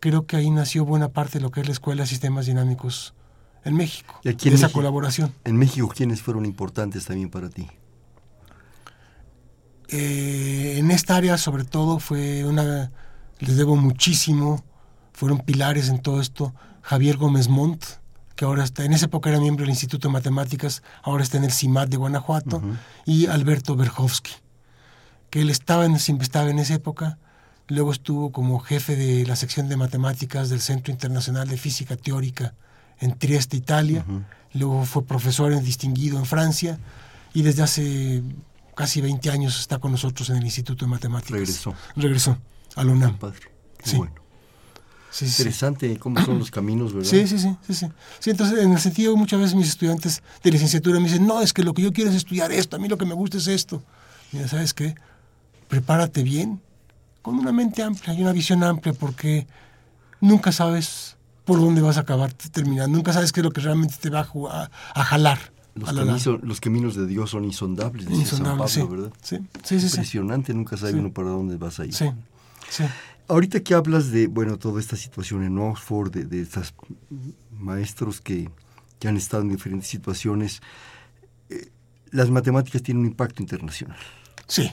creo 0.00 0.24
que 0.24 0.36
ahí 0.36 0.50
nació 0.50 0.86
buena 0.86 1.08
parte 1.08 1.40
de 1.40 1.42
lo 1.42 1.50
que 1.50 1.60
es 1.60 1.66
la 1.66 1.74
Escuela 1.74 2.04
de 2.04 2.06
Sistemas 2.06 2.46
Dinámicos 2.46 3.12
en 3.66 3.76
México, 3.76 4.18
¿Y 4.24 4.30
aquí 4.30 4.48
de 4.48 4.54
esa 4.56 4.68
México? 4.68 4.78
colaboración. 4.78 5.34
En 5.44 5.58
México, 5.58 5.92
¿quiénes 5.94 6.22
fueron 6.22 6.46
importantes 6.46 7.04
también 7.04 7.28
para 7.28 7.50
ti? 7.50 7.68
Eh, 9.88 10.76
en 10.78 10.90
esta 10.90 11.16
área 11.16 11.36
sobre 11.38 11.64
todo 11.64 11.98
fue 11.98 12.44
una, 12.44 12.90
les 13.38 13.56
debo 13.56 13.76
muchísimo, 13.76 14.64
fueron 15.12 15.40
pilares 15.40 15.88
en 15.88 16.00
todo 16.00 16.20
esto, 16.20 16.54
Javier 16.82 17.16
Gómez 17.16 17.48
Montt, 17.48 17.84
que 18.36 18.44
ahora 18.44 18.64
está, 18.64 18.84
en 18.84 18.92
esa 18.92 19.06
época 19.06 19.30
era 19.30 19.38
miembro 19.38 19.62
del 19.62 19.70
Instituto 19.70 20.08
de 20.08 20.12
Matemáticas, 20.12 20.82
ahora 21.02 21.22
está 21.22 21.36
en 21.36 21.44
el 21.44 21.52
CIMAT 21.52 21.88
de 21.88 21.96
Guanajuato, 21.96 22.62
y 23.04 23.26
Alberto 23.26 23.76
Berhovsky, 23.76 24.32
que 25.30 25.42
él 25.42 25.50
estaba 25.50 25.84
en, 25.84 25.94
estaba 25.94 26.50
en 26.50 26.58
esa 26.58 26.74
época, 26.74 27.18
luego 27.68 27.92
estuvo 27.92 28.32
como 28.32 28.58
jefe 28.58 28.96
de 28.96 29.26
la 29.26 29.36
sección 29.36 29.68
de 29.68 29.76
matemáticas 29.76 30.48
del 30.48 30.60
Centro 30.60 30.92
Internacional 30.92 31.48
de 31.48 31.56
Física 31.56 31.96
Teórica 31.96 32.54
en 32.98 33.16
Trieste, 33.18 33.56
Italia, 33.56 34.04
luego 34.54 34.84
fue 34.84 35.04
profesor 35.04 35.52
en 35.52 35.64
distinguido 35.64 36.18
en 36.18 36.26
Francia, 36.26 36.78
y 37.34 37.42
desde 37.42 37.62
hace 37.62 38.22
casi 38.74 39.00
20 39.00 39.30
años 39.30 39.58
está 39.60 39.78
con 39.78 39.92
nosotros 39.92 40.28
en 40.30 40.36
el 40.36 40.44
Instituto 40.44 40.84
de 40.84 40.90
Matemáticas. 40.90 41.32
Regresó. 41.32 41.74
Regresó 41.96 42.38
a 42.76 42.84
la 42.84 42.92
UNAM. 42.92 43.18
Padre. 43.18 43.40
Qué 43.78 43.90
Sí. 43.90 43.96
bueno. 43.96 44.14
Sí, 45.10 45.26
sí, 45.26 45.32
sí. 45.32 45.42
Interesante 45.42 45.98
cómo 45.98 46.24
son 46.24 46.38
los 46.38 46.50
caminos, 46.50 46.94
¿verdad? 46.94 47.10
Sí, 47.10 47.26
sí, 47.28 47.38
sí, 47.38 47.54
sí, 47.66 47.74
sí. 47.74 47.86
Sí, 48.18 48.30
entonces, 48.30 48.58
en 48.60 48.72
el 48.72 48.80
sentido, 48.80 49.14
muchas 49.14 49.40
veces 49.40 49.54
mis 49.54 49.68
estudiantes 49.68 50.22
de 50.42 50.50
licenciatura 50.50 50.98
me 51.00 51.06
dicen, 51.08 51.26
no, 51.26 51.42
es 51.42 51.52
que 51.52 51.62
lo 51.62 51.74
que 51.74 51.82
yo 51.82 51.92
quiero 51.92 52.08
es 52.08 52.16
estudiar 52.16 52.50
esto, 52.50 52.76
a 52.76 52.78
mí 52.78 52.88
lo 52.88 52.96
que 52.96 53.04
me 53.04 53.12
gusta 53.14 53.36
es 53.36 53.46
esto. 53.46 53.82
Mira, 54.32 54.48
¿sabes 54.48 54.72
qué? 54.72 54.94
Prepárate 55.68 56.22
bien, 56.22 56.62
con 57.20 57.34
una 57.38 57.52
mente 57.52 57.82
amplia 57.82 58.14
y 58.14 58.22
una 58.22 58.32
visión 58.32 58.64
amplia, 58.64 58.94
porque 58.94 59.46
nunca 60.20 60.50
sabes 60.50 61.16
por 61.44 61.60
dónde 61.60 61.82
vas 61.82 61.98
a 61.98 62.00
acabar 62.00 62.32
terminando, 62.32 62.96
nunca 62.96 63.12
sabes 63.12 63.32
qué 63.32 63.40
es 63.40 63.44
lo 63.44 63.50
que 63.50 63.60
realmente 63.60 63.96
te 64.00 64.08
va 64.08 64.20
a, 64.20 64.26
ju- 64.26 64.48
a- 64.50 64.70
a 64.94 65.04
jalar. 65.04 65.52
Los, 65.74 65.92
caminos, 65.92 66.26
los 66.42 66.60
caminos 66.60 66.94
de 66.96 67.06
Dios 67.06 67.30
son 67.30 67.44
insondables, 67.44 68.06
dice 68.06 68.36
San 68.36 68.40
Insondable, 68.40 68.74
Pablo. 68.74 68.88
¿verdad? 68.88 69.12
Sí, 69.22 69.38
sí, 69.64 69.80
sí. 69.80 69.86
Impresionante, 69.86 70.52
nunca 70.52 70.76
sabe 70.76 70.94
uno 70.94 71.12
para 71.12 71.30
dónde 71.30 71.56
vas 71.56 71.80
a 71.80 71.86
ir. 71.86 71.94
Sí, 71.94 72.10
sí. 72.68 72.84
Ahorita 73.28 73.60
que 73.60 73.74
hablas 73.74 74.10
de, 74.10 74.26
bueno, 74.26 74.58
toda 74.58 74.80
esta 74.80 74.96
situación 74.96 75.42
en 75.44 75.56
Oxford, 75.58 76.10
de, 76.10 76.24
de 76.26 76.42
estos 76.42 76.74
maestros 77.58 78.20
que, 78.20 78.50
que 78.98 79.08
han 79.08 79.16
estado 79.16 79.42
en 79.42 79.48
diferentes 79.48 79.88
situaciones, 79.88 80.60
eh, 81.48 81.70
las 82.10 82.28
matemáticas 82.30 82.82
tienen 82.82 83.04
un 83.04 83.06
impacto 83.06 83.42
internacional. 83.42 83.98
Sí, 84.46 84.70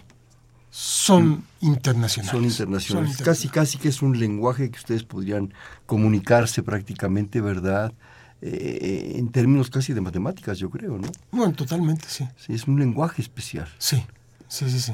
son 0.72 1.44
internacionales. 1.62 2.32
Son 2.32 2.44
internacionales. 2.44 3.18
Casi, 3.24 3.48
casi 3.48 3.78
que 3.78 3.88
es 3.88 4.02
un 4.02 4.20
lenguaje 4.20 4.70
que 4.70 4.78
ustedes 4.78 5.04
podrían 5.04 5.54
comunicarse 5.86 6.62
prácticamente, 6.62 7.42
¿verdad? 7.42 7.94
Eh, 8.42 9.16
en 9.18 9.30
términos 9.32 9.70
casi 9.70 9.92
de 9.94 10.02
matemáticas, 10.02 10.58
yo 10.60 10.70
creo, 10.70 10.98
¿no? 10.98 11.10
Bueno, 11.32 11.54
totalmente, 11.54 12.06
sí. 12.08 12.26
Sí, 12.38 12.54
es 12.54 12.68
un 12.68 12.80
lenguaje 12.80 13.22
especial. 13.22 13.68
Sí, 13.78 14.04
sí, 14.48 14.70
sí, 14.70 14.80
sí. 14.80 14.94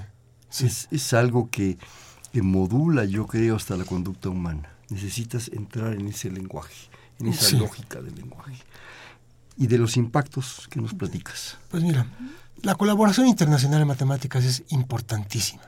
sí. 0.49 0.65
Es, 0.65 0.87
es 0.91 1.13
algo 1.13 1.49
que, 1.51 1.77
que 2.31 2.41
modula, 2.41 3.05
yo 3.05 3.27
creo, 3.27 3.55
hasta 3.55 3.75
la 3.77 3.83
conducta 3.85 4.29
humana. 4.29 4.69
Necesitas 4.89 5.47
entrar 5.49 5.93
en 5.93 6.07
ese 6.07 6.29
lenguaje, 6.31 6.73
en 7.19 7.27
esa 7.27 7.45
Sí. 7.45 7.57
lógica 7.57 8.01
del 8.01 8.15
lenguaje. 8.15 8.53
Y 9.57 9.67
de 9.67 9.77
los 9.77 9.95
impactos 9.95 10.67
que 10.69 10.81
nos 10.81 10.93
platicas. 10.93 11.57
Pues 11.69 11.81
mira, 11.83 12.07
la 12.61 12.75
colaboración 12.75 13.27
internacional 13.27 13.81
en 13.81 13.87
matemáticas 13.87 14.43
es 14.43 14.63
importantísima. 14.69 15.61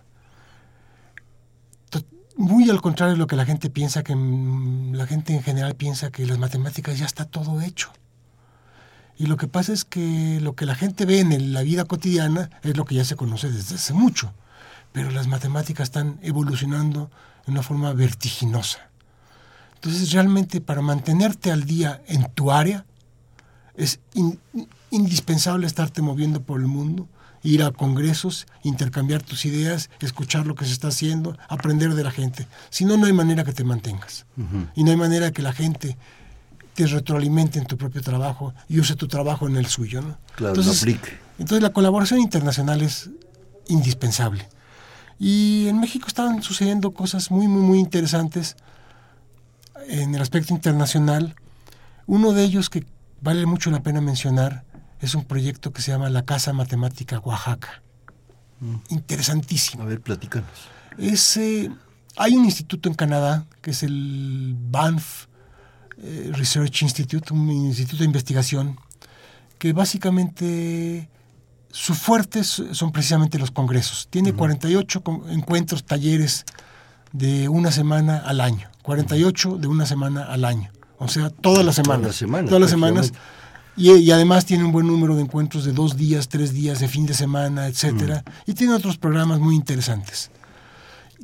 Muy 2.38 2.69
al 2.69 2.81
contrario 2.81 3.13
de 3.13 3.19
lo 3.19 3.25
que 3.27 3.35
la 3.35 3.45
gente 3.45 3.69
piensa, 3.69 4.03
que 4.03 4.15
mm, 4.15 4.93
la 4.93 5.07
gente 5.07 5.33
en 5.33 5.41
general 5.41 5.75
piensa 5.75 6.11
que 6.11 6.25
las 6.25 6.38
matemáticas 6.38 6.99
ya 6.99 7.05
está 7.05 7.25
todo 7.25 7.61
hecho. 7.61 7.91
Y 9.17 9.25
lo 9.25 9.38
que 9.38 9.47
pasa 9.47 9.73
es 9.73 9.83
que 9.83 10.39
lo 10.41 10.55
que 10.55 10.67
la 10.67 10.75
gente 10.75 11.05
ve 11.05 11.19
en 11.19 11.51
la 11.53 11.63
vida 11.63 11.85
cotidiana 11.85 12.51
es 12.61 12.77
lo 12.77 12.85
que 12.85 12.93
ya 12.95 13.03
se 13.03 13.15
conoce 13.15 13.51
desde 13.51 13.75
hace 13.75 13.93
mucho. 13.93 14.31
Pero 14.91 15.09
las 15.09 15.27
matemáticas 15.27 15.85
están 15.85 16.19
evolucionando 16.21 17.09
de 17.45 17.51
una 17.51 17.63
forma 17.63 17.91
vertiginosa. 17.93 18.89
Entonces 19.73 20.11
realmente 20.11 20.61
para 20.61 20.81
mantenerte 20.81 21.51
al 21.51 21.63
día 21.63 22.01
en 22.07 22.31
tu 22.33 22.51
área, 22.51 22.85
es 23.75 23.99
in- 24.13 24.39
indispensable 24.91 25.65
estarte 25.65 26.03
moviendo 26.03 26.41
por 26.41 26.59
el 26.59 26.67
mundo, 26.67 27.07
ir 27.43 27.63
a 27.63 27.71
congresos, 27.71 28.47
intercambiar 28.63 29.23
tus 29.23 29.45
ideas, 29.45 29.89
escuchar 29.99 30.45
lo 30.45 30.55
que 30.55 30.65
se 30.65 30.71
está 30.71 30.89
haciendo, 30.89 31.38
aprender 31.49 31.93
de 31.93 32.03
la 32.03 32.11
gente. 32.11 32.47
Si 32.69 32.85
no, 32.85 32.97
no 32.97 33.05
hay 33.05 33.13
manera 33.13 33.43
que 33.43 33.53
te 33.53 33.63
mantengas. 33.63 34.25
Y 34.75 34.83
no 34.83 34.91
hay 34.91 34.97
manera 34.97 35.31
que 35.31 35.41
la 35.41 35.53
gente 35.53 35.97
te 36.73 36.85
retroalimente 36.85 37.57
en 37.57 37.65
tu 37.65 37.77
propio 37.77 38.01
trabajo 38.01 38.53
y 38.69 38.79
use 38.79 38.95
tu 38.95 39.07
trabajo 39.07 39.47
en 39.47 39.57
el 39.57 39.65
suyo. 39.65 40.01
¿no? 40.01 40.17
Claro, 40.35 40.61
lo 40.61 40.71
aplique. 40.71 41.17
entonces 41.39 41.63
la 41.63 41.73
colaboración 41.73 42.19
internacional 42.19 42.81
es 42.81 43.09
indispensable. 43.67 44.47
Y 45.19 45.67
en 45.67 45.79
México 45.79 46.07
están 46.07 46.43
sucediendo 46.43 46.91
cosas 46.91 47.31
muy, 47.31 47.47
muy, 47.47 47.63
muy 47.63 47.79
interesantes 47.79 48.55
en 49.88 50.13
el 50.13 50.21
aspecto 50.21 50.53
internacional. 50.53 51.35
Uno 52.05 52.33
de 52.33 52.43
ellos 52.43 52.69
que 52.69 52.85
vale 53.21 53.45
mucho 53.45 53.71
la 53.71 53.81
pena 53.81 54.01
mencionar 54.01 54.63
es 55.02 55.16
un 55.16 55.24
proyecto 55.26 55.72
que 55.74 55.82
se 55.82 55.91
llama 55.91 56.10
la 56.10 56.24
Casa 56.26 56.54
Matemática 56.54 57.20
Oaxaca. 57.20 57.82
Interesantísimo. 58.89 59.84
A 59.84 59.86
ver, 59.86 60.02
platícanos. 60.02 60.50
Es, 60.98 61.38
eh, 61.38 61.70
hay 62.16 62.36
un 62.36 62.45
instituto 62.45 62.89
en 62.89 62.95
Canadá 62.95 63.45
que 63.62 63.72
es 63.72 63.84
el 63.84 64.56
Banff 64.58 65.26
eh, 66.02 66.32
Research 66.34 66.82
Institute, 66.82 67.34
un 67.34 67.50
instituto 67.52 67.98
de 68.00 68.06
investigación 68.06 68.80
que 69.60 69.74
básicamente 69.74 71.10
su 71.72 71.93
fuerte 71.93 72.43
son 72.43 72.91
precisamente 72.91 73.38
los 73.38 73.52
congresos. 73.52 74.08
Tiene 74.10 74.34
48 74.34 75.02
con- 75.04 75.30
encuentros, 75.30 75.84
talleres 75.84 76.45
de 77.12 77.50
una 77.50 77.72
semana 77.72 78.18
al 78.20 78.41
año. 78.41 78.70
48 78.84 79.58
de 79.58 79.68
una 79.68 79.86
semana 79.86 80.24
al 80.24 80.45
año. 80.45 80.72
O 80.98 81.08
sea, 81.08 81.30
todas 81.30 81.64
las 81.66 81.76
semanas. 81.76 82.08
las 82.08 82.16
semanas, 82.16 82.48
Todas 82.50 82.62
las 82.62 82.70
semanas. 82.72 83.14
Y, 83.78 83.91
y 83.93 84.11
además 84.11 84.45
tiene 84.45 84.63
un 84.63 84.71
buen 84.71 84.88
número 84.88 85.15
de 85.15 85.21
encuentros 85.21 85.63
de 85.63 85.71
dos 85.71 85.95
días, 85.95 86.28
tres 86.28 86.51
días, 86.51 86.80
de 86.80 86.88
fin 86.88 87.05
de 87.05 87.13
semana, 87.13 87.67
etcétera. 87.67 88.23
Y 88.47 88.53
tiene 88.53 88.73
otros 88.73 88.97
programas 88.97 89.39
muy 89.39 89.55
interesantes. 89.55 90.32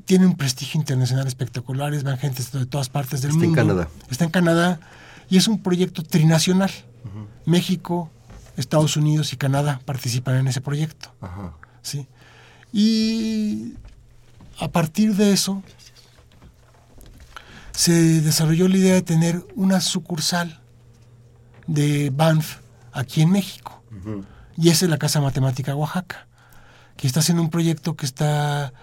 Tiene 0.06 0.28
un 0.28 0.36
prestigio 0.36 0.80
internacional 0.80 1.26
espectacular, 1.26 1.92
van 2.04 2.18
gente 2.18 2.44
de 2.54 2.66
todas 2.68 2.90
partes 2.90 3.22
del 3.22 3.32
Está 3.32 3.44
en 3.44 3.50
mundo. 3.50 3.62
Canadá. 3.62 3.90
Está 4.10 4.26
en 4.26 4.32
Canadá 4.32 4.80
y 5.30 5.38
es 5.38 5.48
un 5.48 5.62
proyecto 5.62 6.04
trinacional. 6.04 6.72
México, 7.46 8.12
Estados 8.56 8.96
Unidos 8.98 9.34
y 9.34 9.38
Canadá 9.38 9.82
participan 9.84 10.36
en 10.36 10.48
ese 10.48 10.62
proyecto. 10.62 11.14
Ajá. 11.22 11.54
¿sí? 11.82 12.08
Y 12.72 13.74
a 14.60 14.70
partir 14.70 15.16
de 15.16 15.34
eso 15.34 15.64
se 17.74 18.22
desarrolló 18.22 18.68
la 18.68 18.78
idea 18.78 18.94
de 18.94 19.02
tener 19.02 19.46
una 19.56 19.82
sucursal 19.82 20.62
de 21.68 22.10
Banff 22.10 22.58
aquí 22.92 23.22
en 23.22 23.32
México. 23.32 23.84
Y 24.58 24.70
esa 24.70 24.86
es 24.86 24.92
la 24.92 24.98
Casa 24.98 25.22
Matemática 25.22 25.76
Oaxaca, 25.76 26.28
que 26.98 27.08
está 27.08 27.22
haciendo 27.22 27.42
un 27.44 27.50
proyecto 27.50 27.96
que 27.96 28.06
está 28.06 28.74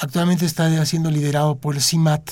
actualmente 0.00 0.44
está 0.46 0.84
siendo 0.86 1.10
liderado 1.10 1.56
por 1.58 1.74
el 1.74 1.82
CIMAT 1.82 2.30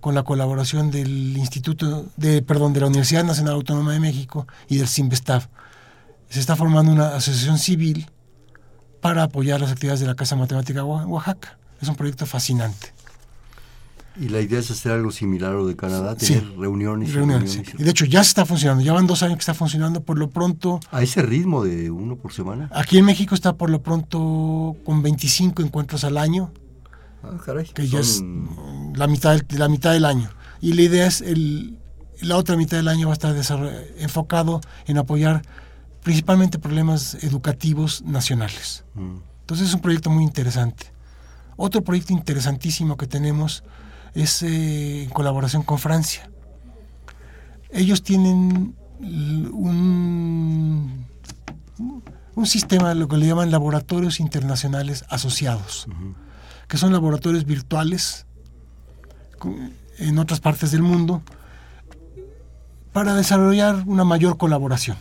con 0.00 0.14
la 0.14 0.22
colaboración 0.22 0.90
del 0.90 1.36
Instituto 1.36 2.06
de 2.16 2.42
perdón 2.42 2.72
de 2.72 2.80
la 2.80 2.86
Universidad 2.86 3.24
Nacional 3.24 3.54
Autónoma 3.54 3.92
de 3.92 4.00
México 4.00 4.46
y 4.68 4.76
del 4.78 4.88
CIMBESTAF. 4.88 5.46
Se 6.30 6.40
está 6.40 6.56
formando 6.56 6.92
una 6.92 7.16
asociación 7.16 7.58
civil 7.58 8.10
para 9.00 9.24
apoyar 9.24 9.60
las 9.60 9.72
actividades 9.72 10.00
de 10.00 10.06
la 10.06 10.14
Casa 10.14 10.36
Matemática 10.36 10.84
Oa- 10.84 11.06
Oaxaca. 11.06 11.58
Es 11.80 11.88
un 11.88 11.96
proyecto 11.96 12.24
fascinante. 12.26 12.92
Y 14.18 14.28
la 14.28 14.40
idea 14.40 14.58
es 14.58 14.70
hacer 14.70 14.92
algo 14.92 15.10
similar 15.12 15.50
a 15.52 15.54
lo 15.54 15.66
de 15.66 15.76
Canadá, 15.76 16.16
Sí. 16.18 16.34
tener 16.34 16.56
reuniones. 16.58 17.08
y 17.08 17.12
Reuniones, 17.12 17.52
sí. 17.52 17.62
Y 17.78 17.82
de 17.84 17.90
hecho 17.90 18.04
ya 18.04 18.22
se 18.24 18.28
está 18.28 18.44
funcionando, 18.44 18.82
ya 18.82 18.92
van 18.92 19.06
dos 19.06 19.22
años 19.22 19.36
que 19.36 19.40
está 19.40 19.54
funcionando. 19.54 20.02
Por 20.02 20.18
lo 20.18 20.28
pronto, 20.30 20.80
A 20.90 21.02
ese 21.02 21.22
ritmo 21.22 21.64
de 21.64 21.90
uno 21.90 22.16
por 22.16 22.32
semana. 22.32 22.68
aquí 22.74 22.98
en 22.98 23.04
México 23.04 23.34
está 23.34 23.54
por 23.56 23.70
lo 23.70 23.82
pronto 23.82 24.76
con 24.84 25.02
25 25.02 25.62
encuentros 25.62 26.04
al 26.04 26.18
año, 26.18 26.52
Ah, 27.22 27.36
caray. 27.44 27.66
que 27.66 27.86
ya 27.86 28.00
es 28.00 28.20
mm, 28.22 28.94
la 28.96 29.06
mitad, 29.06 29.36
del- 29.36 29.58
la 29.58 29.68
mitad 29.68 29.92
del 29.92 30.04
año. 30.04 30.28
Y 30.60 30.72
la 30.72 30.82
idea 30.82 31.06
es, 31.06 31.20
el, 31.20 31.78
la 32.20 32.36
otra 32.36 32.56
mitad 32.56 32.76
del 32.76 32.88
año 32.88 33.06
va 33.06 33.12
a 33.12 33.14
estar 33.14 33.34
enfocado 33.98 34.60
en 34.86 34.98
apoyar 34.98 35.42
principalmente 36.02 36.58
problemas 36.58 37.14
educativos 37.22 38.02
nacionales. 38.02 38.84
Mm. 38.94 39.18
Entonces 39.42 39.68
es 39.68 39.74
un 39.74 39.80
proyecto 39.80 40.10
muy 40.10 40.24
interesante. 40.24 40.86
Otro 41.56 41.82
proyecto 41.82 42.12
interesantísimo 42.12 42.96
que 42.96 43.06
tenemos 43.06 43.62
es 44.14 44.42
eh, 44.42 45.04
en 45.04 45.10
colaboración 45.10 45.62
con 45.62 45.78
Francia. 45.78 46.30
Ellos 47.70 48.02
tienen 48.02 48.74
un, 49.52 51.06
un 52.34 52.46
sistema, 52.46 52.94
lo 52.94 53.08
que 53.08 53.16
le 53.16 53.26
llaman 53.26 53.50
laboratorios 53.50 54.20
internacionales 54.20 55.04
asociados, 55.08 55.86
que 56.68 56.76
son 56.76 56.92
laboratorios 56.92 57.44
virtuales 57.44 58.26
en 59.98 60.18
otras 60.18 60.40
partes 60.40 60.70
del 60.70 60.82
mundo 60.82 61.22
para 62.92 63.14
desarrollar 63.14 63.84
una 63.86 64.04
mayor 64.04 64.36
colaboración. 64.36 64.96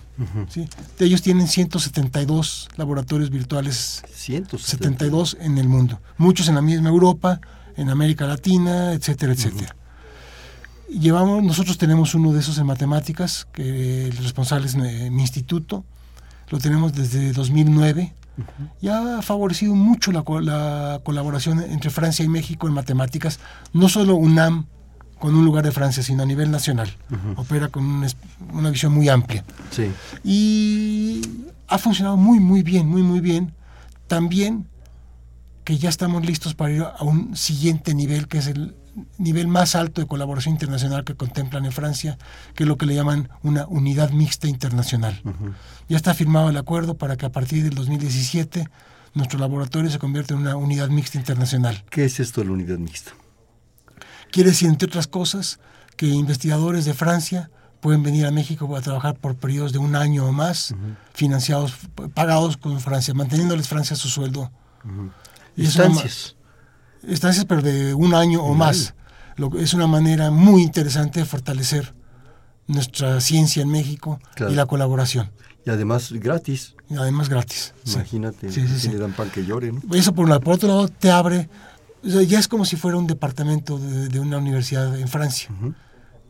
¿sí? 0.50 0.68
Ellos 1.00 1.22
tienen 1.22 1.48
172 1.48 2.70
laboratorios 2.76 3.30
virtuales 3.30 4.04
170. 4.14 4.58
72 4.60 5.38
en 5.40 5.58
el 5.58 5.68
mundo. 5.68 6.00
Muchos 6.18 6.50
en 6.50 6.56
la 6.56 6.62
misma 6.62 6.90
Europa, 6.90 7.42
en 7.80 7.90
América 7.90 8.26
Latina, 8.28 8.94
etcétera, 8.94 9.34
etcétera. 9.34 9.76
Llevamos, 10.90 11.44
nosotros 11.44 11.78
tenemos 11.78 12.16
uno 12.16 12.34
de 12.34 12.40
esos 12.40 12.58
en 12.58 12.66
matemáticas, 12.66 13.48
que 13.54 14.08
el 14.08 14.18
responsable 14.18 14.66
es 14.68 14.76
eh, 14.76 15.10
mi 15.12 15.22
instituto. 15.22 15.86
Lo 16.50 16.58
tenemos 16.58 16.94
desde 16.94 17.32
2009 17.32 18.14
y 18.82 18.88
ha 18.88 19.22
favorecido 19.22 19.76
mucho 19.76 20.12
la, 20.12 20.24
la 20.42 21.00
colaboración 21.04 21.60
entre 21.62 21.90
Francia 21.92 22.26
y 22.26 22.28
México 22.28 22.68
en 22.68 22.74
matemáticas. 22.74 23.40
No 23.72 23.88
solo 23.88 24.16
UNAM 24.16 24.66
con 25.20 25.36
un 25.36 25.46
lugar 25.46 25.64
de 25.64 25.72
Francia, 25.72 26.02
sino 26.02 26.24
a 26.24 26.26
nivel 26.26 26.50
nacional. 26.50 26.90
Opera 27.36 27.68
con 27.68 27.86
un 27.86 28.04
es- 28.06 28.18
una 28.54 28.70
visión 28.72 28.92
muy 28.94 29.10
amplia 29.10 29.44
Sí. 29.70 29.92
y 30.24 31.22
ha 31.68 31.78
funcionado 31.78 32.18
muy 32.18 32.40
muy 32.40 32.64
bien, 32.64 32.88
muy 32.88 33.04
muy 33.04 33.20
bien. 33.20 33.54
También 34.08 34.66
que 35.70 35.78
ya 35.78 35.90
estamos 35.90 36.26
listos 36.26 36.56
para 36.56 36.74
ir 36.74 36.82
a 36.82 37.04
un 37.04 37.38
siguiente 37.38 37.94
nivel, 37.94 38.28
que 38.28 38.40
es 38.40 38.48
el 38.48 38.76
nivel 39.20 39.48
más 39.48 39.76
alto 39.76 40.02
de 40.02 40.08
colaboración 40.08 40.56
internacional 40.56 41.04
que 41.04 41.14
contemplan 41.14 41.64
en 41.64 41.72
Francia, 41.72 42.18
que 42.56 42.64
es 42.64 42.68
lo 42.68 42.76
que 42.76 42.88
le 42.88 42.96
llaman 42.96 43.30
una 43.44 43.68
unidad 43.68 44.10
mixta 44.10 44.48
internacional. 44.48 45.22
Ya 45.88 45.96
está 45.96 46.16
firmado 46.16 46.50
el 46.50 46.58
acuerdo 46.58 46.98
para 46.98 47.18
que 47.18 47.28
a 47.28 47.32
partir 47.32 47.64
del 47.64 47.76
2017 47.76 48.68
nuestro 49.14 49.38
laboratorio 49.38 49.92
se 49.92 50.00
convierta 50.00 50.34
en 50.34 50.40
una 50.40 50.56
unidad 50.56 50.90
mixta 50.90 51.20
internacional. 51.20 51.86
¿Qué 51.92 52.06
es 52.06 52.20
esto 52.20 52.42
de 52.42 52.48
la 52.48 52.54
unidad 52.54 52.80
mixta? 52.80 53.12
Quiere 54.32 54.50
decir, 54.50 54.70
entre 54.70 54.88
otras 54.88 55.06
cosas, 55.06 55.60
que 55.96 56.08
investigadores 56.08 56.86
de 56.86 56.96
Francia 56.96 57.52
pueden 57.80 58.02
venir 58.02 58.26
a 58.26 58.32
México 58.32 58.76
a 58.76 58.82
trabajar 58.82 59.20
por 59.20 59.36
periodos 59.36 59.72
de 59.72 59.78
un 59.78 59.96
año 59.96 60.26
o 60.26 60.32
más, 60.32 60.74
financiados, 61.14 61.74
pagados 62.16 62.58
con 62.58 62.80
Francia, 62.80 63.14
manteniéndoles 63.14 63.68
Francia 63.68 63.96
su 63.96 64.08
sueldo. 64.08 64.52
Una 65.62 65.70
Estancias. 65.70 66.36
estancias, 67.08 67.46
pero 67.46 67.62
de 67.62 67.94
un 67.94 68.14
año 68.14 68.42
o 68.44 68.52
Un 68.52 68.58
más. 68.58 68.94
Lo 69.38 69.58
es 69.58 69.74
una 69.74 69.88
manera 69.88 70.32
muy 70.32 70.62
interesante 70.64 71.20
de 71.22 71.26
fortalecer 71.26 71.94
nuestra 72.68 73.20
ciencia 73.22 73.62
en 73.64 73.70
México 73.70 74.20
Claro. 74.36 74.52
y 74.52 74.56
la 74.56 74.66
colaboración. 74.66 75.32
Y 75.66 75.70
además 75.70 76.12
gratis. 76.12 76.76
Y 76.90 76.96
además 76.98 77.30
gratis. 77.30 77.74
Imagínate, 77.86 78.52
Sí, 78.52 78.62
sí, 78.68 78.74
si 78.76 78.80
sí. 78.80 78.90
le 78.90 78.98
dan 78.98 79.14
pan 79.14 79.30
que 79.30 79.46
llore, 79.46 79.72
¿no? 79.72 79.82
Eso 79.96 80.14
por 80.14 80.24
un 80.26 80.30
lado. 80.30 80.42
Por 80.42 80.56
otro 80.56 80.68
lado, 80.70 80.88
te 80.88 81.10
abre. 81.12 81.50
o 82.04 82.10
sea, 82.10 82.22
ya 82.24 82.40
es 82.40 82.48
como 82.48 82.66
si 82.66 82.76
fuera 82.76 82.98
un 82.98 83.08
departamento 83.08 83.78
de, 83.78 84.08
de 84.10 84.20
una 84.20 84.38
universidad 84.38 84.98
en 85.00 85.08
Francia. 85.08 85.50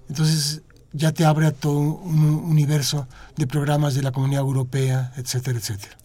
Entonces, 0.07 0.61
ya 0.91 1.11
te 1.11 1.25
abre 1.25 1.45
a 1.47 1.51
todo 1.51 1.77
un 1.77 2.23
universo 2.23 3.07
de 3.38 3.45
programas 3.47 3.93
de 3.93 4.01
la 4.01 4.11
comunidad 4.11 4.41
europea, 4.41 5.13
etcétera, 5.17 5.59
etcétera. 5.59 5.95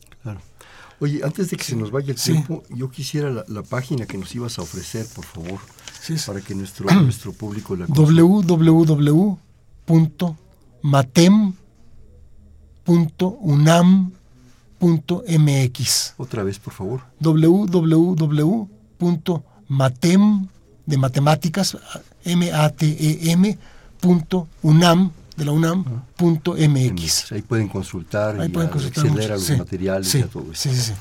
Oye, 1.01 1.21
antes 1.25 1.51
de 1.51 1.57
que 1.57 1.65
se 1.65 1.77
nos 1.77 1.91
vaya 1.91 2.13
el 2.13 2.19
Sí. 2.19 2.33
tiempo, 2.33 2.63
yo 2.71 2.91
quisiera 2.91 3.31
la, 3.31 3.45
la 3.49 3.63
página 3.63 4.07
que 4.07 4.19
nos 4.19 4.35
ibas 4.35 4.59
a 4.59 4.63
ofrecer, 4.63 5.07
por 5.15 5.25
favor, 5.25 5.61
Sí, 6.01 6.15
para 6.27 6.41
que 6.41 6.55
nuestro, 6.55 6.91
nuestro 7.03 7.33
público 7.33 7.77
la 7.77 7.87
www.matem.unam.mx 14.75 16.15
Otra 16.17 16.43
vez, 16.43 16.59
por 16.59 16.73
favor. 16.73 17.01
www.matem 17.21 18.69
de 20.87 20.97
matemáticas 20.99 21.77
m 22.25 22.53
a 22.53 22.69
t 22.71 23.31
m 23.33 23.59
punto 24.01 24.49
unam 24.63 25.11
de 25.37 25.45
la 25.45 25.53
unam 25.53 25.85
punto 26.17 26.55
mx 26.57 27.33
Ahí 27.33 27.43
pueden 27.43 27.69
consultar 27.69 28.39
Ahí 28.41 28.47
y 28.49 28.51
pueden 28.51 28.69
a- 28.69 28.73
consultar 28.73 29.05
acceder 29.07 29.23
mucho, 29.23 29.33
a 29.33 29.37
los 29.37 29.45
sí. 29.47 29.57
materiales 29.57 30.09
Sí, 30.09 30.19
y 30.19 30.23
a 30.23 30.27
todo 30.29 30.53
eso. 30.53 30.71
sí. 30.73 30.93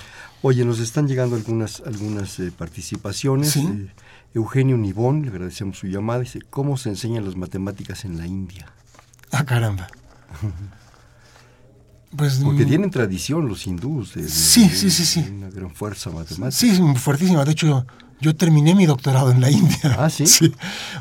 Oye, 0.41 0.65
nos 0.65 0.79
están 0.79 1.07
llegando 1.07 1.35
algunas, 1.37 1.81
algunas 1.85 2.37
eh, 2.39 2.51
participaciones. 2.51 3.55
Eh, 3.55 3.91
Eugenio 4.33 4.77
Nibón, 4.77 5.21
le 5.21 5.29
agradecemos 5.29 5.77
su 5.77 5.87
llamada, 5.87 6.19
dice, 6.21 6.39
¿cómo 6.49 6.75
se 6.75 6.89
enseñan 6.89 7.23
las 7.23 7.35
matemáticas 7.37 8.03
en 8.05 8.17
la 8.17 8.25
India? 8.27 8.71
ah 9.31 9.45
caramba 9.45 9.87
pues 12.15 12.35
Porque 12.43 12.65
mm, 12.65 12.67
tienen 12.67 12.89
tradición 12.91 13.47
los 13.47 13.65
hindús 13.65 14.13
de, 14.15 14.23
de- 14.23 14.29
Sí, 14.29 14.67
de- 14.67 14.75
sí, 14.75 14.91
sí, 14.91 15.05
sí. 15.05 15.19
una 15.31 15.49
gran 15.49 15.71
fuerza 15.73 16.09
matemática. 16.11 16.51
Sí, 16.51 16.79
fuertísima. 16.95 17.43
De 17.45 17.51
hecho, 17.51 17.85
yo 18.23 18.35
terminé 18.35 18.73
mi 18.73 18.85
doctorado 18.85 19.31
en 19.31 19.41
la 19.41 19.51
India. 19.51 19.97
Ah, 19.99 20.09
¿sí? 20.17 20.23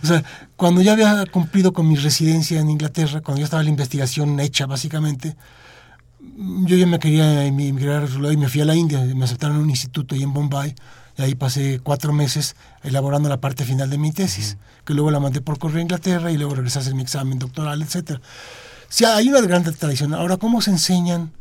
O 0.02 0.06
sea, 0.06 0.24
cuando 0.56 0.82
ya 0.82 0.92
había 0.92 1.24
cumplido 1.26 1.72
con 1.72 1.88
mi 1.88 1.96
residencia 1.96 2.60
en 2.60 2.68
Inglaterra, 2.68 3.20
cuando 3.20 3.38
ya 3.38 3.44
estaba 3.44 3.62
la 3.62 3.70
investigación 3.70 4.38
hecha, 4.40 4.66
básicamente, 4.66 5.36
mm, 6.20 6.66
yo 6.66 6.76
ya 6.76 6.86
me 6.86 6.98
quería 6.98 7.44
emigrar 7.44 8.08
y 8.32 8.36
me 8.36 8.48
fui 8.48 8.60
a 8.60 8.64
la 8.64 8.74
India. 8.74 9.00
Me 9.14 9.24
aceptaron 9.24 9.56
en 9.56 9.62
un 9.62 9.70
instituto 9.70 10.14
ahí 10.14 10.22
en 10.24 10.32
Bombay. 10.32 10.74
Y 11.16 11.22
ahí 11.22 11.34
pasé 11.34 11.78
cuatro 11.82 12.12
meses 12.12 12.56
elaborando 12.82 13.28
la 13.28 13.38
parte 13.38 13.64
final 13.64 13.88
de 13.90 13.98
mi 13.98 14.12
tesis, 14.12 14.56
que 14.84 14.94
luego 14.94 15.10
la 15.10 15.20
mandé 15.20 15.42
por 15.42 15.58
correo 15.58 15.78
a 15.78 15.82
Inglaterra 15.82 16.32
y 16.32 16.38
luego 16.38 16.54
regresé 16.54 16.78
a 16.78 16.82
hacer 16.82 16.94
mi 16.94 17.02
examen 17.02 17.38
doctoral, 17.38 17.82
etcétera. 17.82 18.20
Sí, 18.88 19.04
hay 19.04 19.28
una 19.28 19.40
gran 19.42 19.62
tradición. 19.62 20.14
Ahora, 20.14 20.38
¿cómo 20.38 20.60
se 20.62 20.70
enseñan? 20.70 21.32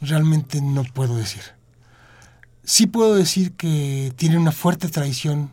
Realmente 0.00 0.60
no 0.62 0.82
puedo 0.82 1.16
decir. 1.16 1.55
Sí 2.66 2.88
puedo 2.88 3.14
decir 3.14 3.52
que 3.52 4.12
tiene 4.16 4.36
una 4.36 4.50
fuerte 4.50 4.88
tradición 4.88 5.52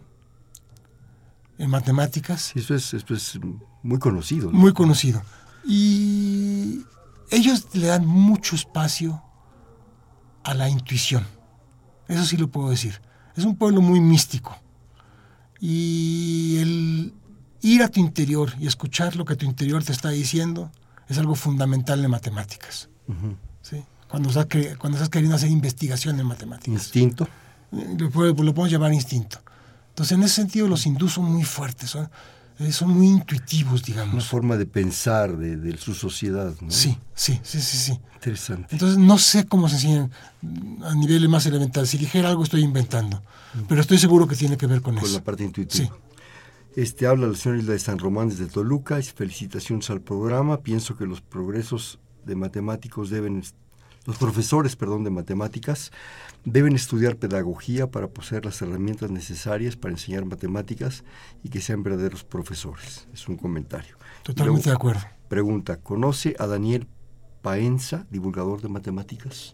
en 1.60 1.70
matemáticas, 1.70 2.52
eso 2.56 2.74
es, 2.74 2.94
esto 2.96 3.14
es 3.14 3.40
muy 3.84 4.00
conocido. 4.00 4.52
¿no? 4.52 4.58
muy 4.58 4.74
conocido. 4.74 5.22
Y 5.64 6.82
ellos 7.30 7.68
le 7.74 7.86
dan 7.86 8.08
mucho 8.08 8.56
espacio 8.56 9.24
a 10.44 10.56
la 10.56 10.70
intuición. 10.70 11.24
Eso 12.08 12.26
sí 12.26 12.36
lo 12.36 12.50
puedo 12.50 12.72
decir. 12.72 13.00
Es 13.36 13.46
un 13.46 13.56
pueblo 13.56 13.82
muy 13.82 14.02
místico. 14.02 14.58
Y 15.60 16.58
el 16.58 17.14
ir 17.62 17.84
a 17.84 17.90
tu 17.90 18.00
interior 18.00 18.54
y 18.60 18.66
escuchar 18.66 19.16
lo 19.16 19.24
que 19.24 19.36
tu 19.36 19.46
interior 19.46 19.84
te 19.84 19.92
está 19.92 20.10
diciendo 20.10 20.72
es 21.08 21.20
algo 21.20 21.36
fundamental 21.36 22.04
en 22.04 22.10
matemáticas. 22.10 22.90
Cuando, 24.14 24.30
estás, 24.30 24.46
cuando 24.78 24.98
estás 25.00 25.10
queriendo 25.10 25.36
hacer 25.36 25.50
investigación 25.50 26.20
en 26.20 26.28
matemáticas. 26.28 26.68
Instinto. 26.72 27.28
Eh, 27.72 27.96
lo, 27.98 28.06
lo 28.08 28.54
podemos 28.54 28.70
llamar 28.70 28.94
instinto. 28.94 29.40
Entonces, 29.90 30.16
en 30.16 30.22
ese 30.22 30.36
sentido, 30.36 30.68
los 30.68 30.86
hindús 30.86 31.14
son 31.14 31.26
muy 31.26 31.44
fuertes, 31.44 31.90
son, 31.90 32.08
eh, 32.60 32.72
son 32.72 32.92
muy 32.92 33.08
intuitivos, 33.08 33.82
Una 33.82 33.88
digamos. 33.88 34.28
forma 34.28 34.56
de 34.56 34.68
pensar 34.68 35.36
de, 35.36 35.58
de 35.58 35.76
su 35.78 35.96
sociedad. 35.96 36.54
¿no? 36.62 36.70
Sí, 36.70 36.96
sí, 37.16 37.40
sí, 37.42 37.60
sí, 37.60 37.78
sí. 37.78 38.00
Interesante. 38.14 38.68
Entonces, 38.70 39.00
no 39.00 39.18
sé 39.18 39.48
cómo 39.48 39.68
se 39.68 39.78
enseñan 39.78 40.12
mm, 40.44 40.84
a 40.84 40.94
niveles 40.94 41.28
más 41.28 41.48
elementales. 41.48 41.90
Si 41.90 41.98
dijera 41.98 42.30
algo, 42.30 42.44
estoy 42.44 42.62
inventando. 42.62 43.24
Pero 43.68 43.82
estoy 43.82 43.98
seguro 43.98 44.28
que 44.28 44.36
tiene 44.36 44.58
que 44.58 44.68
ver 44.68 44.84
con, 44.84 44.94
con 44.94 45.06
eso. 45.06 45.16
la 45.18 45.24
parte 45.24 45.44
intuitiva. 45.44 45.86
Sí. 45.86 45.92
Este 46.76 47.08
habla 47.08 47.26
la 47.26 47.36
señora 47.36 47.60
Hilda 47.62 47.74
de 47.74 47.80
San 47.80 47.98
Román 47.98 48.30
desde 48.30 48.46
Toluca. 48.46 49.02
Felicitaciones 49.02 49.90
al 49.90 50.02
programa. 50.02 50.60
Pienso 50.62 50.96
que 50.96 51.08
los 51.08 51.20
progresos 51.22 51.98
de 52.26 52.36
matemáticos 52.36 53.10
deben, 53.10 53.44
los 54.06 54.18
profesores, 54.18 54.76
perdón, 54.76 55.04
de 55.04 55.10
matemáticas 55.10 55.92
deben 56.46 56.76
estudiar 56.76 57.16
pedagogía 57.16 57.90
para 57.90 58.10
poseer 58.10 58.46
las 58.46 58.62
herramientas 58.62 59.12
necesarias 59.12 59.78
para 59.78 59.94
enseñar 59.94 60.26
matemáticas 60.26 61.04
y 61.42 61.50
que 61.50 61.62
sean 61.62 61.84
verdaderos 61.84 62.24
profesores. 62.24 63.08
Es 63.14 63.28
un 63.30 63.38
comentario. 63.38 63.98
Totalmente 64.24 64.70
de 64.70 64.76
acuerdo. 64.76 65.02
Pregunta, 65.30 65.78
¿conoce 65.78 66.36
a 66.38 66.48
Daniel 66.48 66.88
Paenza, 67.42 68.06
divulgador 68.10 68.62
de 68.62 68.70
matemáticas? 68.70 69.54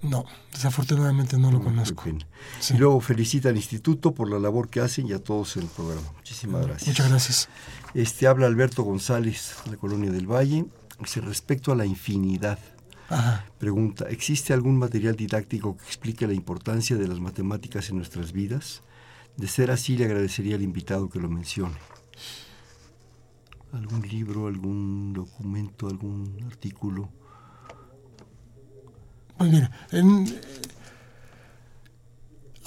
No, 0.00 0.24
desafortunadamente 0.52 1.36
no 1.38 1.50
lo 1.50 1.58
Qué 1.58 1.64
conozco. 1.64 2.04
Sí. 2.60 2.74
Y 2.74 2.76
luego 2.78 3.00
felicita 3.00 3.48
al 3.48 3.56
instituto 3.56 4.14
por 4.14 4.30
la 4.30 4.38
labor 4.38 4.68
que 4.68 4.80
hacen 4.80 5.08
y 5.08 5.12
a 5.12 5.18
todos 5.18 5.56
en 5.56 5.64
el 5.64 5.68
programa. 5.68 6.06
Muchísimas 6.14 6.66
gracias. 6.66 6.88
Muchas 6.88 7.08
gracias. 7.10 7.48
Este 7.94 8.26
habla 8.28 8.46
Alberto 8.46 8.84
González, 8.84 9.56
de 9.64 9.72
la 9.72 9.76
Colonia 9.76 10.10
del 10.12 10.26
Valle. 10.26 10.66
Respecto 10.98 11.70
a 11.72 11.76
la 11.76 11.86
infinidad, 11.86 12.58
Ajá. 13.08 13.44
pregunta, 13.58 14.06
¿existe 14.08 14.52
algún 14.52 14.76
material 14.76 15.14
didáctico 15.16 15.76
que 15.76 15.84
explique 15.84 16.26
la 16.26 16.34
importancia 16.34 16.96
de 16.96 17.06
las 17.08 17.20
matemáticas 17.20 17.88
en 17.90 17.96
nuestras 17.96 18.32
vidas? 18.32 18.82
De 19.36 19.46
ser 19.46 19.70
así, 19.70 19.96
le 19.96 20.04
agradecería 20.06 20.56
al 20.56 20.62
invitado 20.62 21.08
que 21.08 21.20
lo 21.20 21.28
mencione. 21.28 21.76
¿Algún 23.72 24.02
libro, 24.08 24.46
algún 24.48 25.12
documento, 25.12 25.86
algún 25.88 26.42
artículo? 26.46 27.08
Pues 29.36 29.50
mira, 29.52 29.70
en- 29.92 30.26
eh, 30.26 30.40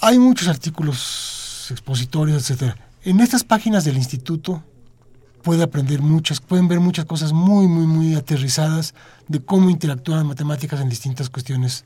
hay 0.00 0.18
muchos 0.18 0.48
artículos 0.48 1.66
expositorios, 1.70 2.42
etcétera. 2.42 2.76
En 3.04 3.20
estas 3.20 3.44
páginas 3.44 3.84
del 3.84 3.96
instituto 3.96 4.64
puede 5.42 5.62
aprender 5.62 6.00
muchas, 6.00 6.40
pueden 6.40 6.68
ver 6.68 6.80
muchas 6.80 7.04
cosas 7.04 7.32
muy, 7.32 7.66
muy, 7.68 7.86
muy 7.86 8.14
aterrizadas 8.14 8.94
de 9.28 9.40
cómo 9.44 9.70
interactúan 9.70 10.18
las 10.18 10.26
matemáticas 10.26 10.80
en 10.80 10.88
distintas 10.88 11.28
cuestiones 11.30 11.84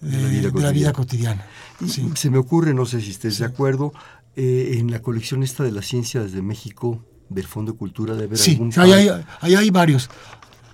de, 0.00 0.10
De 0.16 0.22
la 0.22 0.28
vida 0.28 0.50
de 0.50 0.60
la 0.62 0.70
vida 0.72 0.92
cotidiana. 0.92 1.44
Y 1.80 1.88
Sí. 1.88 2.08
Se 2.14 2.30
me 2.30 2.38
ocurre, 2.38 2.72
no 2.74 2.86
sé 2.86 3.00
si 3.00 3.10
estés 3.10 3.38
de 3.38 3.44
acuerdo, 3.46 3.92
eh, 4.36 4.76
en 4.78 4.90
la 4.90 5.02
colección 5.02 5.42
esta 5.42 5.64
de 5.64 5.72
las 5.72 5.86
ciencias 5.86 6.30
de 6.32 6.40
México, 6.42 7.04
del 7.28 7.46
Fondo 7.46 7.72
de 7.72 7.78
Cultura, 7.78 8.14
debe 8.14 8.26
haber 8.26 8.38
Sí, 8.38 8.52
algún... 8.52 8.72
ahí 8.76 8.92
hay, 8.92 9.08
ahí 9.40 9.54
hay 9.56 9.70
varios. 9.70 10.08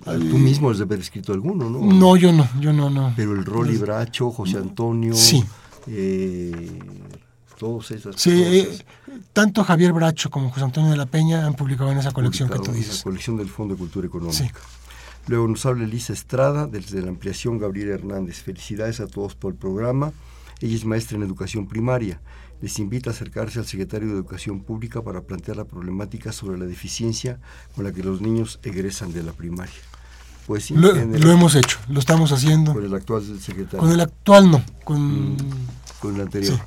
Tú 0.05 0.37
mismo 0.37 0.69
has 0.69 0.77
de 0.77 0.83
haber 0.83 0.99
escrito 0.99 1.33
alguno, 1.33 1.67
¿no? 1.67 1.79
No, 1.79 2.15
yo 2.15 2.31
no, 2.31 2.47
yo 2.59 2.71
no, 2.71 2.91
no. 2.91 3.13
Pero 3.15 3.33
el 3.33 3.43
Rolly 3.43 3.77
Bracho, 3.77 4.29
José 4.29 4.57
Antonio, 4.57 5.15
Sí. 5.15 5.43
eh, 5.87 6.79
todos 7.57 7.91
esas 7.91 8.15
Sí, 8.21 8.31
cosas 8.65 8.85
eh, 9.13 9.21
tanto 9.33 9.63
Javier 9.63 9.93
Bracho 9.93 10.29
como 10.29 10.49
José 10.49 10.63
Antonio 10.65 10.91
de 10.91 10.97
la 10.97 11.05
Peña 11.05 11.45
han 11.45 11.53
publicado 11.53 11.91
en 11.91 11.97
esa 11.97 12.11
colección 12.11 12.49
que 12.49 12.59
tú 12.59 12.71
dices. 12.71 12.97
La 12.99 13.03
colección 13.03 13.37
del 13.37 13.49
Fondo 13.49 13.73
de 13.75 13.79
Cultura 13.79 14.07
Económica. 14.07 14.37
Sí. 14.37 14.49
Luego 15.27 15.47
nos 15.47 15.65
habla 15.65 15.85
Elisa 15.85 16.13
Estrada, 16.13 16.67
desde 16.67 17.01
la 17.01 17.09
ampliación 17.09 17.57
Gabriel 17.57 17.89
Hernández. 17.89 18.41
Felicidades 18.43 18.99
a 18.99 19.07
todos 19.07 19.35
por 19.35 19.53
el 19.53 19.57
programa. 19.57 20.11
Ella 20.61 20.75
es 20.75 20.85
maestra 20.85 21.17
en 21.17 21.23
educación 21.23 21.67
primaria. 21.67 22.21
Les 22.61 22.79
invita 22.79 23.09
a 23.09 23.13
acercarse 23.13 23.59
al 23.59 23.65
secretario 23.65 24.07
de 24.07 24.13
Educación 24.13 24.61
Pública 24.61 25.01
para 25.01 25.21
plantear 25.21 25.57
la 25.57 25.65
problemática 25.65 26.31
sobre 26.31 26.57
la 26.57 26.65
deficiencia 26.65 27.39
con 27.75 27.83
la 27.83 27.91
que 27.91 28.03
los 28.03 28.21
niños 28.21 28.59
egresan 28.63 29.11
de 29.13 29.23
la 29.23 29.33
primaria. 29.33 29.73
Pues 30.47 30.65
sí, 30.65 30.75
Lo, 30.75 30.95
en 30.95 31.15
el- 31.15 31.21
lo 31.21 31.31
hemos 31.31 31.55
hecho, 31.55 31.79
lo 31.89 31.99
estamos 31.99 32.31
haciendo. 32.31 32.73
con 32.73 32.85
el 32.85 32.93
actual 32.93 33.23
secretario. 33.41 33.79
Con 33.79 33.91
el 33.91 33.99
actual 33.99 34.51
no, 34.51 34.63
con, 34.83 35.35
con 35.99 36.15
el 36.15 36.21
anterior. 36.21 36.53
sí, 36.55 36.61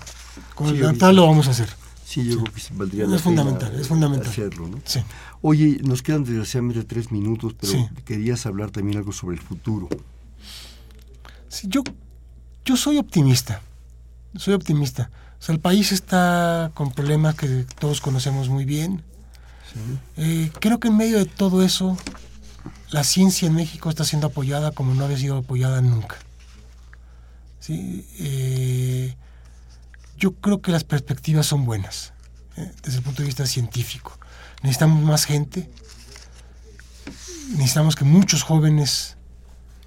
con 0.59 0.71
Sí, 0.71 0.79
el 0.79 0.87
actual 0.89 1.15
lo 1.15 1.27
vamos 1.27 1.47
a 1.47 1.53
hacer. 1.53 1.69
Sí, 2.05 2.25
yo 2.25 2.43
creo 2.43 2.53
que 2.55 2.63
valdría 2.73 3.05
Es 3.05 3.11
la 3.11 3.19
fundamental, 3.21 3.69
pena 3.71 3.81
es 3.81 3.87
fundamental. 3.89 4.29
hacerlo, 4.29 4.69
¿no? 4.69 4.81
Sí. 4.85 5.01
Oye, 5.41 5.79
nos 5.85 6.03
quedan 6.03 6.25
desgraciadamente 6.25 6.83
tres 6.83 7.13
minutos, 7.13 7.55
pero 7.61 7.73
querías 8.05 8.45
hablar 8.45 8.71
también 8.73 8.99
algo 8.99 9.13
sobre 9.13 9.37
el 9.37 9.43
futuro. 9.43 9.89
Sí, 11.49 11.69
yo, 11.71 11.85
yo 12.65 12.77
soy 12.77 12.97
optimista, 12.99 13.61
soy 14.37 14.55
optimista. 14.55 15.11
O 15.39 15.43
sea, 15.43 15.55
el 15.55 15.61
país 15.61 15.93
está 15.93 16.73
con 16.75 16.91
problemas 16.93 17.37
que 17.37 17.65
todos 17.79 18.01
conocemos 18.01 18.49
muy 18.49 18.65
bien. 18.65 19.05
Eh, 20.17 20.51
creo 20.59 20.81
que 20.81 20.89
en 20.89 20.97
medio 20.97 21.19
de 21.19 21.27
todo 21.27 21.63
eso, 21.63 21.97
la 22.91 23.05
ciencia 23.05 23.47
en 23.47 23.55
México 23.55 23.91
está 23.91 24.05
siendo 24.05 24.27
apoyada 24.27 24.73
como 24.73 24.95
no 24.95 25.05
había 25.05 25.19
sido 25.19 25.37
apoyada 25.37 25.81
nunca. 25.83 26.17
¿Sí? 27.61 28.05
Eh, 28.19 29.15
yo 30.19 30.35
creo 30.35 30.61
que 30.61 30.73
las 30.73 30.85
perspectivas 30.85 31.47
son 31.47 31.65
buenas 31.65 32.13
eh, 32.57 32.71
desde 32.83 32.99
el 32.99 33.05
punto 33.05 33.23
de 33.23 33.27
vista 33.27 33.47
científico. 33.47 34.19
Necesitamos 34.63 35.03
más 35.03 35.25
gente 35.25 35.71
necesitamos 37.57 37.97
que 37.97 38.05
muchos 38.05 38.43
jóvenes 38.43 39.17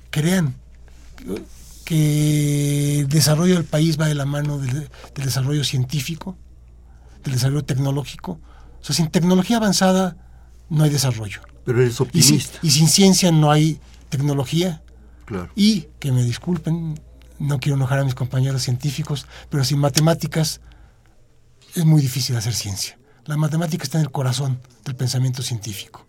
crean 0.09 0.55
que 1.85 2.99
el 3.01 3.07
desarrollo 3.07 3.55
del 3.55 3.65
país 3.65 3.99
va 3.99 4.07
de 4.07 4.15
la 4.15 4.25
mano 4.25 4.57
del, 4.57 4.89
desarrollo 5.15 5.63
científico, 5.63 6.37
del 7.23 7.33
desarrollo 7.33 7.63
tecnológico. 7.63 8.39
O 8.79 8.83
sea, 8.83 8.95
sin 8.95 9.09
tecnología 9.09 9.57
avanzada 9.57 10.17
no 10.69 10.83
hay 10.83 10.89
desarrollo. 10.89 11.41
Pero 11.65 11.81
eres 11.81 12.01
optimista. 12.01 12.59
Y, 12.61 12.71
sin 12.71 12.87
ciencia 12.87 13.31
no 13.31 13.51
hay 13.51 13.79
tecnología. 14.09 14.81
Claro. 15.25 15.49
Y, 15.55 15.87
que 15.99 16.11
me 16.11 16.23
disculpen, 16.23 16.99
no 17.41 17.59
quiero 17.59 17.75
enojar 17.75 17.99
a 17.99 18.03
mis 18.03 18.15
compañeros 18.15 18.61
científicos, 18.61 19.25
pero 19.49 19.63
sin 19.63 19.79
matemáticas 19.79 20.61
es 21.75 21.85
muy 21.85 22.01
difícil 22.01 22.35
hacer 22.35 22.53
ciencia. 22.53 22.97
La 23.25 23.37
matemática 23.37 23.83
está 23.83 23.97
en 23.97 24.05
el 24.05 24.11
corazón 24.11 24.59
del 24.85 24.95
pensamiento 24.95 25.41
científico. 25.41 26.05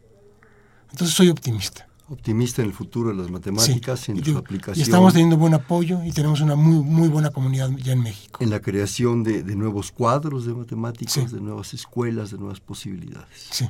Entonces 0.90 1.16
soy 1.16 1.28
optimista. 1.28 1.88
Optimista 2.08 2.60
en 2.60 2.68
el 2.68 2.74
futuro 2.74 3.10
de 3.10 3.16
las 3.16 3.30
matemáticas, 3.30 4.08
en 4.08 4.22
su 4.22 4.36
aplicación. 4.36 4.78
Y 4.78 4.82
estamos 4.82 5.12
teniendo 5.12 5.38
buen 5.38 5.54
apoyo 5.54 6.04
y 6.04 6.12
tenemos 6.12 6.40
una 6.40 6.56
muy, 6.56 6.84
muy 6.84 7.08
buena 7.08 7.30
comunidad 7.30 7.70
ya 7.78 7.92
en 7.92 8.02
México. 8.02 8.42
En 8.42 8.50
la 8.50 8.60
creación 8.60 9.22
de, 9.22 9.42
nuevos 9.56 9.92
cuadros 9.92 10.44
de 10.44 10.52
matemáticas, 10.52 11.32
de 11.32 11.40
nuevas 11.40 11.72
escuelas, 11.72 12.30
de 12.30 12.38
nuevas 12.38 12.60
posibilidades. 12.60 13.48
Sí. 13.50 13.68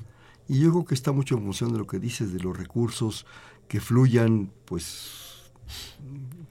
Y 0.48 0.58
yo 0.60 0.70
creo 0.70 0.84
que 0.84 0.94
está 0.94 1.12
mucho 1.12 1.36
en 1.36 1.44
función 1.44 1.72
de 1.72 1.78
lo 1.78 1.86
que 1.86 2.00
dices, 2.00 2.32
de 2.32 2.40
los 2.40 2.56
recursos 2.56 3.26
que 3.68 3.80
fluyan, 3.80 4.50
pues 4.64 5.52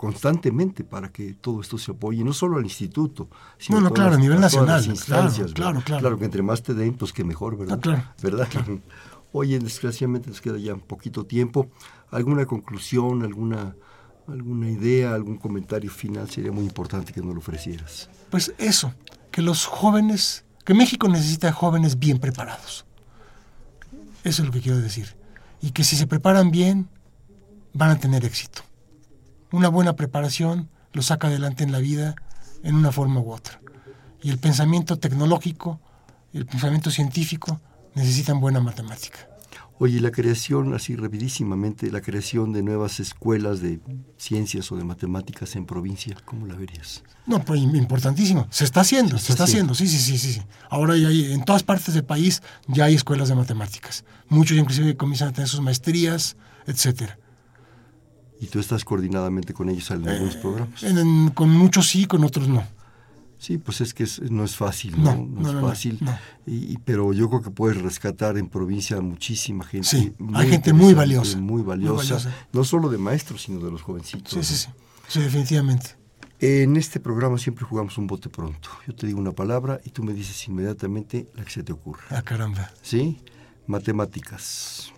constantemente 0.01 0.83
para 0.83 1.11
que 1.11 1.35
todo 1.35 1.61
esto 1.61 1.77
se 1.77 1.91
apoye, 1.91 2.23
no 2.23 2.33
solo 2.33 2.57
al 2.57 2.63
instituto, 2.63 3.29
sino 3.59 3.79
no, 3.79 3.89
no, 3.89 3.93
claro, 3.93 4.15
a 4.15 4.17
nivel 4.17 4.39
nacional, 4.39 4.83
claro, 5.05 5.31
claro, 5.53 5.83
claro, 5.85 6.17
que 6.17 6.25
entre 6.25 6.41
más 6.41 6.63
te 6.63 6.73
den, 6.73 6.95
pues 6.95 7.13
que 7.13 7.23
mejor, 7.23 7.55
¿verdad? 7.55 7.77
Ah, 7.77 7.79
claro, 7.79 8.03
¿verdad? 8.23 8.47
Oye, 9.31 9.59
desgraciadamente 9.59 10.29
nos 10.29 10.41
queda 10.41 10.57
ya 10.57 10.73
un 10.73 10.79
poquito 10.79 11.27
tiempo. 11.27 11.69
¿Alguna 12.09 12.47
conclusión, 12.47 13.21
alguna, 13.21 13.75
alguna 14.27 14.71
idea, 14.71 15.13
algún 15.13 15.37
comentario 15.37 15.91
final? 15.91 16.27
Sería 16.31 16.51
muy 16.51 16.63
importante 16.63 17.13
que 17.13 17.21
nos 17.21 17.35
lo 17.35 17.39
ofrecieras. 17.39 18.09
Pues 18.31 18.55
eso, 18.57 18.95
que 19.29 19.43
los 19.43 19.67
jóvenes, 19.67 20.45
que 20.65 20.73
México 20.73 21.09
necesita 21.09 21.53
jóvenes 21.53 21.99
bien 21.99 22.17
preparados. 22.17 22.87
Eso 24.23 24.41
es 24.41 24.47
lo 24.47 24.51
que 24.51 24.61
quiero 24.61 24.79
decir. 24.79 25.15
Y 25.61 25.69
que 25.69 25.83
si 25.83 25.95
se 25.95 26.07
preparan 26.07 26.49
bien, 26.49 26.89
van 27.73 27.91
a 27.91 27.99
tener 27.99 28.25
éxito. 28.25 28.63
Una 29.51 29.67
buena 29.67 29.95
preparación 29.95 30.69
los 30.93 31.07
saca 31.07 31.27
adelante 31.27 31.63
en 31.63 31.71
la 31.71 31.79
vida 31.79 32.15
en 32.63 32.75
una 32.75 32.91
forma 32.91 33.19
u 33.19 33.31
otra. 33.31 33.59
Y 34.21 34.29
el 34.29 34.37
pensamiento 34.37 34.97
tecnológico, 34.97 35.79
el 36.33 36.45
pensamiento 36.45 36.91
científico, 36.91 37.59
necesitan 37.95 38.39
buena 38.39 38.59
matemática. 38.59 39.27
Oye, 39.83 39.99
la 39.99 40.11
creación, 40.11 40.75
así 40.75 40.95
rapidísimamente, 40.95 41.89
la 41.89 42.01
creación 42.01 42.53
de 42.53 42.61
nuevas 42.61 42.99
escuelas 42.99 43.61
de 43.61 43.79
ciencias 44.15 44.71
o 44.71 44.77
de 44.77 44.83
matemáticas 44.83 45.55
en 45.55 45.65
provincia, 45.65 46.15
¿cómo 46.23 46.45
la 46.45 46.53
verías? 46.53 47.03
No, 47.25 47.43
pues 47.43 47.59
importantísimo. 47.61 48.45
Se 48.51 48.63
está 48.63 48.81
haciendo, 48.81 49.17
se, 49.17 49.31
está, 49.31 49.45
haciendo. 49.45 49.73
Sí, 49.73 49.87
sí, 49.87 49.97
sí, 49.97 50.19
sí. 50.19 50.41
Ahora 50.69 50.95
ya 50.97 51.07
hay, 51.07 51.33
en 51.33 51.43
todas 51.43 51.63
partes 51.63 51.95
del 51.95 52.03
país 52.03 52.43
ya 52.67 52.85
hay 52.85 52.93
escuelas 52.93 53.29
de 53.29 53.35
matemáticas. 53.35 54.05
Muchos 54.29 54.55
inclusive 54.55 54.95
comienzan 54.95 55.29
a 55.29 55.33
tener 55.33 55.47
sus 55.47 55.61
maestrías, 55.61 56.37
etcétera. 56.67 57.17
¿Y 58.41 58.47
tú 58.47 58.59
estás 58.59 58.83
coordinadamente 58.83 59.53
con 59.53 59.69
ellos 59.69 59.89
en 59.91 60.07
algunos 60.07 60.35
eh, 60.35 60.39
programas? 60.41 60.83
con 61.35 61.49
muchos 61.51 61.87
sí, 61.87 62.05
con 62.05 62.23
otros 62.23 62.47
no. 62.49 62.63
Sí, 63.37 63.57
pues 63.59 63.81
es 63.81 63.93
que 63.93 64.05
no 64.29 64.43
es 64.43 64.55
fácil, 64.55 65.01
¿no? 65.01 65.15
No, 65.15 65.49
es 65.49 65.61
fácil. 65.61 65.99
Y, 66.45 66.77
pero 66.79 67.13
yo 67.13 67.29
creo 67.29 67.41
que 67.41 67.51
puedes 67.51 67.79
rescatar 67.81 68.37
en 68.37 68.49
provincia 68.49 68.99
muchísima 68.99 69.63
gente. 69.63 69.87
Sí, 69.87 70.13
hay 70.33 70.49
gente 70.49 70.73
muy 70.73 70.93
valiosa. 70.93 71.37
Muy 71.37 71.61
valiosa, 71.61 72.19
no 72.51 72.63
solo 72.63 72.89
de 72.89 72.97
maestros, 72.97 73.43
sino 73.43 73.63
de 73.63 73.71
los 73.71 73.83
jovencitos. 73.83 74.33
Sí, 74.33 74.43
sí, 74.43 74.55
sí, 74.55 74.69
sí, 75.07 75.19
definitivamente. 75.21 75.95
En 76.39 76.77
este 76.77 76.99
programa 76.99 77.37
siempre 77.37 77.65
jugamos 77.65 77.99
un 77.99 78.07
bote 78.07 78.27
pronto. 78.29 78.69
Yo 78.87 78.95
te 78.95 79.05
digo 79.05 79.19
una 79.19 79.31
palabra 79.33 79.79
y 79.85 79.91
tú 79.91 80.03
me 80.03 80.13
dices 80.13 80.47
inmediatamente 80.47 81.27
la 81.35 81.43
que 81.43 81.51
se 81.51 81.61
te 81.61 81.71
ocurra. 81.71 82.03
Ah, 82.09 82.23
caramba. 82.23 82.71
¿Sí? 82.81 83.19
Matemáticas. 83.67 84.91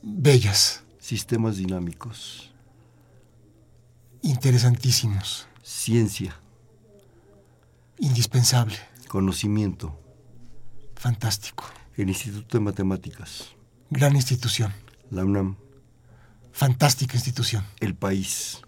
Bellas. 0.00 0.83
Sistemas 1.04 1.58
dinámicos. 1.58 2.50
Interesantísimos. 4.22 5.46
Ciencia. 5.62 6.34
Indispensable. 7.98 8.78
Conocimiento. 9.08 10.00
Fantástico. 10.96 11.66
El 11.94 12.08
Instituto 12.08 12.56
de 12.56 12.64
Matemáticas. 12.64 13.50
Gran 13.90 14.16
institución. 14.16 14.72
La 15.10 15.26
UNAM. 15.26 15.56
Fantástica 16.52 17.18
institución. 17.18 17.66
El 17.80 17.94
país. 17.94 18.62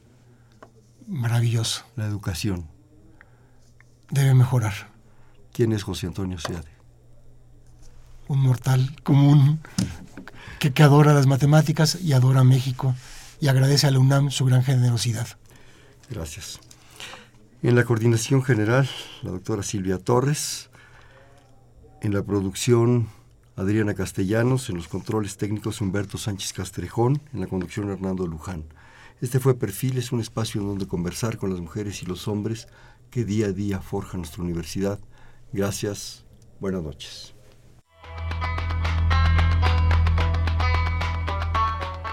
Maravilloso. 1.09 1.87
La 1.97 2.05
educación. 2.05 2.69
Debe 4.11 4.35
mejorar. 4.35 4.91
¿Quién 5.55 5.73
es 5.73 5.83
José 5.83 6.07
Antonio 6.07 6.39
Seade? 6.39 6.69
Un 8.29 8.41
mortal 8.41 8.95
común 9.03 9.59
que, 10.59 10.73
que 10.73 10.83
adora 10.83 11.15
las 11.15 11.27
matemáticas 11.27 11.99
y 12.03 12.13
adora 12.13 12.45
México 12.45 12.95
y 13.41 13.49
agradece 13.49 13.87
a 13.87 13.91
la 13.91 13.99
UNAM 13.99 14.31
su 14.31 14.45
gran 14.45 14.63
generosidad. 14.63 15.29
Gracias. 16.11 16.61
En 17.63 17.75
la 17.75 17.85
coordinación 17.85 18.43
general, 18.43 18.89
la 19.23 19.31
doctora 19.31 19.63
Silvia 19.63 19.99
Torres. 19.99 20.71
En 22.01 22.15
la 22.15 22.23
producción, 22.23 23.09
Adriana 23.57 23.95
Castellanos. 23.95 24.69
En 24.71 24.77
los 24.77 24.89
controles 24.89 25.37
técnicos, 25.37 25.81
Humberto 25.81 26.19
Sánchez 26.19 26.53
Castrejón. 26.53 27.21
En 27.33 27.41
la 27.41 27.47
conducción, 27.47 27.91
Hernando 27.91 28.27
Luján. 28.27 28.65
Este 29.21 29.41
fue 29.41 29.59
Perfiles, 29.59 30.13
un 30.13 30.21
espacio 30.21 30.61
en 30.61 30.69
donde 30.69 30.87
conversar 30.87 31.39
con 31.39 31.51
las 31.51 31.61
mujeres 31.61 32.03
y 32.03 32.07
los 32.07 32.29
hombres 32.29 32.69
que 33.11 33.25
día 33.25 33.47
a 33.47 33.53
día 33.53 33.81
forjan 33.81 34.21
nuestra 34.21 34.43
universidad. 34.43 35.01
Gracias. 35.53 36.25
Buenas 36.61 36.83
noches. 36.83 37.35